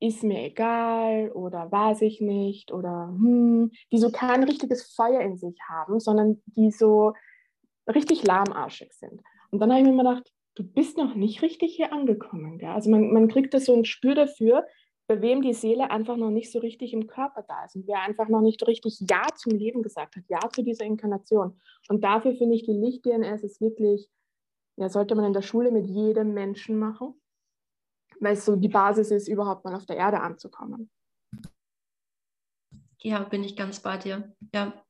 ist 0.00 0.22
mir 0.22 0.42
egal 0.44 1.30
oder 1.32 1.70
weiß 1.70 2.02
ich 2.02 2.20
nicht 2.20 2.72
oder 2.72 3.08
hm, 3.08 3.70
die 3.92 3.98
so 3.98 4.10
kein 4.10 4.44
richtiges 4.44 4.94
Feuer 4.94 5.20
in 5.20 5.36
sich 5.36 5.58
haben, 5.68 6.00
sondern 6.00 6.42
die 6.46 6.70
so 6.70 7.12
richtig 7.86 8.26
lahmarschig 8.26 8.92
sind. 8.94 9.20
Und 9.50 9.60
dann 9.60 9.70
habe 9.70 9.82
ich 9.82 9.86
mir 9.86 9.98
gedacht, 9.98 10.32
du 10.54 10.64
bist 10.64 10.96
noch 10.96 11.14
nicht 11.14 11.42
richtig 11.42 11.74
hier 11.76 11.92
angekommen. 11.92 12.58
Gell? 12.58 12.70
Also 12.70 12.90
man, 12.90 13.12
man 13.12 13.28
kriegt 13.28 13.52
da 13.52 13.60
so 13.60 13.74
ein 13.74 13.84
Spür 13.84 14.14
dafür, 14.14 14.66
bei 15.10 15.20
wem 15.22 15.42
die 15.42 15.54
Seele 15.54 15.90
einfach 15.90 16.16
noch 16.16 16.30
nicht 16.30 16.52
so 16.52 16.60
richtig 16.60 16.92
im 16.92 17.08
Körper 17.08 17.42
da 17.42 17.64
ist 17.64 17.74
und 17.74 17.88
wer 17.88 18.00
einfach 18.02 18.28
noch 18.28 18.42
nicht 18.42 18.64
richtig 18.68 19.00
Ja 19.10 19.26
zum 19.34 19.50
Leben 19.50 19.82
gesagt 19.82 20.14
hat, 20.14 20.22
Ja 20.28 20.38
zu 20.50 20.62
dieser 20.62 20.84
Inkarnation. 20.84 21.60
Und 21.88 22.04
dafür 22.04 22.32
finde 22.36 22.54
ich, 22.54 22.62
die 22.62 22.74
Licht-DNS 22.74 23.42
ist 23.42 23.60
wirklich, 23.60 24.08
ja, 24.76 24.88
sollte 24.88 25.16
man 25.16 25.24
in 25.24 25.32
der 25.32 25.42
Schule 25.42 25.72
mit 25.72 25.84
jedem 25.88 26.32
Menschen 26.32 26.78
machen, 26.78 27.20
weil 28.20 28.34
es 28.34 28.44
so 28.44 28.54
die 28.54 28.68
Basis 28.68 29.10
ist, 29.10 29.26
überhaupt 29.26 29.64
mal 29.64 29.74
auf 29.74 29.84
der 29.84 29.96
Erde 29.96 30.20
anzukommen. 30.20 30.88
Ja, 33.00 33.24
bin 33.24 33.42
ich 33.42 33.56
ganz 33.56 33.80
bei 33.80 33.96
dir. 33.96 34.32
Ja, 34.54 34.80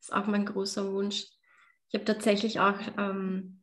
ist 0.00 0.14
auch 0.14 0.26
mein 0.28 0.46
großer 0.46 0.90
Wunsch. 0.94 1.26
Ich 1.90 1.94
habe 1.94 2.06
tatsächlich 2.06 2.58
auch 2.58 2.80
ähm, 2.96 3.60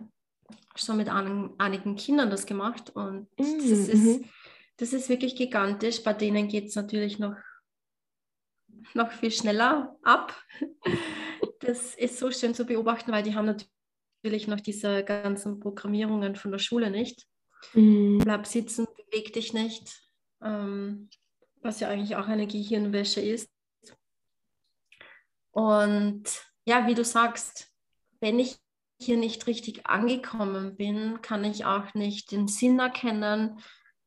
schon 0.75 0.97
mit 0.97 1.09
einigen 1.09 1.95
Kindern 1.95 2.29
das 2.29 2.45
gemacht 2.45 2.91
und 2.91 3.27
mm, 3.39 3.57
das 3.57 3.87
ist 3.87 4.21
mhm. 4.21 4.29
Das 4.77 4.93
ist 4.93 5.09
wirklich 5.09 5.35
gigantisch. 5.35 6.03
Bei 6.03 6.13
denen 6.13 6.47
geht 6.47 6.65
es 6.65 6.75
natürlich 6.75 7.19
noch, 7.19 7.35
noch 8.93 9.11
viel 9.11 9.31
schneller 9.31 9.97
ab. 10.03 10.35
Das 11.59 11.95
ist 11.95 12.19
so 12.19 12.31
schön 12.31 12.53
zu 12.53 12.65
beobachten, 12.65 13.11
weil 13.11 13.23
die 13.23 13.35
haben 13.35 13.45
natürlich 13.45 14.47
noch 14.47 14.59
diese 14.59 15.03
ganzen 15.03 15.59
Programmierungen 15.59 16.35
von 16.35 16.51
der 16.51 16.59
Schule 16.59 16.91
nicht. 16.91 17.25
Mhm. 17.73 18.19
Bleib 18.19 18.45
sitzen, 18.45 18.85
beweg 18.97 19.33
dich 19.33 19.53
nicht, 19.53 20.01
ähm, 20.43 21.09
was 21.61 21.79
ja 21.79 21.89
eigentlich 21.89 22.15
auch 22.15 22.27
eine 22.27 22.47
Gehirnwäsche 22.47 23.21
ist. 23.21 23.49
Und 25.51 26.23
ja, 26.65 26.85
wie 26.87 26.95
du 26.95 27.05
sagst, 27.05 27.71
wenn 28.19 28.39
ich 28.39 28.57
hier 28.99 29.17
nicht 29.17 29.47
richtig 29.47 29.85
angekommen 29.85 30.75
bin, 30.75 31.21
kann 31.21 31.43
ich 31.43 31.65
auch 31.65 31.93
nicht 31.93 32.31
den 32.31 32.47
Sinn 32.47 32.79
erkennen, 32.79 33.59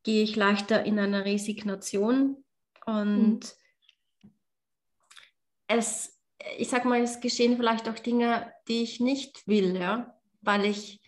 gehe 0.09 0.23
ich 0.23 0.35
leichter 0.35 0.83
in 0.85 0.97
eine 0.97 1.23
Resignation 1.23 2.43
und 2.87 3.41
mhm. 3.41 4.31
es, 5.67 6.19
ich 6.57 6.67
sag 6.67 6.83
mal, 6.83 6.99
es 6.99 7.19
geschehen 7.19 7.57
vielleicht 7.57 7.87
auch 7.87 7.99
Dinge, 7.99 8.51
die 8.67 8.81
ich 8.81 8.99
nicht 8.99 9.47
will, 9.47 9.77
ja, 9.77 10.19
weil 10.41 10.65
ich 10.65 10.99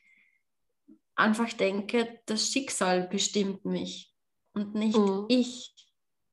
einfach 1.16 1.52
denke, 1.54 2.20
das 2.28 2.52
Schicksal 2.52 3.08
bestimmt 3.08 3.66
mich 3.66 4.14
und 4.54 4.76
nicht 4.76 5.00
mhm. 5.00 5.26
ich 5.30 5.74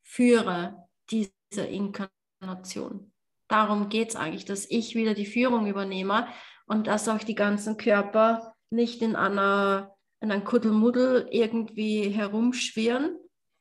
führe 0.02 0.86
diese 1.08 1.64
Inkarnation. 1.64 3.10
Darum 3.48 3.88
geht 3.88 4.10
es 4.10 4.16
eigentlich, 4.16 4.44
dass 4.44 4.70
ich 4.70 4.94
wieder 4.94 5.14
die 5.14 5.24
Führung 5.24 5.66
übernehme 5.66 6.28
und 6.66 6.86
dass 6.86 7.08
auch 7.08 7.24
die 7.24 7.34
ganzen 7.34 7.78
Körper 7.78 8.54
nicht 8.68 9.00
in 9.00 9.16
einer 9.16 9.96
in 10.20 10.30
einem 10.30 10.44
Kuddelmuddel 10.44 11.28
irgendwie 11.30 12.08
herumschwirren. 12.10 13.16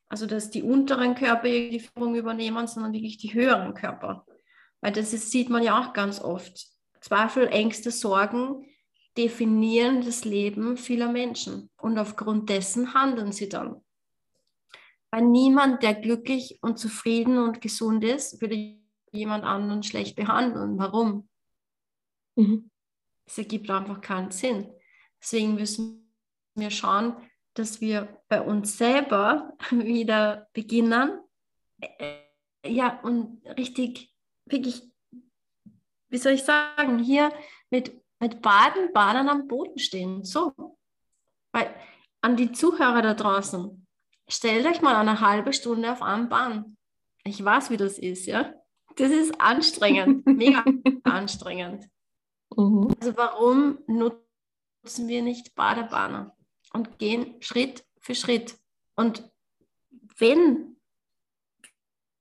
Also 0.08 0.26
dass 0.26 0.50
die 0.50 0.62
unteren 0.62 1.14
Körper 1.14 1.48
die 1.48 1.80
Führung 1.80 2.14
übernehmen, 2.14 2.66
sondern 2.66 2.92
wirklich 2.92 3.18
die 3.18 3.34
höheren 3.34 3.74
Körper. 3.74 4.26
Weil 4.80 4.92
das 4.92 5.12
ist, 5.12 5.30
sieht 5.30 5.50
man 5.50 5.62
ja 5.62 5.80
auch 5.80 5.92
ganz 5.92 6.20
oft. 6.20 6.66
Zweifel, 7.00 7.48
Ängste, 7.48 7.90
Sorgen 7.90 8.64
definieren 9.16 10.02
das 10.02 10.24
Leben 10.24 10.76
vieler 10.76 11.10
Menschen. 11.10 11.70
Und 11.76 11.98
aufgrund 11.98 12.48
dessen 12.48 12.94
handeln 12.94 13.32
sie 13.32 13.48
dann. 13.48 13.84
Weil 15.10 15.22
niemand, 15.22 15.82
der 15.82 15.94
glücklich 15.94 16.58
und 16.62 16.78
zufrieden 16.78 17.38
und 17.38 17.60
gesund 17.60 18.04
ist, 18.04 18.40
würde 18.40 18.78
jemand 19.12 19.44
anderen 19.44 19.82
schlecht 19.82 20.16
behandeln. 20.16 20.78
Warum? 20.78 21.28
Mhm. 22.36 22.70
Es 23.26 23.36
ergibt 23.38 23.70
einfach 23.70 24.00
keinen 24.00 24.30
Sinn. 24.30 24.70
Deswegen 25.20 25.54
müssen 25.54 26.07
wir 26.60 26.70
schauen, 26.70 27.16
dass 27.54 27.80
wir 27.80 28.22
bei 28.28 28.40
uns 28.40 28.78
selber 28.78 29.52
wieder 29.70 30.48
beginnen, 30.52 31.20
äh, 31.80 32.18
ja, 32.66 33.00
und 33.02 33.44
richtig, 33.56 34.12
wirklich, 34.46 34.82
wie 36.08 36.18
soll 36.18 36.32
ich 36.32 36.42
sagen, 36.42 36.98
hier 36.98 37.32
mit, 37.70 38.00
mit 38.20 38.42
Baden, 38.42 38.92
Badern 38.92 39.28
am 39.28 39.46
Boden 39.46 39.78
stehen. 39.78 40.24
So. 40.24 40.52
Weil 41.52 41.74
an 42.20 42.36
die 42.36 42.52
Zuhörer 42.52 43.00
da 43.00 43.14
draußen, 43.14 43.86
stellt 44.28 44.66
euch 44.66 44.82
mal 44.82 44.96
eine 44.96 45.20
halbe 45.20 45.52
Stunde 45.52 45.92
auf 45.92 46.02
einen 46.02 46.28
Bahn. 46.28 46.76
Ich 47.24 47.42
weiß, 47.42 47.70
wie 47.70 47.76
das 47.76 47.98
ist, 47.98 48.26
ja. 48.26 48.52
Das 48.96 49.10
ist 49.10 49.40
anstrengend, 49.40 50.26
mega 50.26 50.64
anstrengend. 51.04 51.88
Mhm. 52.56 52.88
Also 53.00 53.16
warum 53.16 53.78
nutzen 53.86 55.06
wir 55.06 55.22
nicht 55.22 55.54
Badebanner 55.54 56.34
und 56.72 56.98
gehen 56.98 57.40
Schritt 57.40 57.84
für 58.00 58.14
Schritt? 58.14 58.56
Und 58.94 59.30
wenn, 60.18 60.76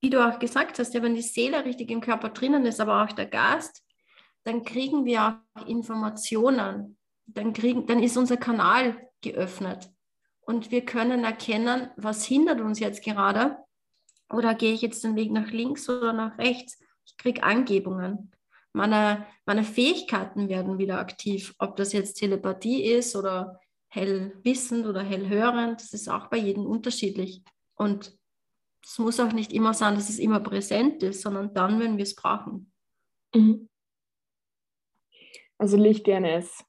wie 0.01 0.09
du 0.09 0.25
auch 0.25 0.39
gesagt 0.39 0.79
hast, 0.79 0.93
ja, 0.93 1.01
wenn 1.01 1.15
die 1.15 1.21
Seele 1.21 1.65
richtig 1.65 1.89
im 1.91 2.01
Körper 2.01 2.29
drinnen 2.29 2.65
ist, 2.65 2.79
aber 2.79 3.03
auch 3.03 3.11
der 3.11 3.25
Geist, 3.25 3.83
dann 4.43 4.63
kriegen 4.63 5.05
wir 5.05 5.41
auch 5.55 5.65
Informationen. 5.67 6.97
Dann, 7.25 7.51
kriegen, 7.51 7.85
dann 7.87 8.01
ist 8.01 8.15
unser 8.15 8.37
Kanal 8.37 9.09
geöffnet. 9.21 9.89
Und 10.41 10.71
wir 10.71 10.85
können 10.85 11.25
erkennen, 11.25 11.89
was 11.97 12.25
hindert 12.25 12.61
uns 12.61 12.79
jetzt 12.79 13.03
gerade. 13.03 13.57
Oder 14.29 14.55
gehe 14.55 14.73
ich 14.73 14.81
jetzt 14.81 15.03
den 15.03 15.15
Weg 15.15 15.31
nach 15.31 15.51
links 15.51 15.89
oder 15.89 16.13
nach 16.13 16.37
rechts? 16.37 16.79
Ich 17.05 17.17
kriege 17.17 17.43
Angebungen. 17.43 18.31
Meine, 18.71 19.25
meine 19.45 19.63
Fähigkeiten 19.63 20.47
werden 20.47 20.77
wieder 20.77 20.99
aktiv. 20.99 21.53
Ob 21.59 21.75
das 21.75 21.91
jetzt 21.91 22.13
Telepathie 22.13 22.83
ist 22.83 23.15
oder 23.15 23.59
hellwissend 23.89 24.85
oder 24.85 25.01
hellhörend, 25.01 25.81
das 25.81 25.93
ist 25.93 26.09
auch 26.09 26.27
bei 26.27 26.37
jedem 26.37 26.65
unterschiedlich. 26.65 27.43
Und 27.75 28.17
es 28.83 28.99
muss 28.99 29.19
auch 29.19 29.33
nicht 29.33 29.53
immer 29.53 29.73
sein, 29.73 29.95
dass 29.95 30.09
es 30.09 30.19
immer 30.19 30.39
präsent 30.39 31.03
ist, 31.03 31.21
sondern 31.21 31.53
dann, 31.53 31.79
wenn 31.79 31.97
wir 31.97 32.03
es 32.03 32.15
brauchen. 32.15 32.71
Mhm. 33.33 33.69
Also 35.57 35.77
Licht-DNS, 35.77 36.63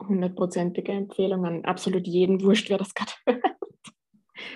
hundertprozentige 0.00 0.92
Empfehlung 0.92 1.44
an 1.44 1.64
absolut 1.64 2.06
jeden, 2.06 2.42
wurscht, 2.42 2.70
wer 2.70 2.78
das 2.78 2.94
gerade 2.94 3.12
hört. 3.26 3.42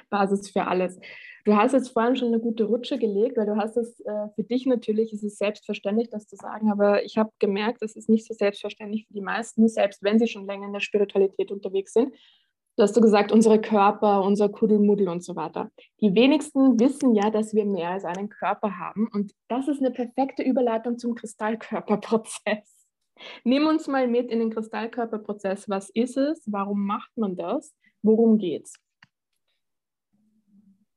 Basis 0.09 0.51
für 0.51 0.67
alles. 0.67 0.99
Du 1.47 1.55
hast 1.55 1.75
jetzt 1.75 1.91
vorhin 1.91 2.17
schon 2.17 2.29
eine 2.29 2.41
gute 2.41 2.65
Rutsche 2.65 2.99
gelegt, 2.99 3.37
weil 3.37 3.47
du 3.47 3.57
hast 3.57 3.77
es 3.77 4.01
äh, 4.01 4.29
für 4.35 4.43
dich 4.43 4.67
natürlich, 4.67 5.13
ist 5.13 5.23
es 5.23 5.39
selbstverständlich, 5.39 6.11
das 6.11 6.27
zu 6.27 6.35
sagen, 6.35 6.73
aber 6.73 7.05
ich 7.05 7.19
habe 7.19 7.31
gemerkt, 7.39 7.83
das 7.83 7.95
ist 7.95 8.09
nicht 8.09 8.27
so 8.27 8.35
selbstverständlich 8.35 9.07
für 9.07 9.15
die 9.15 9.21
meisten, 9.21 9.69
selbst 9.69 10.03
wenn 10.03 10.19
sie 10.19 10.27
schon 10.27 10.45
länger 10.45 10.67
in 10.67 10.73
der 10.73 10.81
Spiritualität 10.81 11.53
unterwegs 11.53 11.93
sind. 11.93 12.13
Du 12.77 12.83
hast 12.83 12.97
du 12.97 13.01
gesagt, 13.01 13.31
unsere 13.31 13.61
Körper, 13.61 14.23
unser 14.23 14.49
Kuddelmuddel 14.49 15.09
und 15.09 15.23
so 15.23 15.37
weiter. 15.37 15.71
Die 16.01 16.17
wenigsten 16.17 16.81
wissen 16.81 17.15
ja, 17.15 17.31
dass 17.31 17.55
wir 17.55 17.65
mehr 17.65 17.91
als 17.91 18.05
einen 18.05 18.29
Körper 18.29 18.81
haben 18.81 19.09
und 19.13 19.33
das 19.47 19.69
ist 19.69 19.79
eine 19.79 19.93
perfekte 19.93 20.43
Überleitung 20.43 20.99
zum 20.99 21.15
Kristallkörperprozess. 21.15 22.89
Nimm 23.45 23.69
uns 23.69 23.87
mal 23.87 24.09
mit 24.09 24.33
in 24.33 24.41
den 24.41 24.51
Kristallkörperprozess. 24.51 25.69
Was 25.69 25.91
ist 25.91 26.17
es? 26.17 26.43
Warum 26.47 26.85
macht 26.85 27.17
man 27.17 27.37
das? 27.37 27.73
Worum 28.03 28.37
geht's? 28.37 28.75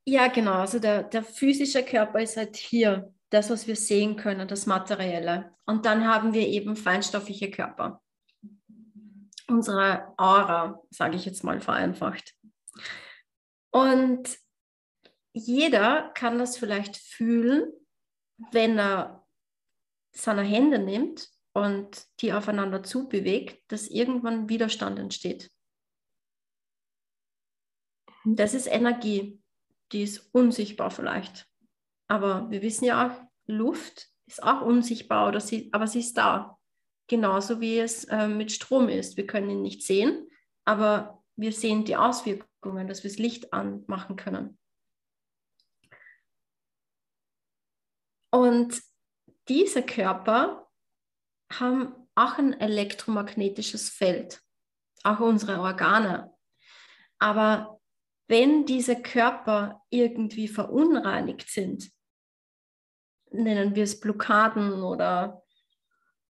Ja, 0.09 0.27
genau. 0.27 0.53
Also 0.53 0.79
der, 0.79 1.03
der 1.03 1.23
physische 1.23 1.83
Körper 1.83 2.19
ist 2.19 2.35
halt 2.35 2.55
hier, 2.55 3.13
das, 3.29 3.51
was 3.51 3.67
wir 3.67 3.75
sehen 3.75 4.15
können, 4.15 4.47
das 4.47 4.65
Materielle. 4.65 5.55
Und 5.67 5.85
dann 5.85 6.07
haben 6.07 6.33
wir 6.33 6.47
eben 6.47 6.75
feinstoffliche 6.75 7.51
Körper. 7.51 8.01
Unsere 9.47 10.11
Aura, 10.17 10.81
sage 10.89 11.15
ich 11.15 11.25
jetzt 11.25 11.43
mal 11.43 11.61
vereinfacht. 11.61 12.33
Und 13.69 14.35
jeder 15.31 16.09
kann 16.15 16.39
das 16.39 16.57
vielleicht 16.57 16.97
fühlen, 16.97 17.71
wenn 18.51 18.79
er 18.79 19.27
seine 20.11 20.41
Hände 20.41 20.79
nimmt 20.79 21.29
und 21.53 22.07
die 22.19 22.33
aufeinander 22.33 22.81
zubewegt, 22.81 23.61
dass 23.71 23.87
irgendwann 23.87 24.49
Widerstand 24.49 24.97
entsteht. 24.97 25.51
Das 28.25 28.55
ist 28.55 28.65
Energie 28.65 29.38
die 29.91 30.03
ist 30.03 30.29
unsichtbar 30.33 30.91
vielleicht. 30.91 31.47
Aber 32.07 32.49
wir 32.49 32.61
wissen 32.61 32.85
ja 32.85 33.07
auch, 33.07 33.21
Luft 33.47 34.09
ist 34.27 34.43
auch 34.43 34.61
unsichtbar, 34.61 35.27
oder 35.27 35.39
sie, 35.39 35.69
aber 35.71 35.87
sie 35.87 35.99
ist 35.99 36.17
da. 36.17 36.57
Genauso 37.07 37.59
wie 37.59 37.79
es 37.79 38.03
äh, 38.05 38.27
mit 38.27 38.51
Strom 38.51 38.87
ist. 38.87 39.17
Wir 39.17 39.25
können 39.25 39.49
ihn 39.49 39.61
nicht 39.63 39.83
sehen, 39.83 40.29
aber 40.65 41.23
wir 41.35 41.51
sehen 41.51 41.85
die 41.85 41.95
Auswirkungen, 41.95 42.87
dass 42.87 43.03
wir 43.03 43.09
das 43.09 43.17
Licht 43.17 43.51
anmachen 43.53 44.15
können. 44.15 44.59
Und 48.31 48.79
diese 49.47 49.81
Körper 49.81 50.69
haben 51.51 51.95
auch 52.13 52.37
ein 52.37 52.53
elektromagnetisches 52.59 53.89
Feld, 53.89 54.41
auch 55.03 55.19
unsere 55.19 55.59
Organe. 55.59 56.31
Aber 57.17 57.78
wenn 58.29 58.65
diese 58.67 59.01
Körper 59.01 59.83
irgendwie 59.89 60.47
verunreinigt 60.47 61.49
sind, 61.49 61.91
nennen 63.31 63.75
wir 63.75 63.83
es 63.83 63.99
Blockaden 63.99 64.83
oder 64.83 65.43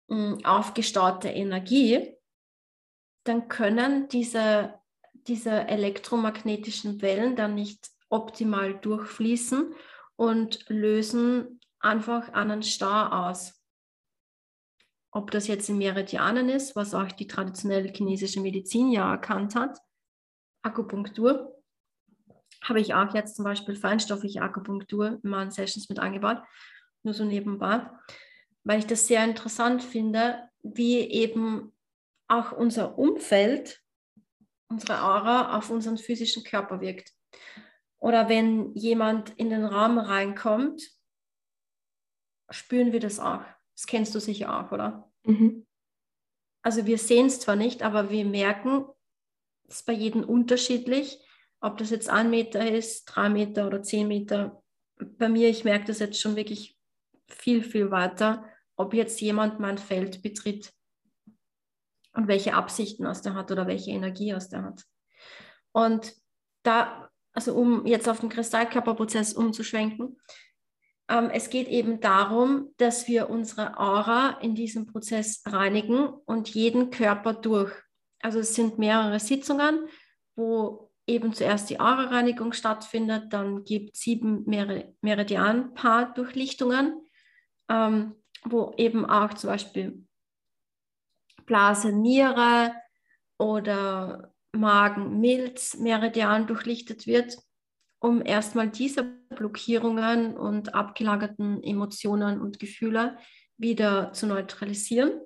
mh, 0.07 0.37
hm, 0.37 0.45
aufgestaute 0.45 1.27
Energie, 1.27 2.15
dann 3.25 3.49
können 3.49 4.07
diese, 4.07 4.79
diese 5.11 5.51
elektromagnetischen 5.51 7.01
Wellen 7.01 7.35
dann 7.35 7.55
nicht 7.55 7.89
optimal 8.07 8.79
durchfließen 8.79 9.75
und 10.15 10.69
lösen 10.69 11.59
einfach 11.79 12.29
einen 12.31 12.63
Stau 12.63 13.07
aus. 13.07 13.61
Ob 15.11 15.31
das 15.31 15.47
jetzt 15.47 15.67
in 15.67 15.77
Meridianen 15.77 16.47
ist, 16.47 16.77
was 16.77 16.93
auch 16.93 17.11
die 17.11 17.27
traditionelle 17.27 17.91
chinesische 17.91 18.39
Medizin 18.39 18.89
ja 18.91 19.11
erkannt 19.11 19.55
hat, 19.55 19.77
Akupunktur, 20.61 21.58
habe 22.63 22.79
ich 22.79 22.93
auch 22.93 23.13
jetzt 23.13 23.35
zum 23.35 23.45
Beispiel 23.45 23.75
feinstoffliche 23.75 24.41
Akupunktur 24.41 25.19
in 25.23 25.29
meinen 25.29 25.51
Sessions 25.51 25.89
mit 25.89 25.99
eingebaut, 25.99 26.41
nur 27.03 27.13
so 27.13 27.23
nebenbei, 27.23 27.89
weil 28.63 28.79
ich 28.79 28.87
das 28.87 29.07
sehr 29.07 29.23
interessant 29.23 29.83
finde, 29.83 30.49
wie 30.61 30.99
eben 30.99 31.73
auch 32.27 32.51
unser 32.51 32.97
Umfeld, 32.97 33.81
unsere 34.69 35.01
Aura 35.01 35.57
auf 35.57 35.69
unseren 35.69 35.97
physischen 35.97 36.43
Körper 36.43 36.81
wirkt. 36.81 37.11
Oder 37.97 38.29
wenn 38.29 38.73
jemand 38.75 39.31
in 39.31 39.49
den 39.49 39.65
Raum 39.65 39.97
reinkommt, 39.97 40.81
spüren 42.49 42.91
wir 42.91 42.99
das 42.99 43.19
auch. 43.19 43.43
Das 43.75 43.87
kennst 43.87 44.13
du 44.15 44.19
sicher 44.19 44.57
auch, 44.57 44.71
oder? 44.71 45.11
Mhm. 45.23 45.65
Also 46.61 46.85
wir 46.85 46.97
sehen 46.97 47.27
es 47.27 47.39
zwar 47.39 47.55
nicht, 47.55 47.83
aber 47.83 48.09
wir 48.09 48.25
merken, 48.25 48.85
es 49.67 49.77
ist 49.77 49.85
bei 49.85 49.93
jedem 49.93 50.23
unterschiedlich, 50.23 51.19
ob 51.61 51.77
das 51.77 51.89
jetzt 51.89 52.09
ein 52.09 52.29
Meter 52.29 52.69
ist, 52.69 53.05
drei 53.05 53.29
Meter 53.29 53.67
oder 53.67 53.81
zehn 53.83 54.07
Meter. 54.07 54.61
Bei 54.97 55.29
mir, 55.29 55.49
ich 55.49 55.63
merke 55.63 55.85
das 55.85 55.99
jetzt 55.99 56.19
schon 56.19 56.35
wirklich 56.35 56.77
viel, 57.27 57.63
viel 57.63 57.91
weiter, 57.91 58.45
ob 58.75 58.93
jetzt 58.93 59.19
jemand 59.21 59.59
mein 59.59 59.77
Feld 59.77 60.21
betritt 60.21 60.71
und 62.13 62.27
welche 62.27 62.53
Absichten 62.53 63.05
aus 63.05 63.21
der 63.21 63.35
hat 63.35 63.51
oder 63.51 63.67
welche 63.67 63.91
Energie 63.91 64.33
aus 64.33 64.49
der 64.49 64.63
hat. 64.63 64.83
Und 65.71 66.13
da, 66.63 67.09
also 67.33 67.53
um 67.53 67.85
jetzt 67.85 68.09
auf 68.09 68.19
den 68.19 68.29
Kristallkörperprozess 68.29 69.33
umzuschwenken, 69.33 70.17
ähm, 71.09 71.29
es 71.31 71.49
geht 71.49 71.67
eben 71.67 71.99
darum, 71.99 72.73
dass 72.77 73.07
wir 73.07 73.29
unsere 73.29 73.77
Aura 73.79 74.37
in 74.41 74.55
diesem 74.55 74.85
Prozess 74.85 75.43
reinigen 75.45 76.07
und 76.07 76.49
jeden 76.49 76.89
Körper 76.91 77.33
durch. 77.33 77.73
Also 78.21 78.39
es 78.39 78.55
sind 78.55 78.77
mehrere 78.77 79.19
Sitzungen, 79.19 79.87
wo 80.35 80.88
eben 81.09 81.33
zuerst 81.33 81.69
die 81.69 81.79
Aura-Reinigung 81.79 82.53
stattfindet, 82.53 83.33
dann 83.33 83.65
gibt 83.65 83.95
es 83.95 84.01
sieben 84.01 84.45
Meridian-Paar-Durchlichtungen, 85.01 87.01
ähm, 87.69 88.15
wo 88.45 88.73
eben 88.77 89.05
auch 89.05 89.33
zum 89.33 89.49
Beispiel 89.49 90.05
Blase, 91.45 91.91
Niere 91.91 92.71
oder 93.37 94.33
Magen, 94.55 95.19
Milz, 95.19 95.77
Meridian 95.77 96.47
durchlichtet 96.47 97.05
wird, 97.07 97.37
um 97.99 98.25
erstmal 98.25 98.69
diese 98.69 99.03
Blockierungen 99.03 100.37
und 100.37 100.73
abgelagerten 100.75 101.61
Emotionen 101.63 102.39
und 102.39 102.59
Gefühle 102.59 103.17
wieder 103.57 104.13
zu 104.13 104.27
neutralisieren, 104.27 105.19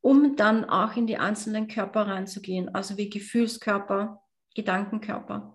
um 0.00 0.36
dann 0.36 0.64
auch 0.64 0.96
in 0.96 1.06
die 1.06 1.18
einzelnen 1.18 1.68
Körper 1.68 2.06
reinzugehen, 2.06 2.74
also 2.74 2.96
wie 2.96 3.10
Gefühlskörper, 3.10 4.22
Gedankenkörper. 4.54 5.54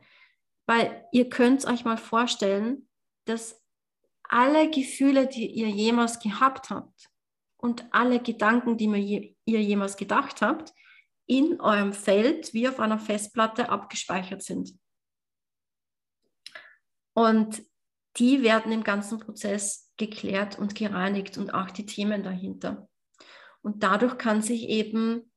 Weil 0.67 1.05
ihr 1.11 1.29
könnt 1.29 1.65
euch 1.65 1.85
mal 1.85 1.97
vorstellen, 1.97 2.87
dass 3.25 3.63
alle 4.23 4.69
Gefühle, 4.69 5.27
die 5.27 5.47
ihr 5.47 5.69
jemals 5.69 6.19
gehabt 6.19 6.69
habt 6.69 7.09
und 7.57 7.85
alle 7.91 8.19
Gedanken, 8.19 8.77
die 8.77 9.35
ihr 9.45 9.61
jemals 9.61 9.97
gedacht 9.97 10.41
habt, 10.41 10.73
in 11.27 11.59
eurem 11.59 11.93
Feld 11.93 12.53
wie 12.53 12.67
auf 12.67 12.79
einer 12.79 12.99
Festplatte 12.99 13.69
abgespeichert 13.69 14.43
sind. 14.43 14.77
Und 17.13 17.63
die 18.17 18.43
werden 18.43 18.71
im 18.71 18.83
ganzen 18.83 19.19
Prozess 19.19 19.91
geklärt 19.97 20.59
und 20.59 20.75
gereinigt 20.75 21.37
und 21.37 21.53
auch 21.53 21.71
die 21.71 21.85
Themen 21.85 22.23
dahinter. 22.23 22.87
Und 23.61 23.83
dadurch 23.83 24.17
kann 24.17 24.41
sich 24.41 24.69
eben 24.69 25.31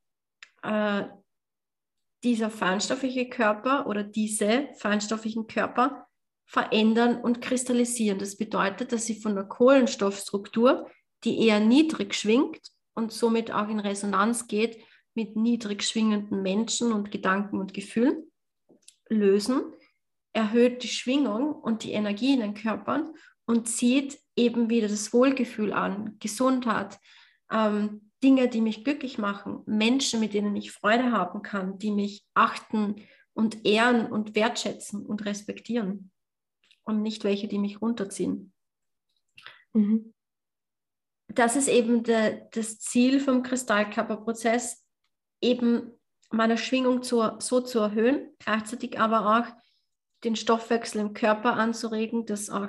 äh, 0.62 1.04
dieser 2.24 2.50
feinstoffliche 2.50 3.28
Körper 3.28 3.86
oder 3.86 4.02
diese 4.02 4.68
feinstofflichen 4.78 5.46
Körper 5.46 6.06
verändern 6.46 7.20
und 7.20 7.40
kristallisieren. 7.40 8.18
Das 8.18 8.36
bedeutet, 8.36 8.92
dass 8.92 9.06
sie 9.06 9.20
von 9.20 9.34
der 9.34 9.44
Kohlenstoffstruktur, 9.44 10.90
die 11.24 11.46
eher 11.46 11.60
niedrig 11.60 12.14
schwingt 12.14 12.60
und 12.94 13.12
somit 13.12 13.52
auch 13.52 13.68
in 13.68 13.80
Resonanz 13.80 14.48
geht 14.48 14.78
mit 15.14 15.36
niedrig 15.36 15.82
schwingenden 15.82 16.42
Menschen 16.42 16.92
und 16.92 17.10
Gedanken 17.10 17.58
und 17.58 17.74
Gefühlen, 17.74 18.30
lösen, 19.08 19.62
erhöht 20.32 20.82
die 20.82 20.88
Schwingung 20.88 21.54
und 21.54 21.82
die 21.82 21.92
Energie 21.92 22.34
in 22.34 22.40
den 22.40 22.54
Körpern 22.54 23.12
und 23.46 23.68
zieht 23.68 24.18
eben 24.36 24.70
wieder 24.70 24.88
das 24.88 25.12
Wohlgefühl 25.12 25.72
an, 25.72 26.16
Gesundheit, 26.20 26.98
ähm, 27.50 28.07
Dinge, 28.22 28.48
die 28.48 28.60
mich 28.60 28.84
glücklich 28.84 29.18
machen, 29.18 29.62
Menschen, 29.66 30.20
mit 30.20 30.34
denen 30.34 30.56
ich 30.56 30.72
Freude 30.72 31.12
haben 31.12 31.42
kann, 31.42 31.78
die 31.78 31.92
mich 31.92 32.24
achten 32.34 32.96
und 33.32 33.64
ehren 33.64 34.10
und 34.10 34.34
wertschätzen 34.34 35.06
und 35.06 35.24
respektieren 35.24 36.10
und 36.82 37.02
nicht 37.02 37.22
welche, 37.24 37.46
die 37.46 37.58
mich 37.58 37.80
runterziehen. 37.80 38.52
Mhm. 39.72 40.12
Das 41.28 41.54
ist 41.54 41.68
eben 41.68 42.02
de, 42.02 42.42
das 42.52 42.78
Ziel 42.80 43.20
vom 43.20 43.42
Kristallkörperprozess, 43.42 44.84
eben 45.40 45.92
meine 46.30 46.58
Schwingung 46.58 47.02
zu, 47.02 47.22
so 47.38 47.60
zu 47.60 47.78
erhöhen, 47.78 48.34
gleichzeitig 48.38 48.98
aber 48.98 49.38
auch 49.38 49.56
den 50.24 50.34
Stoffwechsel 50.34 51.00
im 51.00 51.12
Körper 51.12 51.54
anzuregen, 51.54 52.26
dass 52.26 52.50
auch 52.50 52.68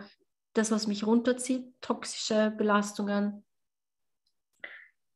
das, 0.54 0.72
was 0.72 0.88
mich 0.88 1.06
runterzieht, 1.06 1.74
toxische 1.82 2.52
Belastungen 2.52 3.46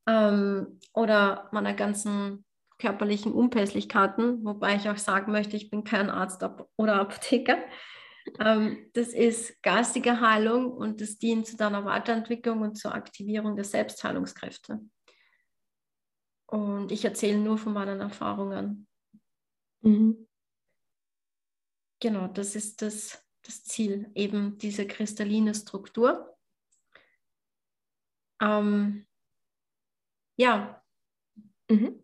ähm, 0.07 0.79
oder 0.93 1.49
meine 1.51 1.75
ganzen 1.75 2.45
körperlichen 2.79 3.31
Unpässlichkeiten, 3.31 4.43
wobei 4.43 4.75
ich 4.75 4.89
auch 4.89 4.97
sagen 4.97 5.31
möchte, 5.31 5.55
ich 5.55 5.69
bin 5.69 5.83
kein 5.83 6.09
Arzt 6.09 6.43
oder 6.75 6.95
Apotheker, 6.95 7.57
ähm, 8.39 8.89
das 8.93 9.09
ist 9.09 9.61
geistige 9.63 10.19
Heilung 10.21 10.71
und 10.71 11.01
das 11.01 11.17
dient 11.17 11.47
zu 11.47 11.57
deiner 11.57 11.85
Weiterentwicklung 11.85 12.61
und 12.61 12.75
zur 12.75 12.93
Aktivierung 12.93 13.55
der 13.55 13.65
Selbstheilungskräfte. 13.65 14.79
Und 16.47 16.91
ich 16.91 17.03
erzähle 17.03 17.39
nur 17.39 17.57
von 17.57 17.73
meinen 17.73 17.99
Erfahrungen. 17.99 18.87
Mhm. 19.81 20.27
Genau, 21.99 22.27
das 22.27 22.55
ist 22.55 22.81
das, 22.81 23.25
das 23.43 23.63
Ziel, 23.63 24.11
eben 24.13 24.57
diese 24.57 24.85
kristalline 24.85 25.55
Struktur. 25.55 26.37
Ähm, 28.41 29.05
ja. 30.37 30.81
Mhm 31.69 32.03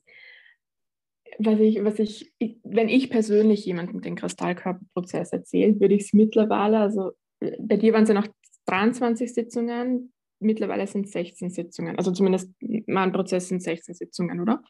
was 1.39 1.59
ich, 1.59 1.83
was 1.83 1.99
ich, 1.99 2.33
wenn 2.63 2.89
ich 2.89 3.09
persönlich 3.09 3.65
jemandem 3.65 4.01
den 4.01 4.15
Kristallkörperprozess 4.15 5.31
erzähle, 5.31 5.79
würde 5.79 5.95
ich 5.95 6.03
es 6.03 6.13
mittlerweile, 6.13 6.79
also 6.79 7.11
bei 7.59 7.77
dir 7.77 7.93
waren 7.93 8.03
es 8.03 8.09
ja 8.09 8.15
noch 8.15 8.27
23 8.65 9.33
Sitzungen, 9.33 10.13
mittlerweile 10.39 10.85
sind 10.85 11.05
es 11.05 11.13
16 11.13 11.49
Sitzungen. 11.49 11.97
Also 11.97 12.11
zumindest 12.11 12.53
mein 12.87 13.11
Prozess 13.11 13.47
sind 13.47 13.63
16 13.63 13.95
Sitzungen, 13.95 14.41
oder? 14.41 14.61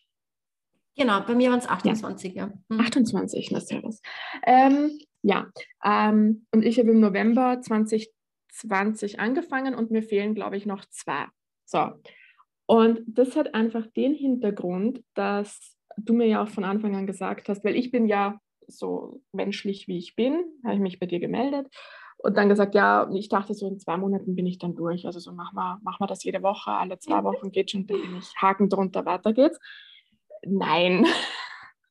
Genau, 0.95 1.22
bei 1.22 1.34
mir 1.34 1.49
waren 1.49 1.60
es 1.60 1.68
28, 1.68 2.36
ja. 2.36 2.47
ja. 2.47 2.53
Mhm. 2.70 2.80
28, 2.82 3.51
na 3.51 3.62
servus. 3.62 4.01
Ähm, 4.45 4.91
ja, 5.24 5.47
ähm, 5.84 6.45
und 6.51 6.64
ich 6.64 6.78
habe 6.80 6.91
im 6.91 6.99
November 6.99 7.62
2020 7.62 9.20
angefangen 9.20 9.74
und 9.74 9.91
mir 9.91 10.03
fehlen, 10.03 10.36
glaube 10.36 10.57
ich, 10.57 10.66
noch 10.66 10.86
zwei. 10.89 11.26
So. 11.66 11.93
Und 12.70 13.01
das 13.07 13.36
hat 13.36 13.55
einfach 13.55 13.88
den 13.97 14.13
Hintergrund, 14.13 15.03
dass 15.15 15.76
du 15.97 16.13
mir 16.13 16.28
ja 16.28 16.43
auch 16.43 16.49
von 16.49 16.63
Anfang 16.63 16.95
an 16.95 17.07
gesagt 17.07 17.49
hast, 17.49 17.65
weil 17.65 17.76
ich 17.76 17.89
bin 17.89 18.05
ja 18.05 18.39
so 18.67 19.24
menschlich, 19.32 19.88
wie 19.88 19.97
ich 19.97 20.15
bin, 20.15 20.43
habe 20.63 20.76
ich 20.76 20.80
mich 20.80 20.99
bei 20.99 21.07
dir 21.07 21.20
gemeldet 21.20 21.65
und 22.17 22.38
dann 22.38 22.47
gesagt, 22.47 22.76
ja, 22.76 23.09
ich 23.11 23.28
dachte 23.28 23.55
so 23.55 23.67
in 23.67 23.80
zwei 23.80 23.97
Monaten 23.97 24.36
bin 24.36 24.45
ich 24.45 24.59
dann 24.59 24.76
durch. 24.76 25.07
Also 25.07 25.20
so 25.20 25.32
machen 25.32 25.55
wir, 25.55 25.80
machen 25.82 25.97
wir 25.99 26.05
das 26.05 26.24
jede 26.24 26.43
Woche, 26.43 26.70
alle 26.70 26.99
zwei 26.99 27.24
Wochen 27.24 27.51
geht 27.51 27.72
schon, 27.72 27.88
dann 27.88 28.01
bin 28.03 28.15
ich 28.20 28.32
Haken 28.39 28.70
drunter, 28.70 29.03
weiter 29.03 29.34
geht's. 29.34 29.59
Nein. 30.45 31.07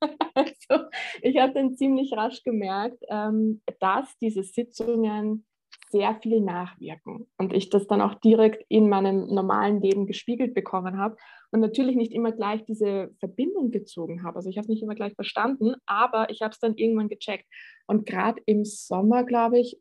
also, 0.34 0.84
ich 1.22 1.38
habe 1.38 1.54
dann 1.54 1.74
ziemlich 1.74 2.12
rasch 2.12 2.44
gemerkt, 2.44 3.02
ähm, 3.08 3.62
dass 3.80 4.16
diese 4.18 4.44
Sitzungen 4.44 5.44
sehr 5.90 6.14
viel 6.16 6.40
nachwirken 6.40 7.26
und 7.38 7.52
ich 7.52 7.70
das 7.70 7.86
dann 7.86 8.00
auch 8.00 8.14
direkt 8.14 8.64
in 8.68 8.88
meinem 8.88 9.26
normalen 9.26 9.80
Leben 9.80 10.06
gespiegelt 10.06 10.54
bekommen 10.54 10.98
habe 10.98 11.16
und 11.50 11.60
natürlich 11.60 11.96
nicht 11.96 12.12
immer 12.12 12.32
gleich 12.32 12.64
diese 12.64 13.10
Verbindung 13.18 13.70
gezogen 13.70 14.22
habe. 14.22 14.36
Also 14.36 14.50
ich 14.50 14.56
habe 14.56 14.64
es 14.64 14.68
nicht 14.68 14.82
immer 14.82 14.94
gleich 14.94 15.14
verstanden, 15.14 15.74
aber 15.86 16.30
ich 16.30 16.42
habe 16.42 16.52
es 16.52 16.60
dann 16.60 16.76
irgendwann 16.76 17.08
gecheckt. 17.08 17.46
Und 17.86 18.06
gerade 18.06 18.40
im 18.46 18.64
Sommer, 18.64 19.24
glaube 19.24 19.58
ich, 19.58 19.80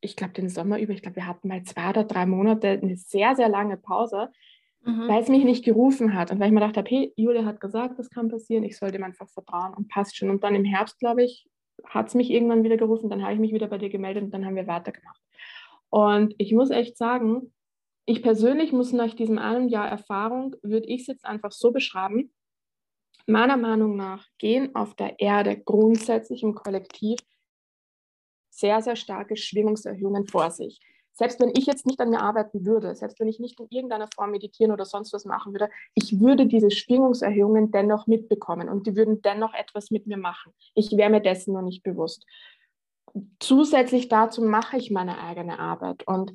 ich 0.00 0.16
glaube 0.16 0.32
den 0.32 0.48
Sommer 0.48 0.78
über, 0.80 0.92
ich 0.92 1.02
glaube, 1.02 1.16
wir 1.16 1.26
hatten 1.26 1.48
mal 1.48 1.62
zwei 1.62 1.90
oder 1.90 2.04
drei 2.04 2.26
Monate 2.26 2.68
eine 2.68 2.96
sehr, 2.96 3.36
sehr 3.36 3.48
lange 3.48 3.76
Pause, 3.76 4.28
mhm. 4.84 5.08
weil 5.08 5.22
es 5.22 5.28
mich 5.28 5.44
nicht 5.44 5.64
gerufen 5.64 6.14
hat. 6.14 6.30
Und 6.30 6.40
weil 6.40 6.46
ich 6.48 6.52
mir 6.52 6.60
gedacht 6.60 6.76
habe, 6.76 6.88
hey, 6.88 7.12
Julia 7.16 7.44
hat 7.44 7.60
gesagt, 7.60 7.98
das 7.98 8.10
kann 8.10 8.28
passieren, 8.28 8.64
ich 8.64 8.78
sollte 8.78 8.96
ihm 8.96 9.04
einfach 9.04 9.28
vertrauen 9.28 9.74
und 9.74 9.88
passt 9.88 10.16
schon. 10.16 10.30
Und 10.30 10.44
dann 10.44 10.54
im 10.54 10.64
Herbst, 10.64 10.98
glaube 10.98 11.24
ich, 11.24 11.46
hat 11.84 12.08
es 12.08 12.14
mich 12.14 12.30
irgendwann 12.30 12.64
wieder 12.64 12.76
gerufen, 12.76 13.10
dann 13.10 13.22
habe 13.22 13.34
ich 13.34 13.40
mich 13.40 13.52
wieder 13.52 13.68
bei 13.68 13.78
dir 13.78 13.88
gemeldet 13.88 14.24
und 14.24 14.34
dann 14.34 14.44
haben 14.44 14.56
wir 14.56 14.66
weitergemacht. 14.66 15.20
Und 15.90 16.34
ich 16.38 16.52
muss 16.52 16.70
echt 16.70 16.96
sagen, 16.96 17.52
ich 18.06 18.22
persönlich 18.22 18.72
muss 18.72 18.92
nach 18.92 19.14
diesem 19.14 19.38
einen 19.38 19.68
Jahr 19.68 19.88
Erfahrung, 19.88 20.56
würde 20.62 20.86
ich 20.86 21.02
es 21.02 21.06
jetzt 21.08 21.24
einfach 21.24 21.52
so 21.52 21.70
beschreiben, 21.70 22.32
meiner 23.26 23.56
Meinung 23.56 23.96
nach 23.96 24.26
gehen 24.38 24.74
auf 24.74 24.94
der 24.94 25.20
Erde 25.20 25.58
grundsätzlich 25.58 26.42
im 26.42 26.54
Kollektiv 26.54 27.18
sehr, 28.50 28.82
sehr 28.82 28.96
starke 28.96 29.36
Schwingungserhöhungen 29.36 30.26
vor 30.26 30.50
sich. 30.50 30.80
Selbst 31.12 31.40
wenn 31.40 31.52
ich 31.54 31.66
jetzt 31.66 31.86
nicht 31.86 32.00
an 32.00 32.10
mir 32.10 32.20
arbeiten 32.20 32.64
würde, 32.64 32.94
selbst 32.94 33.20
wenn 33.20 33.28
ich 33.28 33.40
nicht 33.40 33.58
in 33.60 33.66
irgendeiner 33.68 34.08
Form 34.14 34.30
meditieren 34.30 34.72
oder 34.72 34.84
sonst 34.84 35.12
was 35.12 35.24
machen 35.24 35.52
würde, 35.52 35.68
ich 35.94 36.20
würde 36.20 36.46
diese 36.46 36.70
Schwingungserhöhungen 36.70 37.70
dennoch 37.70 38.06
mitbekommen 38.06 38.68
und 38.68 38.86
die 38.86 38.96
würden 38.96 39.20
dennoch 39.22 39.54
etwas 39.54 39.90
mit 39.90 40.06
mir 40.06 40.16
machen. 40.16 40.52
Ich 40.74 40.90
wäre 40.96 41.10
mir 41.10 41.20
dessen 41.20 41.52
noch 41.52 41.62
nicht 41.62 41.82
bewusst. 41.82 42.24
Zusätzlich 43.38 44.08
dazu 44.08 44.42
mache 44.42 44.76
ich 44.76 44.90
meine 44.90 45.18
eigene 45.18 45.58
Arbeit 45.58 46.06
und 46.06 46.32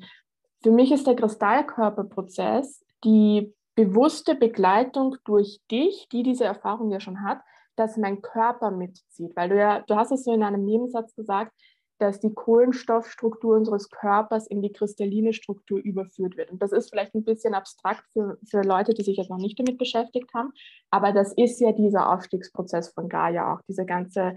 für 0.62 0.70
mich 0.70 0.92
ist 0.92 1.06
der 1.06 1.16
Kristallkörperprozess 1.16 2.84
die 3.04 3.54
bewusste 3.76 4.34
Begleitung 4.34 5.16
durch 5.24 5.60
dich, 5.70 6.08
die 6.10 6.22
diese 6.22 6.44
Erfahrung 6.44 6.90
ja 6.90 6.98
schon 6.98 7.22
hat, 7.22 7.40
dass 7.76 7.96
mein 7.96 8.22
Körper 8.22 8.70
mitzieht. 8.70 9.36
Weil 9.36 9.50
du 9.50 9.58
ja, 9.58 9.82
du 9.82 9.96
hast 9.96 10.10
es 10.10 10.24
so 10.24 10.32
in 10.32 10.42
einem 10.42 10.64
Nebensatz 10.64 11.14
gesagt, 11.14 11.52
dass 11.98 12.20
die 12.20 12.34
Kohlenstoffstruktur 12.34 13.56
unseres 13.56 13.88
Körpers 13.90 14.46
in 14.46 14.60
die 14.60 14.72
kristalline 14.72 15.32
Struktur 15.32 15.78
überführt 15.78 16.36
wird. 16.36 16.50
Und 16.50 16.62
das 16.62 16.72
ist 16.72 16.90
vielleicht 16.90 17.14
ein 17.14 17.24
bisschen 17.24 17.54
abstrakt 17.54 18.04
für, 18.12 18.38
für 18.44 18.62
Leute, 18.62 18.92
die 18.92 19.02
sich 19.02 19.16
jetzt 19.16 19.30
noch 19.30 19.38
nicht 19.38 19.58
damit 19.58 19.78
beschäftigt 19.78 20.32
haben, 20.34 20.52
aber 20.90 21.12
das 21.12 21.32
ist 21.34 21.60
ja 21.60 21.72
dieser 21.72 22.12
Aufstiegsprozess 22.12 22.92
von 22.92 23.08
Gaia 23.08 23.54
auch, 23.54 23.60
diese 23.66 23.86
ganze 23.86 24.36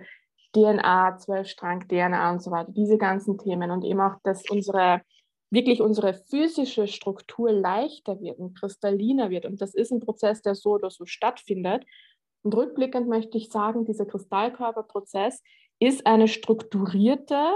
DNA, 0.56 1.18
Zwölfstrang, 1.18 1.88
DNA 1.88 2.32
und 2.32 2.42
so 2.42 2.52
weiter, 2.52 2.72
diese 2.72 2.98
ganzen 2.98 3.38
Themen 3.38 3.72
und 3.72 3.84
eben 3.84 4.02
auch, 4.02 4.16
dass 4.24 4.50
unsere 4.50 5.02
wirklich 5.52 5.82
unsere 5.82 6.14
physische 6.14 6.88
Struktur 6.88 7.52
leichter 7.52 8.20
wird 8.22 8.40
und 8.40 8.58
kristalliner 8.58 9.30
wird. 9.30 9.46
Und 9.46 9.62
das 9.62 9.74
ist 9.74 9.92
ein 9.92 10.00
Prozess, 10.00 10.42
der 10.42 10.56
so 10.56 10.72
oder 10.72 10.90
so 10.90 11.06
stattfindet. 11.06 11.86
Und 12.44 12.56
rückblickend 12.56 13.08
möchte 13.08 13.38
ich 13.38 13.50
sagen, 13.50 13.86
dieser 13.86 14.06
Kristallkörperprozess 14.06 15.42
ist 15.80 16.06
eine 16.06 16.28
strukturierte, 16.28 17.54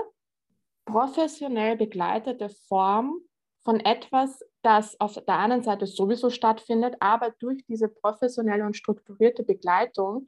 professionell 0.85 1.77
begleitete 1.77 2.49
Form 2.67 3.19
von 3.63 3.79
etwas, 3.79 4.41
das 4.61 4.99
auf 4.99 5.13
der 5.13 5.37
einen 5.37 5.63
Seite 5.63 5.85
sowieso 5.85 6.29
stattfindet, 6.29 6.95
aber 6.99 7.33
durch 7.39 7.63
diese 7.65 7.87
professionelle 7.87 8.65
und 8.65 8.75
strukturierte 8.75 9.43
Begleitung 9.43 10.27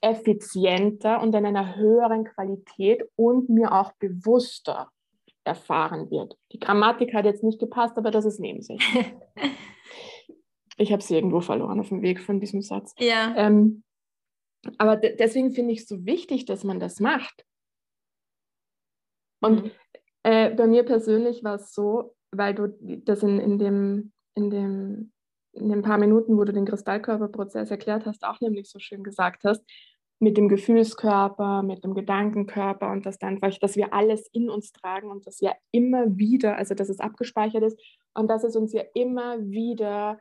effizienter 0.00 1.20
und 1.20 1.34
in 1.34 1.44
einer 1.46 1.76
höheren 1.76 2.24
Qualität 2.24 3.02
und 3.16 3.48
mir 3.48 3.72
auch 3.72 3.92
bewusster 3.94 4.90
erfahren 5.44 6.10
wird. 6.10 6.36
Die 6.52 6.58
Grammatik 6.58 7.14
hat 7.14 7.24
jetzt 7.24 7.42
nicht 7.42 7.58
gepasst, 7.58 7.96
aber 7.98 8.10
das 8.10 8.24
ist 8.24 8.40
neben 8.40 8.62
sich. 8.62 8.82
ich 10.76 10.92
habe 10.92 11.02
sie 11.02 11.14
irgendwo 11.14 11.40
verloren 11.40 11.80
auf 11.80 11.88
dem 11.88 12.02
Weg 12.02 12.20
von 12.20 12.40
diesem 12.40 12.62
Satz. 12.62 12.94
Ja. 12.98 13.34
Ähm, 13.36 13.82
aber 14.78 14.96
deswegen 14.96 15.52
finde 15.52 15.72
ich 15.72 15.80
es 15.80 15.88
so 15.88 16.04
wichtig, 16.04 16.44
dass 16.44 16.64
man 16.64 16.80
das 16.80 17.00
macht. 17.00 17.44
Und 19.40 19.64
mhm. 19.64 19.70
äh, 20.22 20.50
bei 20.50 20.66
mir 20.66 20.84
persönlich 20.84 21.42
war 21.42 21.56
es 21.56 21.72
so, 21.72 22.14
weil 22.30 22.54
du 22.54 22.68
das 23.04 23.22
in, 23.22 23.38
in, 23.38 23.58
dem, 23.58 24.12
in, 24.34 24.50
dem, 24.50 25.12
in 25.52 25.68
den 25.68 25.82
paar 25.82 25.98
Minuten, 25.98 26.36
wo 26.36 26.44
du 26.44 26.52
den 26.52 26.66
Kristallkörperprozess 26.66 27.70
erklärt 27.70 28.06
hast, 28.06 28.24
auch 28.24 28.40
nämlich 28.40 28.68
so 28.68 28.78
schön 28.78 29.02
gesagt 29.02 29.44
hast, 29.44 29.64
mit 30.20 30.36
dem 30.36 30.48
Gefühlskörper, 30.48 31.62
mit 31.62 31.82
dem 31.82 31.94
Gedankenkörper 31.94 32.92
und 32.92 33.06
das 33.06 33.20
einfach, 33.22 33.56
dass 33.58 33.74
wir 33.74 33.94
alles 33.94 34.28
in 34.32 34.50
uns 34.50 34.70
tragen 34.70 35.10
und 35.10 35.26
dass 35.26 35.40
wir 35.40 35.54
immer 35.72 36.18
wieder, 36.18 36.56
also 36.56 36.74
dass 36.74 36.90
es 36.90 37.00
abgespeichert 37.00 37.62
ist 37.64 37.80
und 38.14 38.28
dass 38.28 38.44
es 38.44 38.54
uns 38.54 38.74
ja 38.74 38.82
immer 38.94 39.40
wieder 39.40 40.20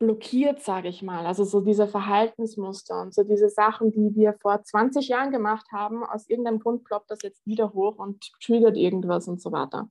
blockiert, 0.00 0.60
sage 0.60 0.88
ich 0.88 1.02
mal. 1.02 1.24
Also 1.24 1.44
so 1.44 1.60
diese 1.60 1.86
Verhaltensmuster 1.86 3.00
und 3.00 3.14
so 3.14 3.22
diese 3.22 3.48
Sachen, 3.48 3.92
die 3.92 4.16
wir 4.16 4.34
vor 4.40 4.60
20 4.60 5.06
Jahren 5.06 5.30
gemacht 5.30 5.66
haben, 5.70 6.02
aus 6.02 6.28
irgendeinem 6.28 6.58
Grund 6.58 6.82
ploppt 6.82 7.10
das 7.10 7.22
jetzt 7.22 7.46
wieder 7.46 7.72
hoch 7.72 7.98
und 7.98 8.32
triggert 8.42 8.76
irgendwas 8.76 9.28
und 9.28 9.40
so 9.40 9.52
weiter. 9.52 9.88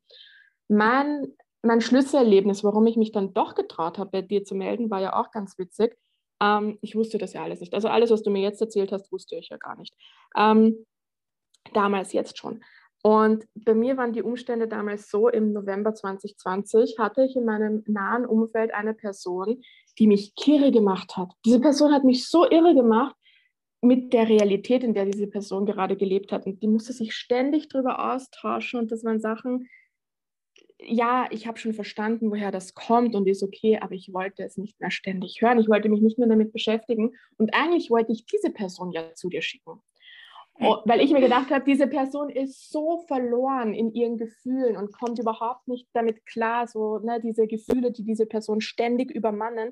Mein, 0.68 1.34
mein 1.62 1.80
Schlüsselerlebnis, 1.80 2.66
warum 2.66 2.86
ich 2.88 2.98
mich 2.98 3.14
dann 3.14 3.34
doch 3.34 3.56
getraut 3.56 3.98
habe, 3.98 4.10
bei 4.10 4.22
dir 4.24 4.44
zu 4.44 4.56
melden, 4.56 4.90
war 4.90 5.00
ja 5.00 5.16
auch 5.16 5.32
ganz 5.32 5.58
witzig. 5.58 5.96
Ähm, 6.42 6.78
ich 6.82 6.96
wusste 6.96 7.18
das 7.18 7.34
ja 7.34 7.44
alles 7.44 7.60
nicht. 7.60 7.74
Also 7.74 7.88
alles, 7.88 8.12
was 8.12 8.24
du 8.24 8.30
mir 8.30 8.42
jetzt 8.42 8.62
erzählt 8.62 8.92
hast, 8.92 9.12
wusste 9.12 9.36
ich 9.36 9.50
ja 9.50 9.58
gar 9.58 9.78
nicht. 9.78 9.94
Ähm, 10.36 10.86
damals 11.74 12.14
jetzt 12.14 12.38
schon. 12.38 12.62
Und 13.02 13.46
bei 13.56 13.74
mir 13.74 13.96
waren 13.96 14.12
die 14.12 14.22
Umstände 14.24 14.68
damals 14.68 15.10
so, 15.10 15.30
im 15.30 15.54
November 15.54 15.94
2020 15.94 16.98
hatte 17.00 17.24
ich 17.24 17.36
in 17.36 17.46
meinem 17.46 17.84
nahen 17.88 18.26
Umfeld 18.26 18.74
eine 18.74 18.94
Person, 18.94 19.62
die 19.98 20.08
mich 20.08 20.36
kirre 20.36 20.72
gemacht 20.72 21.16
hat. 21.16 21.32
Diese 21.46 21.62
Person 21.62 21.94
hat 21.94 22.04
mich 22.04 22.28
so 22.28 22.50
irre 22.50 22.76
gemacht 22.76 23.16
mit 23.82 24.12
der 24.12 24.28
Realität, 24.28 24.84
in 24.84 24.94
der 24.94 25.06
diese 25.06 25.28
Person 25.28 25.66
gerade 25.66 25.96
gelebt 25.96 26.34
hat. 26.34 26.46
Und 26.46 26.62
die 26.62 26.68
musste 26.68 26.92
sich 26.92 27.14
ständig 27.14 27.70
darüber 27.70 28.14
austauschen. 28.14 28.80
Und 28.82 28.92
das 28.92 29.06
waren 29.06 29.22
Sachen, 29.22 29.70
ja, 30.82 31.28
ich 31.32 31.46
habe 31.46 31.58
schon 31.58 31.74
verstanden, 31.74 32.32
woher 32.32 32.52
das 32.52 32.74
kommt 32.74 33.16
und 33.16 33.28
ist 33.28 33.44
okay, 33.44 33.80
aber 33.82 33.94
ich 33.94 34.14
wollte 34.14 34.44
es 34.44 34.58
nicht 34.58 34.80
mehr 34.80 34.92
ständig 34.92 35.42
hören. 35.42 35.60
Ich 35.60 35.68
wollte 35.68 35.90
mich 35.90 36.02
nicht 36.02 36.18
mehr 36.18 36.28
damit 36.28 36.54
beschäftigen. 36.54 37.16
Und 37.38 37.54
eigentlich 37.54 37.90
wollte 37.90 38.14
ich 38.14 38.26
diese 38.26 38.50
Person 38.50 38.92
ja 38.92 39.14
zu 39.14 39.30
dir 39.30 39.42
schicken. 39.42 39.82
Oh, 40.62 40.78
weil 40.84 41.00
ich 41.00 41.12
mir 41.12 41.22
gedacht 41.22 41.52
habe, 41.52 41.64
diese 41.64 41.88
Person 41.88 42.30
ist 42.30 42.70
so 42.70 43.06
verloren 43.08 43.74
in 43.74 43.94
ihren 43.94 44.18
Gefühlen 44.18 44.76
und 44.76 44.92
kommt 44.92 45.18
überhaupt 45.18 45.70
nicht 45.70 45.88
damit 45.94 46.26
klar, 46.26 46.68
so 46.68 47.00
ne, 47.00 47.22
diese 47.22 47.48
Gefühle, 47.48 47.92
die 47.92 48.04
diese 48.04 48.26
Person 48.26 48.60
ständig 48.60 49.10
übermannen. 49.10 49.72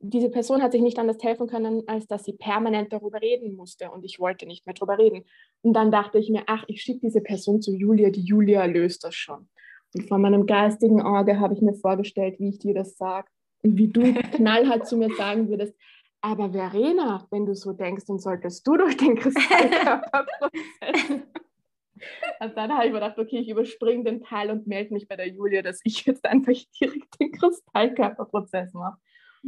Diese 0.00 0.30
Person 0.30 0.62
hat 0.62 0.72
sich 0.72 0.80
nicht 0.80 0.98
anders 0.98 1.22
helfen 1.22 1.46
können, 1.46 1.86
als 1.88 2.06
dass 2.06 2.24
sie 2.24 2.32
permanent 2.32 2.92
darüber 2.92 3.20
reden 3.20 3.54
musste 3.54 3.90
und 3.90 4.02
ich 4.04 4.18
wollte 4.18 4.46
nicht 4.46 4.66
mehr 4.66 4.74
darüber 4.74 4.98
reden. 4.98 5.24
Und 5.60 5.74
dann 5.74 5.90
dachte 5.90 6.18
ich 6.18 6.30
mir, 6.30 6.44
ach, 6.46 6.64
ich 6.68 6.80
schicke 6.80 7.00
diese 7.00 7.20
Person 7.20 7.60
zu 7.60 7.74
Julia, 7.74 8.08
die 8.08 8.24
Julia 8.24 8.64
löst 8.64 9.04
das 9.04 9.14
schon. 9.14 9.48
Und 9.94 10.08
von 10.08 10.20
meinem 10.20 10.46
geistigen 10.46 11.00
Auge 11.00 11.40
habe 11.40 11.54
ich 11.54 11.62
mir 11.62 11.74
vorgestellt, 11.74 12.40
wie 12.40 12.48
ich 12.48 12.58
dir 12.58 12.74
das 12.74 12.96
sage 12.96 13.28
und 13.62 13.78
wie 13.78 13.88
du 13.88 14.02
knallhart 14.32 14.86
zu 14.86 14.96
mir 14.96 15.14
sagen 15.14 15.48
würdest, 15.48 15.74
aber 16.24 16.52
Verena, 16.52 17.26
wenn 17.30 17.44
du 17.44 17.54
so 17.54 17.74
denkst, 17.74 18.06
dann 18.06 18.18
solltest 18.18 18.66
du 18.66 18.78
durch 18.78 18.96
den 18.96 19.14
Kristallkörperprozess. 19.14 21.20
Und 22.40 22.56
dann 22.56 22.72
habe 22.72 22.86
ich 22.86 22.92
mir 22.92 23.00
gedacht, 23.00 23.18
okay, 23.18 23.38
ich 23.38 23.48
überspringe 23.48 24.04
den 24.04 24.22
Teil 24.22 24.50
und 24.50 24.66
melde 24.66 24.92
mich 24.92 25.08
bei 25.08 25.16
der 25.16 25.28
Julia, 25.28 25.62
dass 25.62 25.80
ich 25.84 26.04
jetzt 26.04 26.24
einfach 26.24 26.52
direkt 26.80 27.20
den 27.20 27.32
Kristallkörperprozess 27.32 28.74
mache. 28.74 28.98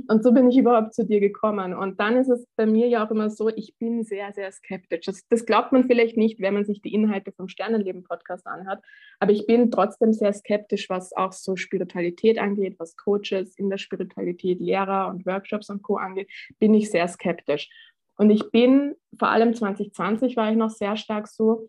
Und 0.09 0.23
so 0.23 0.33
bin 0.33 0.51
ich 0.51 0.59
überhaupt 0.59 0.95
zu 0.95 1.07
dir 1.07 1.21
gekommen. 1.21 1.73
Und 1.73 1.99
dann 1.99 2.17
ist 2.17 2.29
es 2.29 2.47
bei 2.57 2.67
mir 2.67 2.87
ja 2.87 3.07
auch 3.07 3.11
immer 3.11 3.31
so, 3.31 3.49
ich 3.49 3.75
bin 3.79 4.05
sehr, 4.05 4.33
sehr 4.33 4.53
skeptisch. 4.53 5.07
Das, 5.07 5.27
das 5.29 5.47
glaubt 5.47 5.73
man 5.73 5.85
vielleicht 5.85 6.17
nicht, 6.17 6.41
wenn 6.41 6.55
man 6.55 6.65
sich 6.67 6.83
die 6.83 6.93
Inhalte 6.93 7.33
vom 7.33 7.49
Sternenleben-Podcast 7.49 8.47
anhört. 8.47 8.85
Aber 9.21 9.33
ich 9.33 9.47
bin 9.47 9.71
trotzdem 9.71 10.13
sehr 10.13 10.33
skeptisch, 10.35 10.91
was 10.91 11.15
auch 11.15 11.33
so 11.33 11.57
Spiritualität 11.57 12.39
angeht, 12.39 12.77
was 12.79 12.97
Coaches 12.97 13.57
in 13.57 13.71
der 13.71 13.79
Spiritualität, 13.79 14.61
Lehrer 14.61 15.09
und 15.09 15.25
Workshops 15.25 15.71
und 15.71 15.83
Co. 15.83 15.97
angeht, 15.97 16.31
bin 16.59 16.75
ich 16.75 16.91
sehr 16.91 17.09
skeptisch. 17.09 17.71
Und 18.19 18.31
ich 18.31 18.51
bin, 18.51 18.95
vor 19.19 19.29
allem 19.29 19.55
2020 19.55 20.37
war 20.37 20.51
ich 20.51 20.57
noch 20.57 20.71
sehr 20.71 20.97
stark 20.97 21.29
so, 21.29 21.67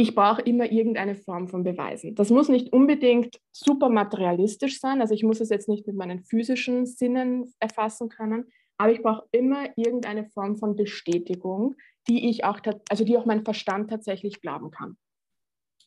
ich 0.00 0.14
brauche 0.14 0.40
immer 0.42 0.70
irgendeine 0.70 1.16
Form 1.16 1.48
von 1.48 1.64
Beweisen. 1.64 2.14
Das 2.14 2.30
muss 2.30 2.48
nicht 2.48 2.72
unbedingt 2.72 3.40
super 3.50 3.88
materialistisch 3.88 4.80
sein, 4.80 5.00
also 5.00 5.12
ich 5.12 5.24
muss 5.24 5.40
es 5.40 5.50
jetzt 5.50 5.68
nicht 5.68 5.88
mit 5.88 5.96
meinen 5.96 6.22
physischen 6.22 6.86
Sinnen 6.86 7.52
erfassen 7.58 8.08
können, 8.08 8.46
aber 8.78 8.92
ich 8.92 9.02
brauche 9.02 9.26
immer 9.32 9.66
irgendeine 9.76 10.24
Form 10.26 10.56
von 10.56 10.76
Bestätigung, 10.76 11.74
die 12.08 12.30
ich 12.30 12.44
auch, 12.44 12.60
also 12.88 13.04
die 13.04 13.18
auch 13.18 13.26
mein 13.26 13.44
Verstand 13.44 13.90
tatsächlich 13.90 14.40
glauben 14.40 14.70
kann. 14.70 14.96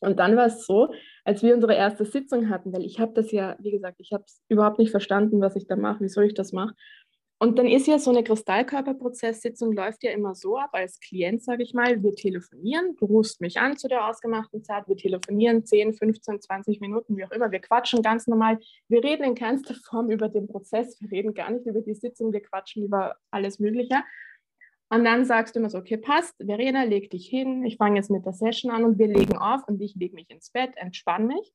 Und 0.00 0.18
dann 0.18 0.36
war 0.36 0.46
es 0.46 0.66
so, 0.66 0.92
als 1.24 1.42
wir 1.42 1.54
unsere 1.54 1.74
erste 1.74 2.04
Sitzung 2.04 2.50
hatten, 2.50 2.72
weil 2.74 2.84
ich 2.84 3.00
habe 3.00 3.14
das 3.14 3.32
ja, 3.32 3.56
wie 3.60 3.70
gesagt, 3.70 3.98
ich 3.98 4.12
habe 4.12 4.24
es 4.26 4.42
überhaupt 4.48 4.78
nicht 4.78 4.90
verstanden, 4.90 5.40
was 5.40 5.56
ich 5.56 5.66
da 5.66 5.76
mache, 5.76 6.00
wieso 6.00 6.20
ich 6.20 6.34
das 6.34 6.52
mache. 6.52 6.74
Und 7.42 7.58
dann 7.58 7.66
ist 7.66 7.88
ja 7.88 7.98
so 7.98 8.12
eine 8.12 8.22
Kristallkörperprozesssitzung 8.22 9.72
läuft 9.72 10.04
ja 10.04 10.12
immer 10.12 10.32
so 10.36 10.58
ab, 10.58 10.70
als 10.74 11.00
Klient, 11.00 11.42
sage 11.42 11.64
ich 11.64 11.74
mal, 11.74 12.00
wir 12.00 12.14
telefonieren, 12.14 12.94
du 12.94 13.06
rufst 13.06 13.40
mich 13.40 13.58
an 13.58 13.76
zu 13.76 13.88
der 13.88 14.06
ausgemachten 14.06 14.62
Zeit, 14.62 14.86
wir 14.86 14.96
telefonieren 14.96 15.66
10, 15.66 15.94
15, 15.94 16.40
20 16.40 16.80
Minuten, 16.80 17.16
wie 17.16 17.24
auch 17.24 17.32
immer, 17.32 17.50
wir 17.50 17.58
quatschen 17.58 18.00
ganz 18.00 18.28
normal, 18.28 18.60
wir 18.86 19.02
reden 19.02 19.24
in 19.24 19.34
keinster 19.34 19.74
Form 19.74 20.08
über 20.08 20.28
den 20.28 20.46
Prozess, 20.46 21.00
wir 21.00 21.10
reden 21.10 21.34
gar 21.34 21.50
nicht 21.50 21.66
über 21.66 21.80
die 21.80 21.94
Sitzung, 21.94 22.32
wir 22.32 22.42
quatschen 22.42 22.84
über 22.84 23.16
alles 23.32 23.58
Mögliche. 23.58 24.04
Und 24.90 25.02
dann 25.04 25.24
sagst 25.24 25.56
du 25.56 25.58
immer 25.58 25.70
so, 25.70 25.78
okay, 25.78 25.96
passt, 25.96 26.36
Verena, 26.36 26.84
leg 26.84 27.10
dich 27.10 27.26
hin, 27.26 27.64
ich 27.64 27.76
fange 27.76 27.96
jetzt 27.96 28.12
mit 28.12 28.24
der 28.24 28.34
Session 28.34 28.70
an 28.70 28.84
und 28.84 29.00
wir 29.00 29.08
legen 29.08 29.36
auf 29.36 29.66
und 29.66 29.80
ich 29.80 29.96
lege 29.96 30.14
mich 30.14 30.30
ins 30.30 30.50
Bett, 30.50 30.74
entspann 30.76 31.26
mich. 31.26 31.52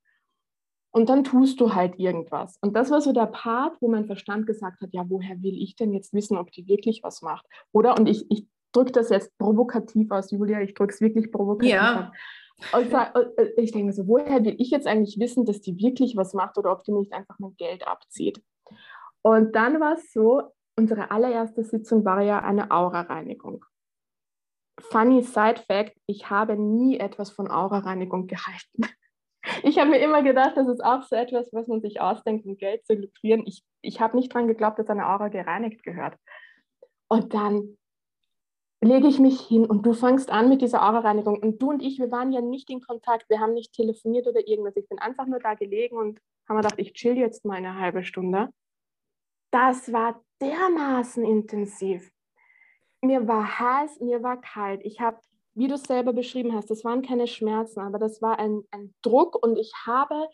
Und 0.92 1.10
dann 1.10 1.24
tust 1.24 1.60
du 1.60 1.76
halt 1.76 2.00
irgendwas. 2.00 2.58
Und 2.62 2.76
das 2.76 2.90
war 2.90 3.02
so 3.02 3.12
der 3.14 3.28
Part, 3.28 3.78
wo 3.82 3.88
mein 3.88 4.06
Verstand 4.06 4.48
gesagt 4.48 4.82
hat, 4.82 4.90
ja, 4.94 5.04
woher 5.08 5.42
will 5.44 5.62
ich 5.62 5.76
denn 5.76 5.94
jetzt 5.94 6.14
wissen, 6.14 6.38
ob 6.38 6.52
die 6.52 6.68
wirklich 6.68 7.04
was 7.04 7.22
macht? 7.22 7.46
Oder? 7.72 7.98
Und 7.98 8.08
ich, 8.08 8.26
ich 8.32 8.48
drücke 8.72 8.92
das 8.94 9.10
jetzt 9.10 9.38
provokativ 9.38 10.12
aus, 10.12 10.32
Julia, 10.32 10.62
ich 10.62 10.74
drücke 10.74 10.94
es 10.94 11.02
wirklich 11.02 11.32
provokativ 11.32 11.74
ja. 11.74 12.12
aus. 12.12 12.18
Und 12.74 12.92
äh, 12.92 13.52
ich 13.58 13.72
denke 13.72 13.88
mir 13.88 13.94
so, 13.94 14.08
woher 14.08 14.44
will 14.44 14.56
ich 14.58 14.72
jetzt 14.72 14.88
eigentlich 14.88 15.20
wissen, 15.20 15.46
dass 15.46 15.62
die 15.62 15.78
wirklich 15.78 16.16
was 16.16 16.34
macht 16.34 16.58
oder 16.58 16.72
ob 16.72 16.84
die 16.84 16.92
nicht 16.92 17.14
einfach 17.14 17.38
mein 17.40 17.56
Geld 17.58 17.88
abzieht? 17.88 18.42
Und 19.22 19.56
dann 19.56 19.80
war 19.80 19.94
es 19.94 20.12
so, 20.12 20.42
unsere 20.76 21.12
allererste 21.12 21.64
Sitzung 21.64 22.06
war 22.06 22.22
ja 22.22 22.40
eine 22.40 22.72
Aura-Reinigung. 22.72 23.66
Funny 24.80 25.24
Side 25.24 25.62
Fact, 25.68 25.98
ich 26.06 26.30
habe 26.30 26.56
nie 26.56 26.98
etwas 26.98 27.32
von 27.32 27.50
Aura-Reinigung 27.50 28.28
gehalten. 28.28 28.86
Ich 29.64 29.80
habe 29.80 29.90
mir 29.90 30.00
immer 30.00 30.24
gedacht, 30.24 30.56
das 30.56 30.68
ist 30.68 30.84
auch 30.84 31.04
so 31.04 31.16
etwas, 31.16 31.52
was 31.54 31.68
man 31.68 31.82
sich 31.82 32.02
ausdenkt, 32.02 32.46
um 32.46 32.58
Geld 32.58 32.86
zu 32.86 32.94
lukrieren. 32.94 33.46
Ich, 33.46 33.64
ich 33.82 34.02
habe 34.02 34.18
nicht 34.18 34.34
daran 34.34 34.48
geglaubt, 34.48 34.80
dass 34.80 34.90
eine 34.90 35.08
Aura 35.08 35.30
gereinigt 35.30 35.84
gehört. 35.84 36.16
Und 37.08 37.34
dann 37.34 37.78
lege 38.82 39.08
ich 39.08 39.20
mich 39.20 39.42
hin 39.42 39.66
und 39.66 39.86
du 39.86 39.94
fängst 39.94 40.30
an 40.30 40.50
mit 40.50 40.62
dieser 40.62 40.84
Aura-Reinigung. 40.84 41.40
Und 41.42 41.62
du 41.62 41.70
und 41.70 41.82
ich, 41.82 42.00
wir 42.00 42.12
waren 42.12 42.32
ja 42.32 42.42
nicht 42.42 42.70
in 42.70 42.82
Kontakt, 42.82 43.30
wir 43.30 43.40
haben 43.40 43.54
nicht 43.54 43.74
telefoniert 43.74 44.28
oder 44.28 44.48
irgendwas. 44.48 44.76
Ich 44.76 44.88
bin 44.88 45.00
einfach 45.00 45.26
nur 45.26 45.40
da 45.40 45.56
gelegen 45.56 45.98
und 45.98 46.20
habe 46.48 46.58
mir 46.58 46.64
gedacht, 46.64 46.80
ich 46.80 46.94
chill 46.94 47.18
jetzt 47.18 47.46
mal 47.46 47.56
eine 47.56 47.80
halbe 47.80 48.04
Stunde. 48.04 48.50
Das 49.52 49.92
war 49.92 50.22
dermaßen 50.42 51.24
intensiv. 51.24 52.12
Mir 53.02 53.28
war 53.28 53.60
heiß, 53.60 54.00
mir 54.02 54.22
war 54.24 54.42
kalt. 54.42 54.82
Ich 54.84 55.00
habe 55.00 55.20
wie 55.58 55.68
du 55.68 55.76
es 55.76 55.84
selber 55.84 56.14
beschrieben 56.14 56.54
hast, 56.54 56.70
das 56.70 56.84
waren 56.84 57.02
keine 57.02 57.28
Schmerzen, 57.28 57.80
aber 57.80 57.98
das 58.00 58.22
war 58.22 58.40
ein, 58.40 58.62
ein 58.72 58.94
Druck 59.02 59.36
und 59.42 59.58
ich 59.58 59.72
habe 59.86 60.28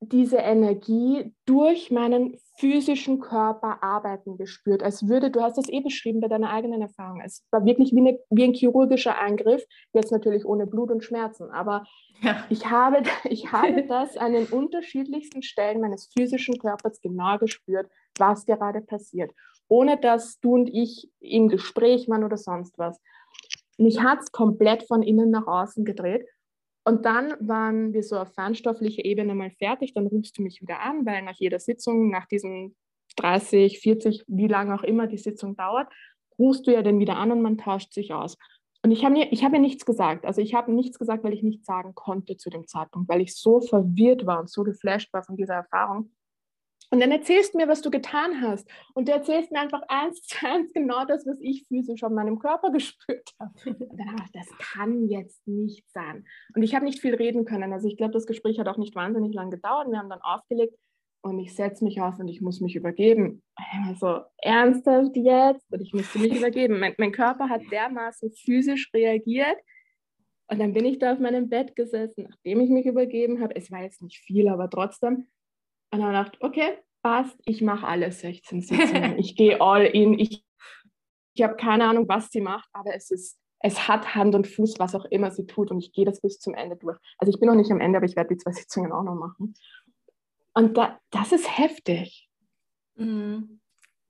diese 0.00 0.36
Energie 0.36 1.32
durch 1.46 1.90
meinen 1.90 2.36
physischen 2.58 3.20
Körper 3.20 3.82
arbeiten 3.82 4.36
gespürt, 4.36 4.82
als 4.82 5.08
würde, 5.08 5.30
du 5.30 5.40
hast 5.40 5.56
das 5.56 5.68
eh 5.68 5.80
beschrieben 5.80 6.20
bei 6.20 6.28
deiner 6.28 6.50
eigenen 6.50 6.82
Erfahrung, 6.82 7.20
es 7.24 7.44
war 7.50 7.64
wirklich 7.64 7.92
wie, 7.92 8.00
eine, 8.00 8.18
wie 8.30 8.44
ein 8.44 8.54
chirurgischer 8.54 9.18
Eingriff, 9.18 9.64
jetzt 9.92 10.12
natürlich 10.12 10.44
ohne 10.44 10.66
Blut 10.66 10.90
und 10.90 11.02
Schmerzen, 11.02 11.50
aber 11.50 11.84
ja. 12.20 12.44
ich, 12.50 12.66
habe, 12.66 13.02
ich 13.24 13.52
habe 13.52 13.84
das 13.84 14.16
an 14.16 14.32
den 14.32 14.46
unterschiedlichsten 14.46 15.42
Stellen 15.42 15.80
meines 15.80 16.10
physischen 16.16 16.58
Körpers 16.58 17.00
genau 17.00 17.38
gespürt, 17.38 17.88
was 18.18 18.46
gerade 18.46 18.80
passiert, 18.80 19.32
ohne 19.68 19.98
dass 19.98 20.38
du 20.40 20.54
und 20.54 20.68
ich 20.68 21.10
im 21.20 21.48
Gespräch 21.48 22.08
waren 22.08 22.24
oder 22.24 22.36
sonst 22.36 22.78
was. 22.78 23.00
Mich 23.78 24.00
hat 24.00 24.20
es 24.20 24.32
komplett 24.32 24.84
von 24.84 25.02
innen 25.02 25.30
nach 25.30 25.46
außen 25.46 25.84
gedreht. 25.84 26.26
Und 26.86 27.06
dann 27.06 27.34
waren 27.40 27.92
wir 27.92 28.02
so 28.02 28.18
auf 28.18 28.34
fernstofflicher 28.34 29.04
Ebene 29.04 29.34
mal 29.34 29.50
fertig. 29.50 29.94
Dann 29.94 30.06
rufst 30.06 30.38
du 30.38 30.42
mich 30.42 30.60
wieder 30.60 30.80
an, 30.80 31.06
weil 31.06 31.22
nach 31.22 31.36
jeder 31.36 31.58
Sitzung, 31.58 32.10
nach 32.10 32.26
diesen 32.26 32.76
30, 33.16 33.80
40, 33.80 34.24
wie 34.26 34.48
lange 34.48 34.74
auch 34.74 34.82
immer 34.82 35.06
die 35.06 35.18
Sitzung 35.18 35.56
dauert, 35.56 35.88
rufst 36.38 36.66
du 36.66 36.72
ja 36.72 36.82
dann 36.82 36.98
wieder 36.98 37.16
an 37.16 37.32
und 37.32 37.42
man 37.42 37.58
tauscht 37.58 37.92
sich 37.92 38.12
aus. 38.12 38.36
Und 38.82 38.90
ich 38.90 39.02
habe 39.02 39.14
mir, 39.14 39.24
hab 39.24 39.52
mir 39.52 39.60
nichts 39.60 39.86
gesagt. 39.86 40.26
Also 40.26 40.42
ich 40.42 40.54
habe 40.54 40.70
nichts 40.72 40.98
gesagt, 40.98 41.24
weil 41.24 41.32
ich 41.32 41.42
nichts 41.42 41.64
sagen 41.64 41.94
konnte 41.94 42.36
zu 42.36 42.50
dem 42.50 42.66
Zeitpunkt, 42.66 43.08
weil 43.08 43.22
ich 43.22 43.34
so 43.34 43.60
verwirrt 43.60 44.26
war 44.26 44.40
und 44.40 44.50
so 44.50 44.62
geflasht 44.62 45.10
war 45.14 45.22
von 45.22 45.36
dieser 45.36 45.54
Erfahrung. 45.54 46.10
Und 46.94 47.00
dann 47.00 47.10
erzählst 47.10 47.54
du 47.54 47.58
mir, 47.58 47.66
was 47.66 47.82
du 47.82 47.90
getan 47.90 48.40
hast. 48.40 48.70
Und 48.94 49.08
du 49.08 49.12
erzählst 49.12 49.50
mir 49.50 49.58
einfach 49.58 49.82
eins 49.88 50.22
zu 50.22 50.46
eins 50.46 50.72
genau 50.72 51.04
das, 51.04 51.26
was 51.26 51.40
ich 51.40 51.66
physisch 51.66 52.04
an 52.04 52.14
meinem 52.14 52.38
Körper 52.38 52.70
gespürt 52.72 53.30
habe. 53.40 53.52
Und 53.66 53.98
dann 53.98 54.12
habe 54.12 54.22
ich 54.24 54.30
das 54.30 54.46
kann 54.58 55.08
jetzt 55.08 55.44
nicht 55.44 55.90
sein. 55.90 56.24
Und 56.54 56.62
ich 56.62 56.72
habe 56.76 56.84
nicht 56.84 57.00
viel 57.00 57.16
reden 57.16 57.46
können. 57.46 57.72
Also 57.72 57.88
ich 57.88 57.96
glaube, 57.96 58.12
das 58.12 58.26
Gespräch 58.26 58.60
hat 58.60 58.68
auch 58.68 58.76
nicht 58.76 58.94
wahnsinnig 58.94 59.34
lang 59.34 59.50
gedauert. 59.50 59.90
Wir 59.90 59.98
haben 59.98 60.08
dann 60.08 60.22
aufgelegt 60.22 60.78
und 61.22 61.40
ich 61.40 61.56
setze 61.56 61.82
mich 61.82 62.00
auf 62.00 62.20
und 62.20 62.28
ich 62.28 62.40
muss 62.40 62.60
mich 62.60 62.76
übergeben. 62.76 63.42
Also 63.88 64.20
ernsthaft 64.36 65.16
jetzt? 65.16 65.66
Und 65.72 65.80
ich 65.80 65.94
musste 65.94 66.20
mich 66.20 66.36
übergeben. 66.36 66.78
Mein, 66.78 66.94
mein 66.98 67.10
Körper 67.10 67.48
hat 67.48 67.62
dermaßen 67.72 68.30
physisch 68.30 68.92
reagiert. 68.94 69.56
Und 70.46 70.60
dann 70.60 70.72
bin 70.72 70.84
ich 70.84 71.00
da 71.00 71.14
auf 71.14 71.18
meinem 71.18 71.48
Bett 71.48 71.74
gesessen, 71.74 72.28
nachdem 72.28 72.60
ich 72.60 72.70
mich 72.70 72.86
übergeben 72.86 73.40
habe. 73.40 73.56
Es 73.56 73.72
war 73.72 73.82
jetzt 73.82 74.00
nicht 74.00 74.18
viel, 74.18 74.48
aber 74.48 74.70
trotzdem. 74.70 75.26
Und 75.94 76.00
dann 76.00 76.12
dachte 76.12 76.38
ich, 76.40 76.44
okay, 76.44 76.78
passt, 77.02 77.38
ich 77.44 77.62
mache 77.62 77.86
alle 77.86 78.10
16 78.10 78.62
Sitzungen. 78.62 79.18
ich 79.18 79.36
gehe 79.36 79.60
all 79.60 79.84
in. 79.84 80.18
Ich, 80.18 80.44
ich 81.34 81.42
habe 81.42 81.54
keine 81.54 81.86
Ahnung, 81.86 82.08
was 82.08 82.30
sie 82.30 82.40
macht, 82.40 82.68
aber 82.72 82.94
es 82.94 83.12
ist, 83.12 83.38
es 83.60 83.86
hat 83.86 84.16
Hand 84.16 84.34
und 84.34 84.48
Fuß, 84.48 84.80
was 84.80 84.96
auch 84.96 85.04
immer 85.06 85.30
sie 85.30 85.46
tut 85.46 85.70
und 85.70 85.78
ich 85.78 85.92
gehe 85.92 86.04
das 86.04 86.20
bis 86.20 86.40
zum 86.40 86.54
Ende 86.54 86.76
durch. 86.76 86.98
Also 87.18 87.32
ich 87.32 87.38
bin 87.38 87.48
noch 87.48 87.54
nicht 87.54 87.70
am 87.70 87.80
Ende, 87.80 87.98
aber 87.98 88.06
ich 88.06 88.16
werde 88.16 88.34
die 88.34 88.38
zwei 88.38 88.52
Sitzungen 88.52 88.90
auch 88.90 89.04
noch 89.04 89.14
machen. 89.14 89.54
Und 90.52 90.76
da, 90.76 90.98
das 91.10 91.30
ist 91.30 91.58
heftig. 91.58 92.28
Mhm. 92.96 93.60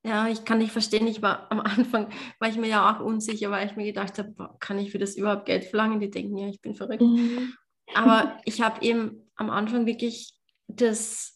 Ja, 0.03 0.28
ich 0.28 0.45
kann 0.45 0.59
nicht 0.59 0.72
verstehen. 0.72 1.07
Ich 1.07 1.20
war 1.20 1.51
am 1.51 1.61
Anfang, 1.61 2.09
war 2.39 2.49
ich 2.49 2.57
mir 2.57 2.68
ja 2.68 2.95
auch 2.95 3.05
unsicher, 3.05 3.51
weil 3.51 3.66
ich 3.66 3.76
mir 3.76 3.85
gedacht 3.85 4.18
habe, 4.18 4.57
kann 4.59 4.78
ich 4.78 4.91
für 4.91 4.99
das 4.99 5.16
überhaupt 5.16 5.45
Geld 5.45 5.64
verlangen? 5.64 6.01
Die 6.01 6.11
denken 6.11 6.37
ja, 6.39 6.49
ich 6.49 6.61
bin 6.62 6.74
verrückt. 6.74 7.03
Mhm. 7.03 7.55
Aber 7.95 8.39
ich 8.47 8.62
habe 8.62 8.82
eben 8.82 9.30
am 9.37 9.51
Anfang 9.51 9.85
wirklich 9.85 10.35
das 10.66 11.34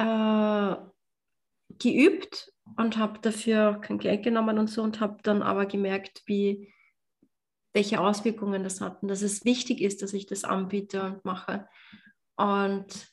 äh, 0.00 0.76
geübt 1.78 2.52
und 2.76 2.96
habe 2.96 3.18
dafür 3.20 3.80
kein 3.80 3.98
Geld 3.98 4.22
genommen 4.22 4.58
und 4.58 4.68
so 4.68 4.82
und 4.82 5.00
habe 5.00 5.18
dann 5.22 5.42
aber 5.42 5.66
gemerkt, 5.66 6.22
wie 6.26 6.72
welche 7.72 8.00
Auswirkungen 8.00 8.64
das 8.64 8.80
hat 8.80 9.02
und 9.02 9.08
dass 9.08 9.22
es 9.22 9.44
wichtig 9.44 9.80
ist, 9.80 10.02
dass 10.02 10.12
ich 10.12 10.26
das 10.26 10.44
anbiete 10.44 11.02
und 11.02 11.24
mache. 11.24 11.68
Und 12.36 13.12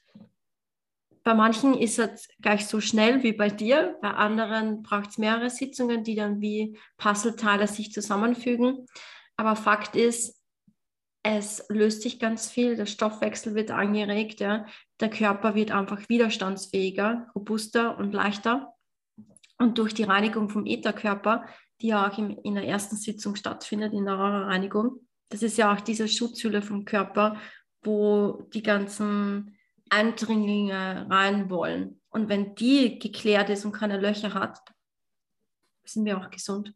bei 1.23 1.33
manchen 1.33 1.73
ist 1.73 1.99
es 1.99 2.29
gleich 2.41 2.65
so 2.65 2.79
schnell 2.79 3.21
wie 3.21 3.33
bei 3.33 3.49
dir, 3.49 3.97
bei 4.01 4.11
anderen 4.11 4.81
braucht 4.81 5.09
es 5.09 5.17
mehrere 5.17 5.49
Sitzungen, 5.49 6.03
die 6.03 6.15
dann 6.15 6.41
wie 6.41 6.79
Puzzleteile 6.97 7.67
sich 7.67 7.91
zusammenfügen. 7.91 8.87
Aber 9.35 9.55
Fakt 9.55 9.95
ist, 9.95 10.41
es 11.23 11.65
löst 11.67 12.01
sich 12.01 12.19
ganz 12.19 12.49
viel, 12.49 12.77
der 12.77 12.85
Stoffwechsel 12.85 13.53
wird 13.53 13.71
angeregt, 13.71 14.39
ja. 14.39 14.65
Der 14.99 15.09
Körper 15.09 15.55
wird 15.55 15.71
einfach 15.71 16.09
widerstandsfähiger, 16.09 17.29
robuster 17.35 17.97
und 17.97 18.13
leichter. 18.13 18.73
Und 19.59 19.77
durch 19.77 19.93
die 19.93 20.03
Reinigung 20.03 20.49
vom 20.49 20.65
Ätherkörper, 20.65 21.45
die 21.81 21.87
ja 21.87 22.07
auch 22.07 22.17
in 22.17 22.55
der 22.55 22.67
ersten 22.67 22.95
Sitzung 22.95 23.35
stattfindet, 23.35 23.93
in 23.93 24.05
der 24.05 24.15
Reinigung, 24.15 25.07
das 25.29 25.43
ist 25.43 25.57
ja 25.57 25.73
auch 25.73 25.81
diese 25.81 26.07
Schutzhülle 26.07 26.61
vom 26.61 26.85
Körper, 26.85 27.37
wo 27.83 28.47
die 28.53 28.63
ganzen 28.63 29.57
Eindringlinge 29.89 31.07
rein 31.09 31.49
wollen. 31.49 32.01
Und 32.09 32.29
wenn 32.29 32.55
die 32.55 32.99
geklärt 32.99 33.49
ist 33.49 33.65
und 33.65 33.73
keine 33.73 33.99
Löcher 33.99 34.33
hat, 34.33 34.59
sind 35.85 36.05
wir 36.05 36.17
auch 36.17 36.29
gesund. 36.29 36.73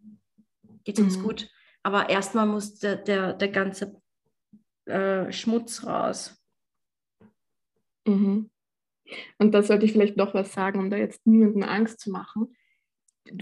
Geht 0.83 0.99
uns 0.99 1.17
mhm. 1.17 1.23
gut. 1.23 1.49
Aber 1.83 2.09
erstmal 2.09 2.45
muss 2.45 2.79
der, 2.79 2.97
der, 2.97 3.33
der 3.33 3.49
ganze 3.49 4.01
äh, 4.85 5.31
Schmutz 5.31 5.83
raus. 5.85 6.40
Mhm. 8.05 8.49
Und 9.39 9.53
da 9.53 9.63
sollte 9.63 9.85
ich 9.85 9.91
vielleicht 9.91 10.17
noch 10.17 10.33
was 10.33 10.53
sagen, 10.53 10.79
um 10.79 10.89
da 10.89 10.97
jetzt 10.97 11.25
niemandem 11.25 11.63
Angst 11.63 11.99
zu 11.99 12.11
machen. 12.11 12.55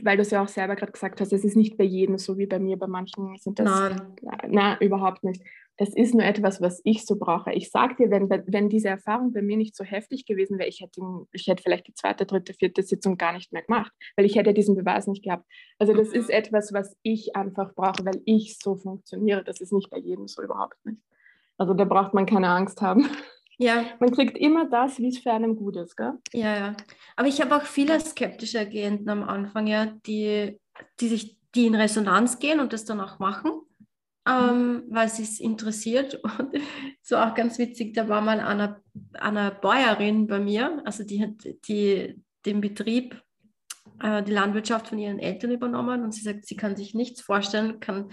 Weil 0.02 0.18
du 0.18 0.24
es 0.24 0.32
ja 0.32 0.44
auch 0.44 0.48
selber 0.48 0.76
gerade 0.76 0.92
gesagt 0.92 1.22
hast, 1.22 1.32
es 1.32 1.46
ist 1.46 1.56
nicht 1.56 1.78
bei 1.78 1.86
jedem 1.86 2.18
so 2.18 2.38
wie 2.38 2.48
bei 2.48 2.60
mir, 2.60 2.78
bei 2.78 2.88
manchen 2.88 3.38
sind 3.38 3.60
das. 3.60 3.70
Nein. 3.70 4.16
Na, 4.50 4.80
überhaupt 4.82 5.24
nicht 5.24 5.42
das 5.80 5.94
ist 5.94 6.14
nur 6.14 6.26
etwas, 6.26 6.62
was 6.62 6.82
ich 6.84 7.06
so 7.06 7.16
brauche. 7.16 7.54
Ich 7.54 7.72
sage 7.72 7.96
dir, 7.96 8.12
wenn, 8.12 8.30
wenn 8.30 8.68
diese 8.68 8.90
Erfahrung 8.90 9.32
bei 9.32 9.42
mir 9.42 9.56
nicht 9.56 9.78
so 9.78 9.86
heftig 9.86 10.26
gewesen 10.26 10.60
wäre, 10.60 10.68
ich 10.68 10.82
hätte, 10.82 11.02
ich 11.32 11.48
hätte 11.48 11.64
vielleicht 11.64 11.88
die 11.88 11.94
zweite, 11.94 12.26
dritte, 12.26 12.54
vierte 12.54 12.84
Sitzung 12.84 13.18
gar 13.18 13.32
nicht 13.32 13.54
mehr 13.54 13.62
gemacht, 13.62 13.94
weil 14.18 14.26
ich 14.26 14.36
hätte 14.36 14.54
diesen 14.54 14.76
Beweis 14.76 15.08
nicht 15.08 15.24
gehabt. 15.24 15.46
Also 15.78 15.94
das 15.94 16.10
ist 16.10 16.30
etwas, 16.30 16.74
was 16.74 16.98
ich 17.02 17.38
einfach 17.38 17.74
brauche, 17.76 18.04
weil 18.04 18.22
ich 18.26 18.60
so 18.60 18.76
funktioniere. 18.76 19.42
Das 19.46 19.62
ist 19.62 19.72
nicht 19.72 19.90
bei 19.90 19.98
jedem 19.98 20.28
so 20.28 20.44
überhaupt 20.44 20.76
nicht. 20.86 21.02
Also 21.58 21.74
da 21.74 21.86
braucht 21.86 22.14
man 22.14 22.26
keine 22.26 22.50
Angst 22.50 22.82
haben. 22.82 23.10
Ja. 23.60 23.86
Man 24.00 24.12
kriegt 24.12 24.38
immer 24.38 24.70
das, 24.70 24.98
wie 24.98 25.10
es 25.10 25.20
für 25.20 25.32
einen 25.32 25.56
gut 25.56 25.76
ist, 25.76 25.96
gell? 25.96 26.14
Ja, 26.34 26.56
ja. 26.56 26.78
Aber 27.16 27.28
ich 27.28 27.42
habe 27.42 27.56
auch 27.56 27.64
viele 27.64 28.00
skeptische 28.00 28.68
Klienten 28.68 29.10
am 29.10 29.24
Anfang, 29.24 29.68
ja, 29.68 29.86
die, 29.86 30.58
die 31.00 31.08
sich 31.08 31.38
die 31.56 31.68
in 31.68 31.76
Resonanz 31.76 32.40
gehen 32.40 32.60
und 32.60 32.74
das 32.74 32.86
dann 32.86 33.02
auch 33.02 33.20
machen 33.20 33.52
ähm, 34.30 34.84
weil 34.90 35.10
sie 35.10 35.24
es 35.24 35.40
interessiert. 35.40 36.16
Und 36.40 36.58
so 37.02 37.18
auch 37.18 37.34
ganz 37.34 37.58
witzig, 37.58 37.94
da 37.94 38.08
war 38.08 38.22
mal 38.22 38.40
eine, 38.40 38.82
eine 39.14 39.52
Bäuerin 39.52 40.28
bei 40.28 40.40
mir, 40.40 40.82
also 40.86 41.04
die 41.04 41.22
hat 41.22 41.48
die, 41.68 42.22
den 42.46 42.62
Betrieb, 42.62 43.22
äh, 44.02 44.24
die 44.24 44.34
Landwirtschaft 44.34 44.90
von 44.90 45.00
ihren 45.00 45.20
Eltern 45.20 45.52
übernommen 45.52 46.04
und 46.04 46.14
sie 46.14 46.22
sagt, 46.22 46.46
sie 46.46 46.56
kann 46.56 46.76
sich 46.76 46.94
nichts 46.94 47.22
vorstellen, 47.22 47.80
kann, 47.80 48.12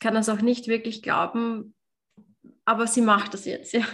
kann 0.00 0.14
das 0.14 0.28
auch 0.28 0.42
nicht 0.42 0.68
wirklich 0.68 1.02
glauben, 1.02 1.74
aber 2.64 2.86
sie 2.86 3.02
macht 3.02 3.34
das 3.34 3.44
jetzt, 3.44 3.72
ja. 3.72 3.84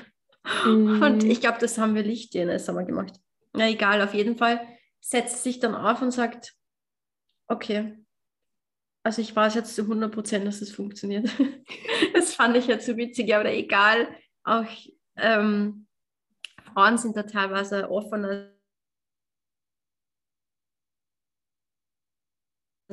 Mhm. 0.64 1.02
Und 1.02 1.24
ich 1.24 1.40
glaube, 1.40 1.58
das 1.60 1.78
haben 1.78 1.94
wir 1.94 2.02
Licht-DNS 2.02 2.68
haben 2.68 2.86
gemacht. 2.86 3.14
Na 3.52 3.68
egal, 3.68 4.02
auf 4.02 4.14
jeden 4.14 4.36
Fall 4.36 4.60
setzt 5.00 5.42
sich 5.42 5.58
dann 5.58 5.74
auf 5.74 6.02
und 6.02 6.10
sagt, 6.10 6.54
okay, 7.48 7.98
also 9.02 9.22
ich 9.22 9.34
weiß 9.34 9.54
jetzt 9.54 9.74
zu 9.74 9.82
100 9.82 10.12
Prozent, 10.12 10.46
dass 10.46 10.60
es 10.60 10.70
funktioniert. 10.70 11.30
das 12.14 12.34
fand 12.34 12.56
ich 12.56 12.66
jetzt 12.66 12.86
so 12.86 12.96
witzig, 12.96 13.34
aber 13.34 13.50
egal. 13.50 14.08
Auch 14.44 14.66
ähm, 15.16 15.86
Frauen 16.72 16.98
sind 16.98 17.16
da 17.16 17.22
teilweise 17.22 17.90
offener. 17.90 18.54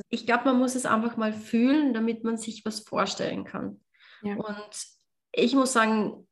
Ich 0.09 0.25
glaube, 0.25 0.45
man 0.45 0.59
muss 0.59 0.75
es 0.75 0.85
einfach 0.85 1.17
mal 1.17 1.33
fühlen, 1.33 1.93
damit 1.93 2.23
man 2.23 2.37
sich 2.37 2.65
was 2.65 2.81
vorstellen 2.81 3.45
kann. 3.45 3.81
Ja. 4.21 4.35
Und 4.35 4.87
ich 5.31 5.53
muss 5.53 5.73
sagen, 5.73 6.27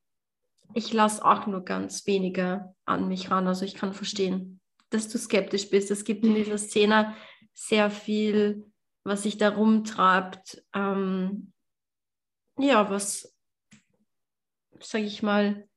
ich 0.74 0.94
lasse 0.94 1.24
auch 1.24 1.48
nur 1.48 1.64
ganz 1.64 2.06
wenige 2.08 2.74
an 2.86 3.08
mich 3.08 3.32
ran. 3.32 3.48
Also 3.48 3.66
ich 3.66 3.76
kann 3.76 3.94
verstehen, 3.94 4.60
dass 4.90 5.10
du 5.10 5.18
skeptisch 5.18 5.70
bist. 5.70 5.92
Es 5.92 6.04
gibt 6.04 6.26
in 6.26 6.36
dieser 6.36 6.58
Szene 6.58 7.16
sehr 7.54 7.90
viel 7.90 8.66
was 9.04 9.24
sich 9.24 9.38
da 9.38 9.50
rumtreibt, 9.50 10.64
ähm, 10.74 11.52
ja, 12.58 12.90
was, 12.90 13.36
sage 14.80 15.06
ich 15.06 15.24
mal, 15.24 15.68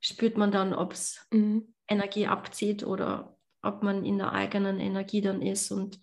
spürt 0.00 0.36
man 0.36 0.50
dann, 0.50 0.72
ob 0.72 0.92
es 0.92 1.26
mhm. 1.30 1.74
Energie 1.88 2.26
abzieht 2.26 2.84
oder 2.84 3.36
ob 3.62 3.82
man 3.82 4.04
in 4.04 4.18
der 4.18 4.32
eigenen 4.32 4.80
Energie 4.80 5.20
dann 5.20 5.42
ist 5.42 5.70
und 5.70 6.00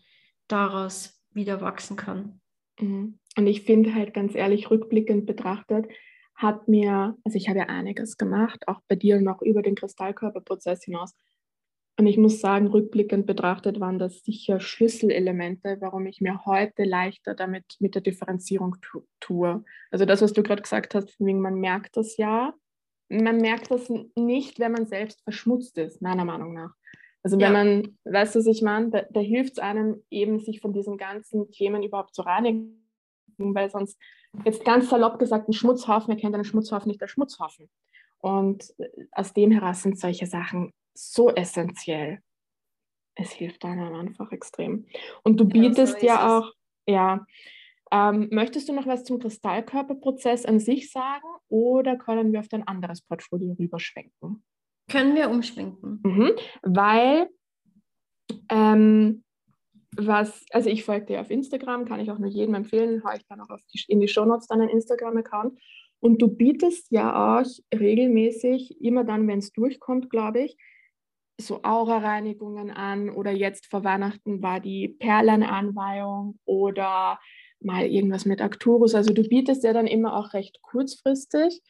daraus 0.47 1.21
wieder 1.31 1.61
wachsen 1.61 1.95
kann. 1.95 2.41
Mhm. 2.79 3.19
Und 3.37 3.47
ich 3.47 3.63
finde 3.63 3.95
halt 3.95 4.13
ganz 4.13 4.35
ehrlich, 4.35 4.69
rückblickend 4.69 5.25
betrachtet, 5.25 5.87
hat 6.35 6.67
mir, 6.67 7.17
also 7.23 7.37
ich 7.37 7.47
habe 7.49 7.59
ja 7.59 7.65
einiges 7.65 8.17
gemacht, 8.17 8.67
auch 8.67 8.81
bei 8.87 8.95
dir 8.95 9.21
noch 9.21 9.41
über 9.41 9.61
den 9.61 9.75
Kristallkörperprozess 9.75 10.83
hinaus, 10.83 11.13
und 11.97 12.07
ich 12.07 12.17
muss 12.17 12.41
sagen, 12.41 12.67
rückblickend 12.67 13.25
betrachtet 13.25 13.79
waren 13.79 13.99
das 13.99 14.21
sicher 14.23 14.59
Schlüsselelemente, 14.59 15.77
warum 15.79 16.05
ich 16.07 16.19
mir 16.19 16.45
heute 16.45 16.83
leichter 16.83 17.35
damit 17.35 17.77
mit 17.79 17.95
der 17.95 18.01
Differenzierung 18.01 18.75
tu 18.81 19.03
tue. 19.21 19.63
Also 19.91 20.03
das, 20.03 20.21
was 20.21 20.33
du 20.33 20.43
gerade 20.43 20.61
gesagt 20.61 20.93
hast, 20.93 21.19
man 21.21 21.55
merkt 21.55 21.95
das 21.95 22.17
ja. 22.17 22.53
Man 23.07 23.37
merkt 23.37 23.71
das 23.71 23.89
nicht, 24.15 24.59
wenn 24.59 24.73
man 24.73 24.87
selbst 24.87 25.21
verschmutzt 25.23 25.77
ist, 25.77 26.01
meiner 26.01 26.25
Meinung 26.25 26.53
nach. 26.53 26.73
Also 27.23 27.37
wenn 27.37 27.53
ja. 27.53 27.63
man, 27.63 27.97
weißt 28.03 28.35
du, 28.35 28.39
was 28.39 28.47
ich 28.47 28.61
meine, 28.61 28.89
da, 28.89 29.03
da 29.09 29.19
hilft 29.21 29.53
es 29.53 29.59
einem 29.59 30.03
eben, 30.09 30.39
sich 30.39 30.59
von 30.59 30.73
diesen 30.73 30.97
ganzen 30.97 31.49
Themen 31.51 31.81
überhaupt 31.81 32.13
zu 32.13 32.23
reinigen, 32.23 32.85
weil 33.37 33.69
sonst, 33.69 33.97
jetzt 34.43 34.65
ganz 34.65 34.89
salopp 34.89 35.19
gesagt, 35.19 35.47
ein 35.47 35.53
Schmutzhaufen 35.53 36.11
erkennt 36.13 36.35
einen 36.35 36.45
Schmutzhaufen 36.45 36.89
nicht 36.89 37.01
als 37.01 37.11
Schmutzhaufen. 37.11 37.69
Und 38.19 38.73
aus 39.11 39.33
dem 39.33 39.51
heraus 39.51 39.83
sind 39.83 39.99
solche 39.99 40.25
Sachen 40.25 40.73
so 40.93 41.29
essentiell. 41.29 42.19
Es 43.15 43.31
hilft 43.31 43.63
einem 43.65 43.93
einfach 43.93 44.31
extrem. 44.31 44.87
Und 45.23 45.39
du 45.39 45.45
bietest 45.45 46.01
ja, 46.01 46.01
so 46.01 46.07
ja 46.07 46.37
auch, 46.37 46.53
ja, 46.87 47.25
ähm, 47.91 48.29
möchtest 48.31 48.67
du 48.67 48.73
noch 48.73 48.87
was 48.87 49.03
zum 49.03 49.19
Kristallkörperprozess 49.19 50.45
an 50.45 50.59
sich 50.59 50.91
sagen 50.91 51.27
oder 51.49 51.97
können 51.97 52.33
wir 52.33 52.39
auf 52.39 52.47
dein 52.47 52.67
anderes 52.67 53.01
Portfolio 53.01 53.55
rüberschwenken? 53.59 54.43
Können 54.89 55.15
wir 55.15 55.29
umschwenken. 55.29 55.99
Mhm, 56.03 56.31
weil, 56.63 57.29
ähm, 58.49 59.23
was, 59.97 60.45
also 60.51 60.69
ich 60.69 60.83
folge 60.83 61.07
dir 61.07 61.21
auf 61.21 61.31
Instagram, 61.31 61.85
kann 61.85 61.99
ich 61.99 62.11
auch 62.11 62.19
nur 62.19 62.29
jedem 62.29 62.55
empfehlen, 62.55 63.03
haue 63.03 63.17
ich 63.17 63.25
dann 63.27 63.41
auch 63.41 63.57
die, 63.73 63.83
in 63.87 63.99
die 63.99 64.07
Shownotes 64.07 64.47
deinen 64.47 64.69
Instagram-Account. 64.69 65.57
Und 65.99 66.21
du 66.21 66.27
bietest 66.27 66.91
ja 66.91 67.41
auch 67.41 67.45
regelmäßig, 67.73 68.81
immer 68.81 69.03
dann, 69.03 69.27
wenn 69.27 69.39
es 69.39 69.51
durchkommt, 69.51 70.09
glaube 70.09 70.41
ich, 70.41 70.57
so 71.39 71.63
Aura-Reinigungen 71.63 72.71
an 72.71 73.09
oder 73.09 73.31
jetzt 73.31 73.65
vor 73.67 73.83
Weihnachten 73.83 74.41
war 74.41 74.59
die 74.59 74.87
Perlenanweihung 74.87 76.39
oder 76.45 77.19
mal 77.59 77.85
irgendwas 77.85 78.25
mit 78.25 78.41
Arcturus. 78.41 78.95
Also 78.95 79.13
du 79.13 79.23
bietest 79.23 79.63
ja 79.63 79.73
dann 79.73 79.87
immer 79.87 80.15
auch 80.15 80.33
recht 80.33 80.61
kurzfristig 80.61 81.61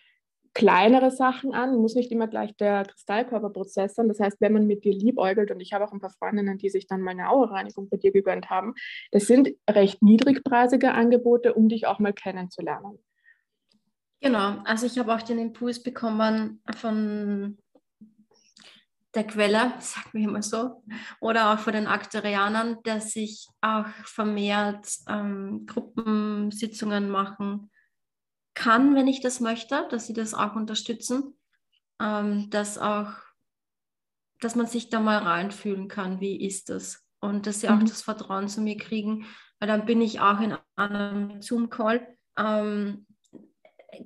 kleinere 0.55 1.11
Sachen 1.11 1.53
an, 1.53 1.75
muss 1.75 1.95
nicht 1.95 2.11
immer 2.11 2.27
gleich 2.27 2.55
der 2.55 2.85
Kristallkörperprozess 2.85 3.93
sein. 3.93 4.07
Das 4.07 4.21
heißt, 4.21 4.39
wenn 4.39 4.53
man 4.53 4.65
mit 4.65 4.85
dir 4.85 4.93
liebäugelt, 4.93 5.51
und 5.51 5.59
ich 5.59 5.73
habe 5.73 5.85
auch 5.85 5.91
ein 5.91 5.99
paar 5.99 6.09
Freundinnen, 6.17 6.57
die 6.57 6.69
sich 6.69 6.87
dann 6.87 7.01
mal 7.01 7.11
eine 7.11 7.29
Aura-Reinigung 7.29 7.89
bei 7.89 7.97
dir 7.97 8.13
gegönnt 8.13 8.49
haben, 8.49 8.73
das 9.11 9.27
sind 9.27 9.49
recht 9.69 10.01
niedrigpreisige 10.01 10.93
Angebote, 10.93 11.53
um 11.53 11.67
dich 11.67 11.85
auch 11.85 11.99
mal 11.99 12.13
kennenzulernen. 12.13 12.97
Genau, 14.21 14.61
also 14.63 14.85
ich 14.85 14.97
habe 14.97 15.13
auch 15.13 15.21
den 15.21 15.39
Impuls 15.39 15.83
bekommen 15.83 16.61
von 16.77 17.57
der 19.13 19.25
Quelle, 19.25 19.73
sagen 19.79 20.09
wir 20.13 20.29
mal 20.29 20.41
so, 20.41 20.81
oder 21.19 21.53
auch 21.53 21.59
von 21.59 21.73
den 21.73 21.85
Aktorianern, 21.85 22.77
dass 22.83 23.13
ich 23.17 23.47
auch 23.59 23.87
vermehrt 24.05 24.87
ähm, 25.09 25.65
Gruppensitzungen 25.65 27.09
machen 27.09 27.69
kann, 28.55 28.95
wenn 28.95 29.07
ich 29.07 29.21
das 29.21 29.39
möchte, 29.39 29.87
dass 29.89 30.07
sie 30.07 30.13
das 30.13 30.33
auch 30.33 30.55
unterstützen, 30.55 31.37
ähm, 32.01 32.49
dass 32.49 32.77
auch, 32.77 33.11
dass 34.39 34.55
man 34.55 34.65
sich 34.65 34.89
da 34.89 34.99
mal 34.99 35.19
reinfühlen 35.19 35.87
kann, 35.87 36.19
wie 36.19 36.43
ist 36.43 36.69
das? 36.69 37.05
Und 37.19 37.47
dass 37.47 37.61
sie 37.61 37.67
mhm. 37.67 37.73
auch 37.73 37.83
das 37.83 38.01
Vertrauen 38.01 38.47
zu 38.47 38.61
mir 38.61 38.77
kriegen, 38.77 39.25
weil 39.59 39.67
dann 39.67 39.85
bin 39.85 40.01
ich 40.01 40.19
auch 40.19 40.39
in 40.39 40.57
einem 40.75 41.41
Zoom-Call, 41.41 42.07
ähm, 42.37 43.05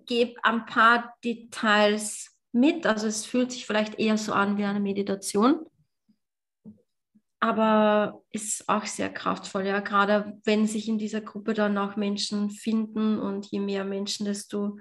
gebe 0.05 0.43
ein 0.43 0.65
paar 0.65 1.15
Details 1.23 2.37
mit, 2.51 2.85
also 2.85 3.07
es 3.07 3.25
fühlt 3.25 3.51
sich 3.51 3.65
vielleicht 3.65 3.99
eher 3.99 4.17
so 4.17 4.33
an 4.33 4.57
wie 4.57 4.65
eine 4.65 4.79
Meditation, 4.79 5.65
aber 7.39 8.21
ist 8.31 8.67
auch 8.67 8.85
sehr 8.85 9.09
kraftvoll, 9.09 9.65
ja, 9.65 9.79
gerade 9.79 10.39
wenn 10.43 10.67
sich 10.67 10.87
in 10.89 10.97
dieser 10.97 11.21
Gruppe 11.21 11.53
dann 11.53 11.77
auch 11.77 11.95
Menschen 11.95 12.49
finden 12.49 13.17
und 13.17 13.45
je 13.47 13.59
mehr 13.59 13.85
Menschen, 13.85 14.25
desto 14.25 14.77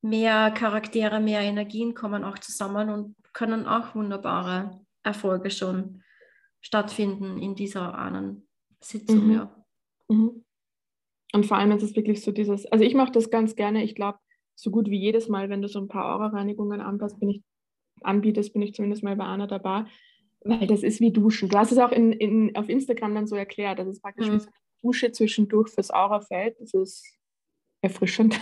mehr 0.00 0.50
Charaktere, 0.52 1.20
mehr 1.20 1.40
Energien 1.40 1.94
kommen 1.94 2.24
auch 2.24 2.38
zusammen 2.38 2.88
und 2.90 3.16
können 3.32 3.66
auch 3.66 3.94
wunderbare 3.94 4.80
Erfolge 5.02 5.50
schon 5.50 6.02
stattfinden 6.60 7.38
in 7.38 7.56
dieser 7.56 7.98
einen 7.98 8.46
Sitzung, 8.80 9.26
mhm. 9.26 9.32
ja. 9.32 9.64
Mhm. 10.08 10.44
Und 11.34 11.46
vor 11.46 11.56
allem 11.56 11.72
ist 11.72 11.82
es 11.82 11.96
wirklich 11.96 12.22
so 12.22 12.30
dieses, 12.30 12.66
also 12.66 12.84
ich 12.84 12.94
mache 12.94 13.12
das 13.12 13.30
ganz 13.30 13.56
gerne, 13.56 13.82
ich 13.82 13.94
glaube, 13.94 14.18
so 14.54 14.70
gut 14.70 14.90
wie 14.90 15.00
jedes 15.00 15.28
Mal, 15.28 15.48
wenn 15.48 15.62
du 15.62 15.68
so 15.68 15.80
ein 15.80 15.88
paar 15.88 16.14
Aura-Reinigungen 16.14 16.80
anpasst, 16.80 17.18
bin 17.18 17.30
ich, 17.30 17.42
anbietest, 18.02 18.52
bin 18.52 18.62
ich 18.62 18.74
zumindest 18.74 19.02
mal 19.02 19.16
bei 19.16 19.24
einer 19.24 19.46
dabei, 19.46 19.86
weil 20.44 20.66
das 20.66 20.82
ist 20.82 21.00
wie 21.00 21.12
Duschen. 21.12 21.48
Du 21.48 21.58
hast 21.58 21.72
es 21.72 21.78
auch 21.78 21.92
in, 21.92 22.12
in, 22.12 22.56
auf 22.56 22.68
Instagram 22.68 23.14
dann 23.14 23.26
so 23.26 23.36
erklärt, 23.36 23.78
das 23.78 23.88
ist 23.88 24.02
praktisch 24.02 24.28
mhm. 24.28 24.34
wie 24.34 24.38
so 24.40 24.46
eine 24.46 24.54
Dusche 24.82 25.12
zwischendurch 25.12 25.70
fürs 25.70 25.90
Aurafeld, 25.90 26.56
das 26.60 26.74
ist 26.74 27.04
erfrischend. 27.82 28.40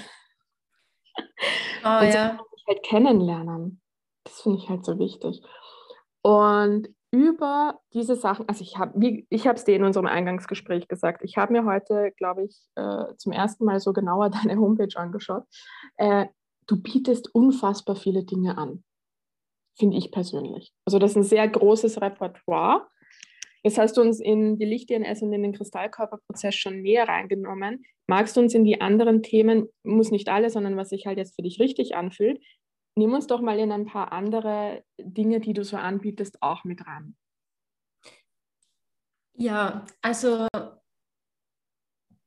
Oh, 1.85 1.99
und 2.01 2.13
so 2.13 2.19
ja. 2.19 2.33
man 2.35 2.45
sich 2.55 2.65
halt 2.69 2.83
kennenlernen. 2.83 3.81
Das 4.25 4.43
finde 4.43 4.59
ich 4.59 4.69
halt 4.69 4.85
so 4.85 4.99
wichtig. 4.99 5.43
Und 6.23 6.89
über 7.11 7.81
diese 7.93 8.15
Sachen, 8.15 8.49
also 8.49 8.63
ich 8.63 8.79
habe 8.79 9.25
ich 9.31 9.47
es 9.47 9.65
dir 9.65 9.77
in 9.77 9.85
unserem 9.85 10.07
Eingangsgespräch 10.07 10.87
gesagt, 10.87 11.23
ich 11.25 11.37
habe 11.37 11.53
mir 11.53 11.65
heute, 11.65 12.13
glaube 12.17 12.45
ich, 12.45 12.57
äh, 12.77 13.17
zum 13.17 13.33
ersten 13.33 13.65
Mal 13.65 13.81
so 13.81 13.93
genauer 13.93 14.31
deine 14.45 14.61
Homepage 14.61 14.97
angeschaut. 14.97 15.45
Äh, 15.97 16.27
du 16.67 16.81
bietest 16.81 17.35
unfassbar 17.35 17.97
viele 17.97 18.25
Dinge 18.25 18.59
an, 18.59 18.85
finde 19.81 19.97
ich 19.97 20.13
persönlich. 20.13 20.73
Also 20.85 21.01
das 21.01 21.13
ist 21.13 21.17
ein 21.17 21.23
sehr 21.25 21.49
großes 21.49 22.01
Repertoire. 22.01 22.87
Jetzt 23.63 23.79
hast 23.79 23.97
du 23.97 24.01
uns 24.01 24.21
in 24.21 24.59
die 24.59 24.65
Licht-DNS 24.65 25.23
und 25.23 25.33
in 25.33 25.43
den 25.43 25.53
Kristallkörperprozess 25.53 26.55
schon 26.55 26.81
näher 26.81 27.09
reingenommen. 27.09 27.85
Magst 28.07 28.37
du 28.37 28.41
uns 28.41 28.55
in 28.55 28.65
die 28.65 28.81
anderen 28.81 29.23
Themen, 29.23 29.69
muss 29.83 30.11
nicht 30.11 30.29
alle, 30.29 30.51
sondern 30.51 30.77
was 30.77 30.91
sich 30.91 31.07
halt 31.07 31.19
jetzt 31.19 31.35
für 31.35 31.43
dich 31.43 31.59
richtig 31.61 31.95
anfühlt, 31.95 32.41
nimm 32.97 33.13
uns 33.13 33.27
doch 33.27 33.41
mal 33.41 33.59
in 33.59 33.73
ein 33.73 33.87
paar 33.87 34.13
andere 34.13 34.85
Dinge, 34.99 35.41
die 35.41 35.53
du 35.53 35.65
so 35.65 35.77
anbietest, 35.77 36.43
auch 36.43 36.65
mit 36.65 36.87
rein. 36.87 37.17
Ja, 39.35 39.87
also 40.03 40.47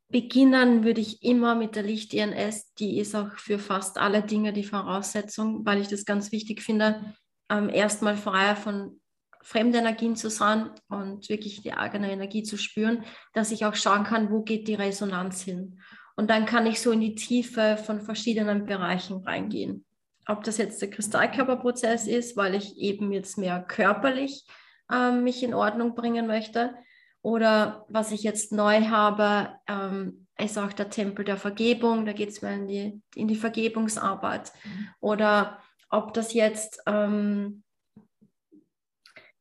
beginnen 0.10 0.84
würde 0.84 1.02
ich 1.02 1.24
immer 1.24 1.56
mit 1.56 1.76
der 1.76 1.84
Licht-INS. 1.84 2.74
Die 2.76 3.00
ist 3.00 3.16
auch 3.16 3.32
für 3.38 3.60
fast 3.60 3.98
alle 3.98 4.22
Dinge 4.22 4.54
die 4.54 4.64
Voraussetzung, 4.64 5.66
weil 5.66 5.82
ich 5.82 5.88
das 5.88 6.06
ganz 6.06 6.32
wichtig 6.32 6.62
finde, 6.62 7.16
ähm, 7.50 7.70
erstmal 7.70 8.18
freier 8.18 8.56
von 8.56 9.00
fremden 9.42 9.76
Energien 9.76 10.16
zu 10.16 10.30
sein 10.30 10.72
und 10.88 11.28
wirklich 11.28 11.62
die 11.62 11.74
eigene 11.74 12.12
Energie 12.12 12.44
zu 12.44 12.58
spüren, 12.58 13.04
dass 13.34 13.52
ich 13.52 13.66
auch 13.66 13.76
schauen 13.76 14.06
kann, 14.06 14.32
wo 14.32 14.42
geht 14.42 14.68
die 14.68 14.76
Resonanz 14.76 15.42
hin. 15.42 15.80
Und 16.16 16.30
dann 16.30 16.46
kann 16.46 16.66
ich 16.66 16.80
so 16.80 16.92
in 16.92 17.02
die 17.02 17.16
Tiefe 17.16 17.78
von 17.78 18.02
verschiedenen 18.02 18.66
Bereichen 18.66 19.18
reingehen 19.18 19.86
ob 20.28 20.44
das 20.44 20.58
jetzt 20.58 20.82
der 20.82 20.90
Kristallkörperprozess 20.90 22.08
ist, 22.08 22.38
weil 22.38 22.56
ich 22.56 22.78
eben 22.78 23.12
jetzt 23.12 23.38
mehr 23.38 23.62
körperlich 23.62 24.46
ähm, 24.92 25.24
mich 25.24 25.44
in 25.44 25.54
Ordnung 25.54 25.96
bringen 25.96 26.28
möchte. 26.28 26.74
Oder 27.22 27.86
was 27.90 28.12
ich 28.12 28.24
jetzt 28.24 28.52
neu 28.52 28.88
habe, 28.88 29.50
ähm, 29.68 30.28
ist 30.38 30.58
auch 30.58 30.74
der 30.74 30.90
Tempel 30.90 31.26
der 31.26 31.38
Vergebung. 31.38 32.06
Da 32.06 32.14
geht 32.14 32.30
es 32.30 32.42
mir 32.42 32.54
in 32.54 32.68
die, 32.68 33.02
in 33.16 33.28
die 33.28 33.36
Vergebungsarbeit. 33.36 34.52
Mhm. 34.64 34.88
Oder 35.00 35.60
ob 35.94 36.14
das 36.14 36.34
jetzt, 36.34 36.82
ähm, 36.88 37.64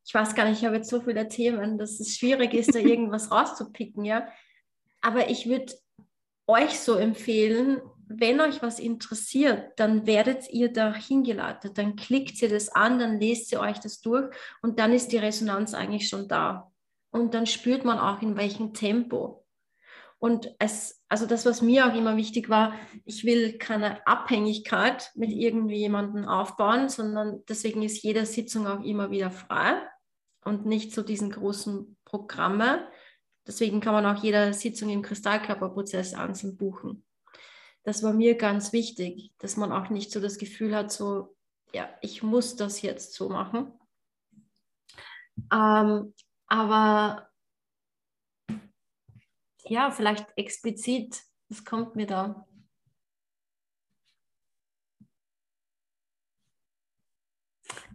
ich 0.04 0.12
weiß 0.12 0.34
gar 0.34 0.44
nicht, 0.44 0.58
ich 0.58 0.66
habe 0.66 0.76
jetzt 0.76 0.90
so 0.90 1.00
viele 1.00 1.26
Themen, 1.28 1.78
dass 1.78 1.98
es 1.98 2.16
schwierig 2.16 2.52
ist, 2.52 2.74
da 2.74 2.78
irgendwas 2.80 3.30
rauszupicken, 3.30 4.04
ja. 4.04 4.28
Aber 5.00 5.30
ich 5.30 5.48
würde 5.48 5.72
euch 6.46 6.78
so 6.78 6.96
empfehlen, 6.96 7.80
wenn 8.06 8.40
euch 8.40 8.60
was 8.60 8.78
interessiert, 8.78 9.72
dann 9.76 10.06
werdet 10.06 10.50
ihr 10.50 10.70
da 10.70 10.94
hingeleitet, 10.94 11.78
dann 11.78 11.96
klickt 11.96 12.42
ihr 12.42 12.50
das 12.50 12.68
an, 12.68 12.98
dann 12.98 13.18
lest 13.18 13.50
ihr 13.52 13.60
euch 13.60 13.78
das 13.78 14.02
durch 14.02 14.30
und 14.60 14.78
dann 14.78 14.92
ist 14.92 15.12
die 15.12 15.16
Resonanz 15.16 15.72
eigentlich 15.72 16.08
schon 16.08 16.28
da. 16.28 16.70
Und 17.10 17.32
dann 17.32 17.46
spürt 17.46 17.84
man 17.84 17.98
auch, 17.98 18.20
in 18.20 18.36
welchem 18.36 18.74
Tempo. 18.74 19.46
Und 20.22 20.54
es, 20.60 21.02
also 21.08 21.26
das, 21.26 21.44
was 21.46 21.62
mir 21.62 21.86
auch 21.86 21.96
immer 21.96 22.16
wichtig 22.16 22.48
war, 22.48 22.74
ich 23.04 23.24
will 23.24 23.58
keine 23.58 24.06
Abhängigkeit 24.06 25.10
mit 25.16 25.30
irgendwie 25.30 25.78
jemandem 25.78 26.26
aufbauen, 26.28 26.88
sondern 26.88 27.42
deswegen 27.48 27.82
ist 27.82 28.04
jede 28.04 28.24
Sitzung 28.24 28.68
auch 28.68 28.84
immer 28.84 29.10
wieder 29.10 29.32
frei 29.32 29.82
und 30.44 30.64
nicht 30.64 30.94
so 30.94 31.02
diesen 31.02 31.30
großen 31.30 31.96
Programme. 32.04 32.86
Deswegen 33.48 33.80
kann 33.80 33.94
man 33.94 34.06
auch 34.06 34.22
jede 34.22 34.52
Sitzung 34.54 34.90
im 34.90 35.02
Kristallkörperprozess 35.02 36.14
einzeln 36.14 36.56
buchen 36.56 37.04
das 37.84 38.02
war 38.02 38.12
mir 38.12 38.36
ganz 38.36 38.72
wichtig, 38.72 39.32
dass 39.38 39.56
man 39.56 39.72
auch 39.72 39.90
nicht 39.90 40.12
so 40.12 40.20
das 40.20 40.38
Gefühl 40.38 40.74
hat, 40.74 40.92
so, 40.92 41.36
ja, 41.72 41.88
ich 42.00 42.22
muss 42.22 42.56
das 42.56 42.82
jetzt 42.82 43.14
so 43.14 43.28
machen. 43.28 43.72
Ähm, 45.52 46.14
aber 46.46 47.28
ja, 49.64 49.90
vielleicht 49.90 50.26
explizit, 50.36 51.22
was 51.48 51.64
kommt 51.64 51.96
mir 51.96 52.06
da? 52.06 52.46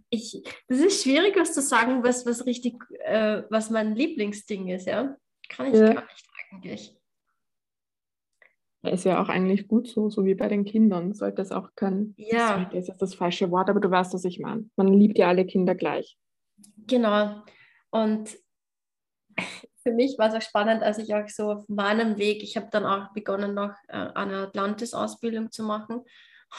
Ich, 0.10 0.42
das 0.68 0.80
ist 0.80 1.04
schwierig, 1.04 1.36
was 1.36 1.54
zu 1.54 1.62
sagen, 1.62 2.02
was, 2.04 2.26
was 2.26 2.46
richtig, 2.46 2.82
äh, 3.00 3.44
was 3.50 3.70
mein 3.70 3.96
Lieblingsding 3.96 4.70
ist, 4.70 4.88
ja. 4.88 5.18
Kann 5.50 5.68
ich 5.68 5.74
ja. 5.74 5.94
gar 5.94 6.04
nicht 6.04 6.28
eigentlich. 6.52 6.98
Ist 8.84 9.04
ja 9.04 9.22
auch 9.22 9.28
eigentlich 9.28 9.68
gut 9.68 9.88
so, 9.88 10.10
so 10.10 10.24
wie 10.24 10.36
bei 10.36 10.48
den 10.48 10.64
Kindern. 10.64 11.14
Sollte 11.14 11.42
es 11.42 11.52
auch 11.52 11.72
kein, 11.76 12.14
ja. 12.18 12.70
das 12.72 12.88
ist 12.88 13.02
das 13.02 13.16
falsche 13.16 13.52
Wort, 13.52 13.70
aber 13.70 13.80
du 13.80 13.92
weißt, 13.92 14.14
was 14.14 14.24
ich 14.24 14.40
meine. 14.40 14.70
Man 14.76 14.94
liebt 14.94 15.18
ja 15.18 15.28
alle 15.28 15.46
Kinder 15.46 15.76
gleich. 15.76 16.18
Genau. 16.86 17.44
Und 17.90 18.38
für 19.88 19.94
mich 19.94 20.18
war 20.18 20.28
es 20.28 20.36
auch 20.36 20.46
spannend, 20.46 20.84
als 20.84 20.98
ich 20.98 21.16
auch 21.16 21.30
so 21.30 21.52
auf 21.52 21.70
meinem 21.70 22.18
Weg, 22.18 22.44
ich 22.44 22.58
habe 22.58 22.68
dann 22.70 22.86
auch 22.86 23.14
begonnen, 23.14 23.54
noch 23.54 23.72
äh, 23.88 24.10
eine 24.16 24.40
Atlantis-Ausbildung 24.40 25.50
zu 25.50 25.64
machen. 25.64 26.02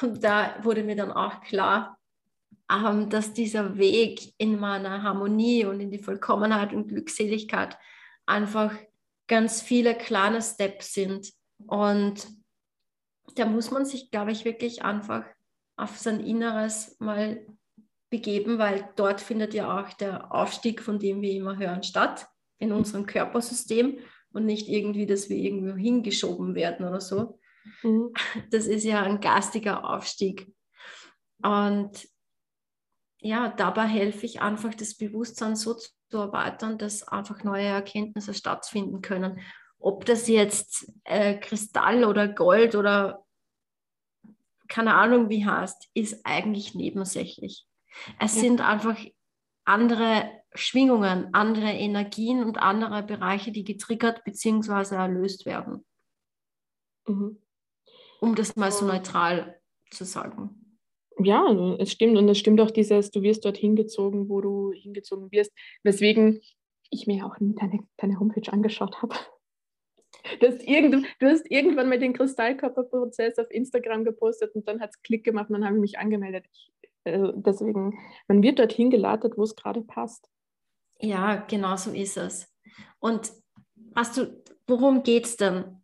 Und 0.01 0.25
da 0.25 0.57
wurde 0.63 0.83
mir 0.83 0.97
dann 0.97 1.13
auch 1.13 1.43
klar, 1.43 1.99
ähm, 2.73 3.11
dass 3.11 3.35
dieser 3.35 3.77
Weg 3.77 4.33
in 4.39 4.59
meiner 4.59 5.03
Harmonie 5.03 5.67
und 5.67 5.81
in 5.81 5.91
die 5.91 6.03
Vollkommenheit 6.03 6.73
und 6.73 6.89
Glückseligkeit 6.89 7.77
einfach 8.25 8.73
ganz 9.27 9.61
viele 9.61 9.95
kleine 9.95 10.41
Steps 10.41 10.95
sind, 10.95 11.29
und 11.67 12.27
da 13.35 13.45
muss 13.45 13.71
man 13.71 13.85
sich, 13.85 14.11
glaube 14.11 14.33
ich, 14.33 14.45
wirklich 14.45 14.85
einfach 14.85 15.25
auf 15.77 15.99
sein 15.99 16.21
Inneres 16.21 16.97
mal 16.99 17.45
begeben, 18.11 18.59
weil 18.59 18.89
dort 18.97 19.21
findet 19.21 19.53
ja 19.53 19.79
auch 19.79 19.93
der 19.93 20.33
Aufstieg, 20.33 20.81
von 20.81 20.99
dem 20.99 21.21
wir 21.21 21.33
immer 21.33 21.59
hören, 21.59 21.83
statt, 21.83 22.27
in 22.59 22.73
unserem 22.73 23.07
Körpersystem 23.07 23.99
und 24.33 24.45
nicht 24.45 24.69
irgendwie, 24.69 25.07
dass 25.07 25.29
wir 25.29 25.37
irgendwo 25.37 25.77
hingeschoben 25.77 26.55
werden 26.55 26.87
oder 26.87 27.01
so. 27.01 27.39
Mhm. 27.83 28.13
Das 28.51 28.67
ist 28.67 28.85
ja 28.85 29.03
ein 29.03 29.21
geistiger 29.21 29.89
Aufstieg. 29.89 30.53
Und 31.43 32.09
ja, 33.21 33.49
dabei 33.49 33.87
helfe 33.87 34.27
ich 34.27 34.41
einfach, 34.41 34.75
das 34.75 34.97
Bewusstsein 34.97 35.57
so 35.57 35.75
zu 35.75 35.91
erweitern, 36.13 36.79
dass 36.79 37.03
einfach 37.03 37.45
neue 37.45 37.67
Erkenntnisse 37.67 38.35
stattfinden 38.35 39.03
können 39.03 39.41
ob 39.81 40.05
das 40.05 40.29
jetzt 40.29 40.93
äh, 41.05 41.39
Kristall 41.39 42.05
oder 42.05 42.29
Gold 42.29 42.75
oder 42.75 43.25
keine 44.69 44.95
Ahnung 44.95 45.31
wie 45.31 45.47
heißt, 45.47 45.89
ist 45.95 46.27
eigentlich 46.27 46.75
nebensächlich. 46.75 47.67
Es 48.21 48.35
ja. 48.37 48.43
sind 48.43 48.61
einfach 48.61 48.99
andere 49.65 50.31
Schwingungen, 50.55 51.29
andere 51.33 51.71
Energien 51.71 52.43
und 52.43 52.59
andere 52.59 53.03
Bereiche, 53.03 53.53
die 53.53 53.65
getriggert 53.65 54.25
bzw. 54.25 54.95
erlöst 54.95 55.47
werden. 55.47 55.85
Mhm. 57.07 57.41
Um 58.21 58.35
das 58.35 58.57
mal 58.57 58.73
so 58.73 58.87
neutral 58.87 59.61
zu 59.91 60.05
sagen. 60.05 60.81
Ja, 61.21 61.45
also 61.45 61.77
es 61.79 61.93
stimmt. 61.93 62.17
Und 62.17 62.29
es 62.29 62.39
stimmt 62.39 62.61
auch 62.61 62.71
dieses, 62.71 63.11
du 63.11 63.23
wirst 63.23 63.45
dort 63.45 63.57
hingezogen, 63.57 64.29
wo 64.29 64.41
du 64.41 64.73
hingezogen 64.73 65.31
wirst. 65.33 65.53
Weswegen 65.83 66.41
ich 66.91 67.07
mir 67.07 67.27
auch 67.27 67.39
nie 67.41 67.55
deine, 67.55 67.81
deine 67.97 68.19
Homepage 68.19 68.53
angeschaut 68.53 69.03
habe. 69.03 69.15
Du 70.41 70.47
hast, 70.47 70.63
irgend, 70.63 71.07
du 71.21 71.27
hast 71.27 71.51
irgendwann 71.51 71.89
mal 71.89 71.99
den 71.99 72.13
Kristallkörperprozess 72.13 73.39
auf 73.39 73.51
Instagram 73.51 74.05
gepostet 74.05 74.55
und 74.55 74.67
dann 74.67 74.81
hat 74.81 74.91
es 74.91 75.03
Klick 75.03 75.25
gemacht 75.25 75.49
und 75.49 75.55
dann 75.55 75.65
habe 75.65 75.77
ich 75.77 75.81
mich 75.81 75.99
angemeldet. 75.99 76.47
Ich, 76.51 76.73
also 77.05 77.33
deswegen, 77.33 77.99
man 78.27 78.43
wird 78.43 78.59
dorthin 78.59 78.91
geleitet, 78.91 79.37
wo 79.37 79.43
es 79.43 79.55
gerade 79.55 79.83
passt. 79.83 80.29
Ja, 81.01 81.37
genau 81.37 81.77
so 81.77 81.93
ist 81.93 82.17
es. 82.17 82.49
Und 82.99 83.33
hast 83.95 84.17
du, 84.17 84.43
worum 84.67 85.03
geht 85.03 85.27
es 85.27 85.37
denn? 85.37 85.83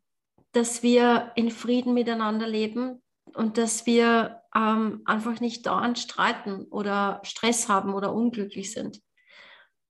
Dass 0.52 0.82
wir 0.82 1.32
in 1.36 1.50
Frieden 1.50 1.94
miteinander 1.94 2.46
leben 2.46 3.02
und 3.34 3.58
dass 3.58 3.86
wir 3.86 4.42
ähm, 4.54 5.02
einfach 5.04 5.40
nicht 5.40 5.66
dauernd 5.66 5.98
streiten 5.98 6.64
oder 6.70 7.20
Stress 7.24 7.68
haben 7.68 7.94
oder 7.94 8.12
unglücklich 8.12 8.72
sind. 8.72 9.00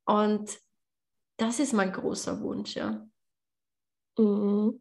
Und 0.06 0.58
das 1.36 1.60
ist 1.60 1.72
mein 1.72 1.92
großer 1.92 2.40
Wunsch, 2.40 2.76
ja. 2.76 3.06
Mhm. 4.18 4.80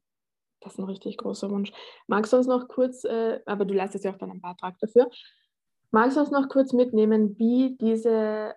Das 0.61 0.73
ist 0.73 0.79
ein 0.79 0.85
richtig 0.85 1.17
großer 1.17 1.49
Wunsch. 1.49 1.73
Magst 2.07 2.31
du 2.31 2.37
uns 2.37 2.47
noch 2.47 2.67
kurz, 2.69 3.03
äh, 3.03 3.41
aber 3.45 3.65
du 3.65 3.73
leistest 3.73 4.05
ja 4.05 4.11
auch 4.13 4.17
dann 4.17 4.31
einen 4.31 4.41
Beitrag 4.41 4.77
dafür, 4.79 5.09
magst 5.91 6.15
du 6.15 6.21
uns 6.21 6.31
noch 6.31 6.47
kurz 6.47 6.71
mitnehmen, 6.71 7.37
wie 7.37 7.75
diese, 7.79 8.55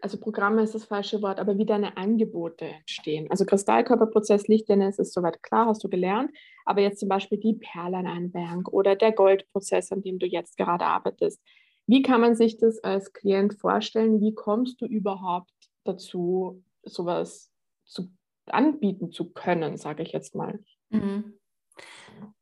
also 0.00 0.18
Programme 0.18 0.62
ist 0.62 0.74
das 0.74 0.84
falsche 0.84 1.22
Wort, 1.22 1.38
aber 1.38 1.58
wie 1.58 1.66
deine 1.66 1.96
Angebote 1.96 2.66
entstehen? 2.66 3.30
Also 3.30 3.44
Kristallkörperprozess, 3.44 4.48
Lichtdinnes 4.48 4.98
ist 4.98 5.12
soweit 5.12 5.42
klar, 5.42 5.66
hast 5.66 5.82
du 5.84 5.88
gelernt, 5.88 6.30
aber 6.64 6.80
jetzt 6.80 7.00
zum 7.00 7.08
Beispiel 7.08 7.38
die 7.38 7.54
Perleneinbank 7.54 8.68
oder 8.72 8.96
der 8.96 9.12
Goldprozess, 9.12 9.92
an 9.92 10.02
dem 10.02 10.18
du 10.18 10.26
jetzt 10.26 10.56
gerade 10.56 10.84
arbeitest. 10.84 11.40
Wie 11.86 12.02
kann 12.02 12.20
man 12.20 12.34
sich 12.34 12.58
das 12.58 12.82
als 12.82 13.12
Klient 13.12 13.54
vorstellen? 13.54 14.20
Wie 14.20 14.34
kommst 14.34 14.80
du 14.80 14.86
überhaupt 14.86 15.50
dazu, 15.84 16.62
sowas 16.82 17.50
zu 17.84 18.10
anbieten 18.46 19.10
zu 19.10 19.30
können, 19.32 19.76
sage 19.76 20.02
ich 20.02 20.12
jetzt 20.12 20.34
mal. 20.34 20.60
Mhm. 20.90 21.38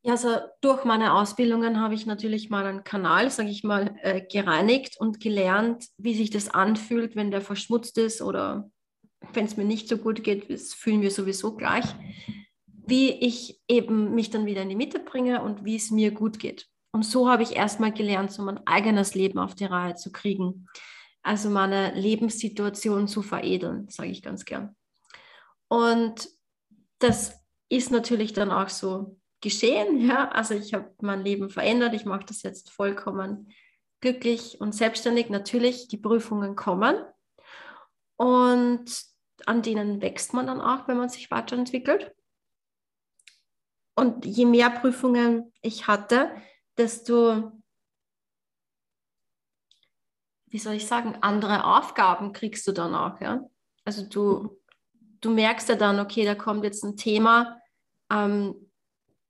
Ja, 0.02 0.12
also 0.12 0.36
durch 0.60 0.84
meine 0.84 1.14
Ausbildungen 1.14 1.80
habe 1.80 1.94
ich 1.94 2.04
natürlich 2.04 2.50
mal 2.50 2.66
einen 2.66 2.84
Kanal, 2.84 3.30
sage 3.30 3.48
ich 3.48 3.64
mal, 3.64 3.96
äh, 4.02 4.20
gereinigt 4.20 4.96
und 4.98 5.18
gelernt, 5.18 5.86
wie 5.96 6.14
sich 6.14 6.30
das 6.30 6.50
anfühlt, 6.50 7.16
wenn 7.16 7.30
der 7.30 7.40
verschmutzt 7.40 7.96
ist 7.96 8.20
oder 8.20 8.70
wenn 9.32 9.46
es 9.46 9.56
mir 9.56 9.64
nicht 9.64 9.88
so 9.88 9.96
gut 9.96 10.22
geht, 10.22 10.50
das 10.50 10.74
fühlen 10.74 11.00
wir 11.00 11.10
sowieso 11.10 11.56
gleich, 11.56 11.86
wie 12.66 13.10
ich 13.10 13.60
eben 13.66 14.14
mich 14.14 14.30
dann 14.30 14.44
wieder 14.44 14.62
in 14.62 14.68
die 14.68 14.76
Mitte 14.76 14.98
bringe 14.98 15.42
und 15.42 15.64
wie 15.64 15.76
es 15.76 15.90
mir 15.90 16.10
gut 16.10 16.38
geht. 16.38 16.66
Und 16.92 17.04
so 17.04 17.28
habe 17.28 17.42
ich 17.42 17.56
erstmal 17.56 17.92
gelernt, 17.92 18.30
so 18.30 18.42
mein 18.42 18.64
eigenes 18.66 19.14
Leben 19.14 19.38
auf 19.38 19.54
die 19.54 19.64
Reihe 19.64 19.94
zu 19.94 20.12
kriegen. 20.12 20.68
Also 21.22 21.48
meine 21.48 21.94
Lebenssituation 21.94 23.08
zu 23.08 23.22
veredeln, 23.22 23.88
sage 23.88 24.10
ich 24.10 24.22
ganz 24.22 24.44
gern. 24.44 24.76
Und 25.68 26.28
das 26.98 27.40
ist 27.70 27.90
natürlich 27.90 28.34
dann 28.34 28.50
auch 28.50 28.68
so 28.68 29.18
geschehen. 29.44 30.00
Ja? 30.00 30.28
Also 30.30 30.54
ich 30.54 30.74
habe 30.74 30.92
mein 31.00 31.22
Leben 31.22 31.48
verändert. 31.48 31.94
Ich 31.94 32.04
mache 32.04 32.24
das 32.26 32.42
jetzt 32.42 32.70
vollkommen 32.70 33.52
glücklich 34.00 34.60
und 34.60 34.74
selbstständig. 34.74 35.30
Natürlich, 35.30 35.86
die 35.86 35.96
Prüfungen 35.96 36.56
kommen 36.56 36.96
und 38.16 38.84
an 39.46 39.62
denen 39.62 40.02
wächst 40.02 40.34
man 40.34 40.46
dann 40.46 40.60
auch, 40.60 40.88
wenn 40.88 40.96
man 40.96 41.08
sich 41.08 41.30
weiterentwickelt. 41.30 42.12
Und 43.94 44.26
je 44.26 44.46
mehr 44.46 44.70
Prüfungen 44.70 45.52
ich 45.62 45.86
hatte, 45.86 46.30
desto, 46.76 47.52
wie 50.46 50.58
soll 50.58 50.74
ich 50.74 50.86
sagen, 50.86 51.16
andere 51.20 51.64
Aufgaben 51.64 52.32
kriegst 52.32 52.66
du 52.66 52.72
dann 52.72 52.94
auch. 52.94 53.20
Ja? 53.20 53.48
Also 53.84 54.04
du 54.08 54.60
du 55.24 55.30
merkst 55.30 55.68
ja 55.68 55.74
dann, 55.74 56.00
okay, 56.00 56.24
da 56.24 56.34
kommt 56.34 56.64
jetzt 56.64 56.84
ein 56.84 56.96
Thema, 56.96 57.58
ähm, 58.10 58.63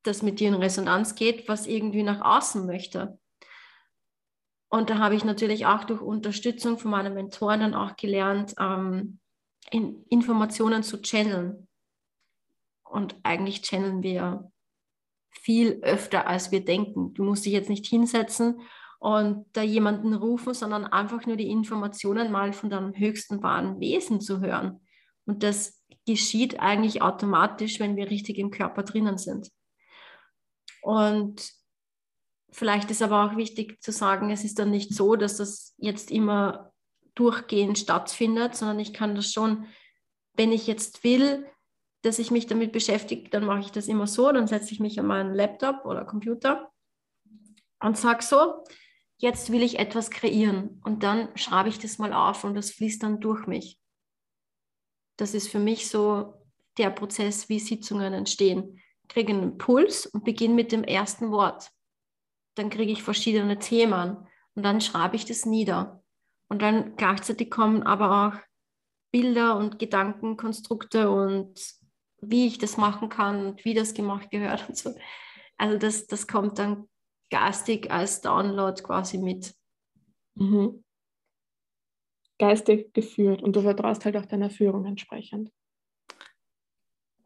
das 0.04 0.22
mit 0.22 0.40
dir 0.40 0.48
in 0.48 0.54
Resonanz 0.54 1.14
geht, 1.14 1.48
was 1.48 1.66
irgendwie 1.66 2.02
nach 2.02 2.20
außen 2.20 2.66
möchte. 2.66 3.18
Und 4.68 4.90
da 4.90 4.98
habe 4.98 5.14
ich 5.14 5.24
natürlich 5.24 5.66
auch 5.66 5.84
durch 5.84 6.00
Unterstützung 6.00 6.78
von 6.78 6.90
meinen 6.90 7.14
Mentoren 7.14 7.60
dann 7.60 7.74
auch 7.74 7.96
gelernt, 7.96 8.54
ähm, 8.58 9.20
in 9.70 10.04
Informationen 10.08 10.82
zu 10.82 11.00
channeln. 11.00 11.68
Und 12.84 13.16
eigentlich 13.22 13.62
channeln 13.62 14.02
wir 14.02 14.50
viel 15.30 15.80
öfter, 15.82 16.26
als 16.26 16.52
wir 16.52 16.64
denken. 16.64 17.14
Du 17.14 17.24
musst 17.24 17.44
dich 17.44 17.52
jetzt 17.52 17.68
nicht 17.70 17.86
hinsetzen 17.86 18.60
und 18.98 19.46
da 19.52 19.62
jemanden 19.62 20.14
rufen, 20.14 20.54
sondern 20.54 20.86
einfach 20.86 21.26
nur 21.26 21.36
die 21.36 21.50
Informationen 21.50 22.32
mal 22.32 22.52
von 22.52 22.70
deinem 22.70 22.96
höchsten 22.96 23.42
wahren 23.42 23.80
Wesen 23.80 24.20
zu 24.20 24.40
hören. 24.40 24.80
Und 25.26 25.42
das 25.42 25.84
geschieht 26.06 26.60
eigentlich 26.60 27.02
automatisch, 27.02 27.80
wenn 27.80 27.96
wir 27.96 28.10
richtig 28.10 28.38
im 28.38 28.50
Körper 28.50 28.82
drinnen 28.82 29.18
sind. 29.18 29.50
Und 30.84 31.50
vielleicht 32.50 32.90
ist 32.90 33.00
aber 33.00 33.24
auch 33.24 33.36
wichtig 33.36 33.82
zu 33.82 33.90
sagen, 33.90 34.30
es 34.30 34.44
ist 34.44 34.58
dann 34.58 34.70
nicht 34.70 34.94
so, 34.94 35.16
dass 35.16 35.38
das 35.38 35.74
jetzt 35.78 36.10
immer 36.10 36.72
durchgehend 37.14 37.78
stattfindet, 37.78 38.54
sondern 38.54 38.78
ich 38.80 38.92
kann 38.92 39.14
das 39.14 39.32
schon, 39.32 39.66
wenn 40.34 40.52
ich 40.52 40.66
jetzt 40.66 41.02
will, 41.02 41.46
dass 42.02 42.18
ich 42.18 42.30
mich 42.30 42.46
damit 42.46 42.72
beschäftige, 42.72 43.30
dann 43.30 43.46
mache 43.46 43.60
ich 43.60 43.72
das 43.72 43.88
immer 43.88 44.06
so, 44.06 44.30
dann 44.30 44.46
setze 44.46 44.72
ich 44.72 44.80
mich 44.80 45.00
an 45.00 45.06
meinen 45.06 45.32
Laptop 45.32 45.86
oder 45.86 46.04
Computer 46.04 46.70
und 47.80 47.96
sage 47.96 48.22
so, 48.22 48.62
jetzt 49.16 49.50
will 49.52 49.62
ich 49.62 49.78
etwas 49.78 50.10
kreieren 50.10 50.82
und 50.84 51.02
dann 51.02 51.34
schreibe 51.38 51.70
ich 51.70 51.78
das 51.78 51.96
mal 51.96 52.12
auf 52.12 52.44
und 52.44 52.54
das 52.54 52.72
fließt 52.72 53.02
dann 53.02 53.20
durch 53.20 53.46
mich. 53.46 53.80
Das 55.16 55.32
ist 55.32 55.48
für 55.48 55.60
mich 55.60 55.88
so 55.88 56.34
der 56.76 56.90
Prozess, 56.90 57.48
wie 57.48 57.58
Sitzungen 57.58 58.12
entstehen. 58.12 58.82
Kriege 59.08 59.32
einen 59.32 59.42
Impuls 59.42 60.06
und 60.06 60.24
beginne 60.24 60.54
mit 60.54 60.72
dem 60.72 60.84
ersten 60.84 61.30
Wort. 61.30 61.70
Dann 62.56 62.70
kriege 62.70 62.92
ich 62.92 63.02
verschiedene 63.02 63.58
Themen 63.58 64.16
und 64.54 64.62
dann 64.62 64.80
schreibe 64.80 65.16
ich 65.16 65.24
das 65.24 65.46
nieder. 65.46 66.02
Und 66.48 66.62
dann 66.62 66.96
gleichzeitig 66.96 67.50
kommen 67.50 67.82
aber 67.82 68.28
auch 68.28 68.40
Bilder 69.10 69.56
und 69.56 69.78
Gedankenkonstrukte 69.78 71.10
und 71.10 71.60
wie 72.20 72.46
ich 72.46 72.58
das 72.58 72.76
machen 72.76 73.08
kann 73.08 73.46
und 73.46 73.64
wie 73.64 73.74
das 73.74 73.94
gemacht 73.94 74.30
gehört 74.30 74.68
und 74.68 74.76
so. 74.76 74.94
Also 75.56 75.78
das, 75.78 76.06
das 76.06 76.26
kommt 76.26 76.58
dann 76.58 76.88
geistig 77.30 77.90
als 77.90 78.20
Download 78.20 78.80
quasi 78.82 79.18
mit. 79.18 79.54
Mhm 80.34 80.84
geistig 82.38 82.92
geführt 82.92 83.42
und 83.42 83.54
du 83.54 83.62
vertraust 83.62 84.04
halt 84.04 84.16
auch 84.16 84.26
deiner 84.26 84.50
Führung 84.50 84.84
entsprechend. 84.86 85.50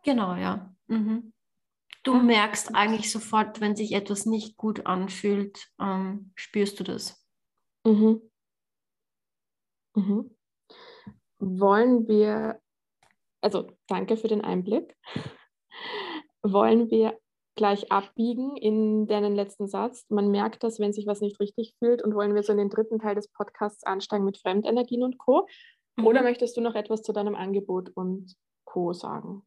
Genau, 0.04 0.34
ja. 0.36 0.74
Mhm. 0.86 1.32
Du 2.02 2.14
ja. 2.14 2.22
merkst 2.22 2.74
eigentlich 2.74 3.10
sofort, 3.10 3.60
wenn 3.60 3.76
sich 3.76 3.92
etwas 3.92 4.26
nicht 4.26 4.56
gut 4.56 4.86
anfühlt, 4.86 5.70
ähm, 5.80 6.32
spürst 6.34 6.78
du 6.80 6.84
das. 6.84 7.24
Mhm. 7.84 8.22
Mhm. 9.94 10.36
Wollen 11.38 12.08
wir, 12.08 12.60
also 13.40 13.70
danke 13.86 14.16
für 14.16 14.28
den 14.28 14.42
Einblick, 14.42 14.96
wollen 16.42 16.90
wir 16.90 17.18
gleich 17.58 17.90
abbiegen 17.90 18.56
in 18.56 19.06
deinen 19.08 19.34
letzten 19.34 19.66
Satz. 19.66 20.06
Man 20.08 20.30
merkt 20.30 20.62
das, 20.62 20.78
wenn 20.78 20.92
sich 20.92 21.06
was 21.06 21.20
nicht 21.20 21.40
richtig 21.40 21.74
fühlt 21.78 22.02
und 22.02 22.14
wollen 22.14 22.34
wir 22.34 22.44
so 22.44 22.52
in 22.52 22.58
den 22.58 22.70
dritten 22.70 23.00
Teil 23.00 23.16
des 23.16 23.28
Podcasts 23.28 23.82
ansteigen 23.84 24.24
mit 24.24 24.38
Fremdenergien 24.38 25.02
und 25.02 25.18
Co. 25.18 25.48
Mhm. 25.96 26.06
Oder 26.06 26.22
möchtest 26.22 26.56
du 26.56 26.60
noch 26.60 26.76
etwas 26.76 27.02
zu 27.02 27.12
deinem 27.12 27.34
Angebot 27.34 27.90
und 27.94 28.36
Co. 28.64 28.92
sagen? 28.92 29.42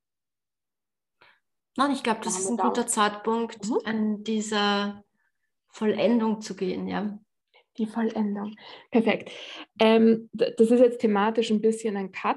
Nein, 1.77 1.91
ich 1.91 2.03
glaube, 2.03 2.21
das 2.23 2.37
ist 2.37 2.49
ein 2.49 2.57
guter 2.57 2.87
Zeitpunkt, 2.87 3.69
mhm. 3.69 3.79
an 3.85 4.23
dieser 4.23 5.03
Vollendung 5.69 6.41
zu 6.41 6.55
gehen, 6.55 6.87
ja. 6.87 7.17
Die 7.77 7.85
Vollendung. 7.85 8.55
Perfekt. 8.91 9.31
Ähm, 9.79 10.29
das 10.33 10.69
ist 10.69 10.79
jetzt 10.79 10.99
thematisch 10.99 11.51
ein 11.51 11.61
bisschen 11.61 11.95
ein 11.95 12.11
Cut, 12.11 12.29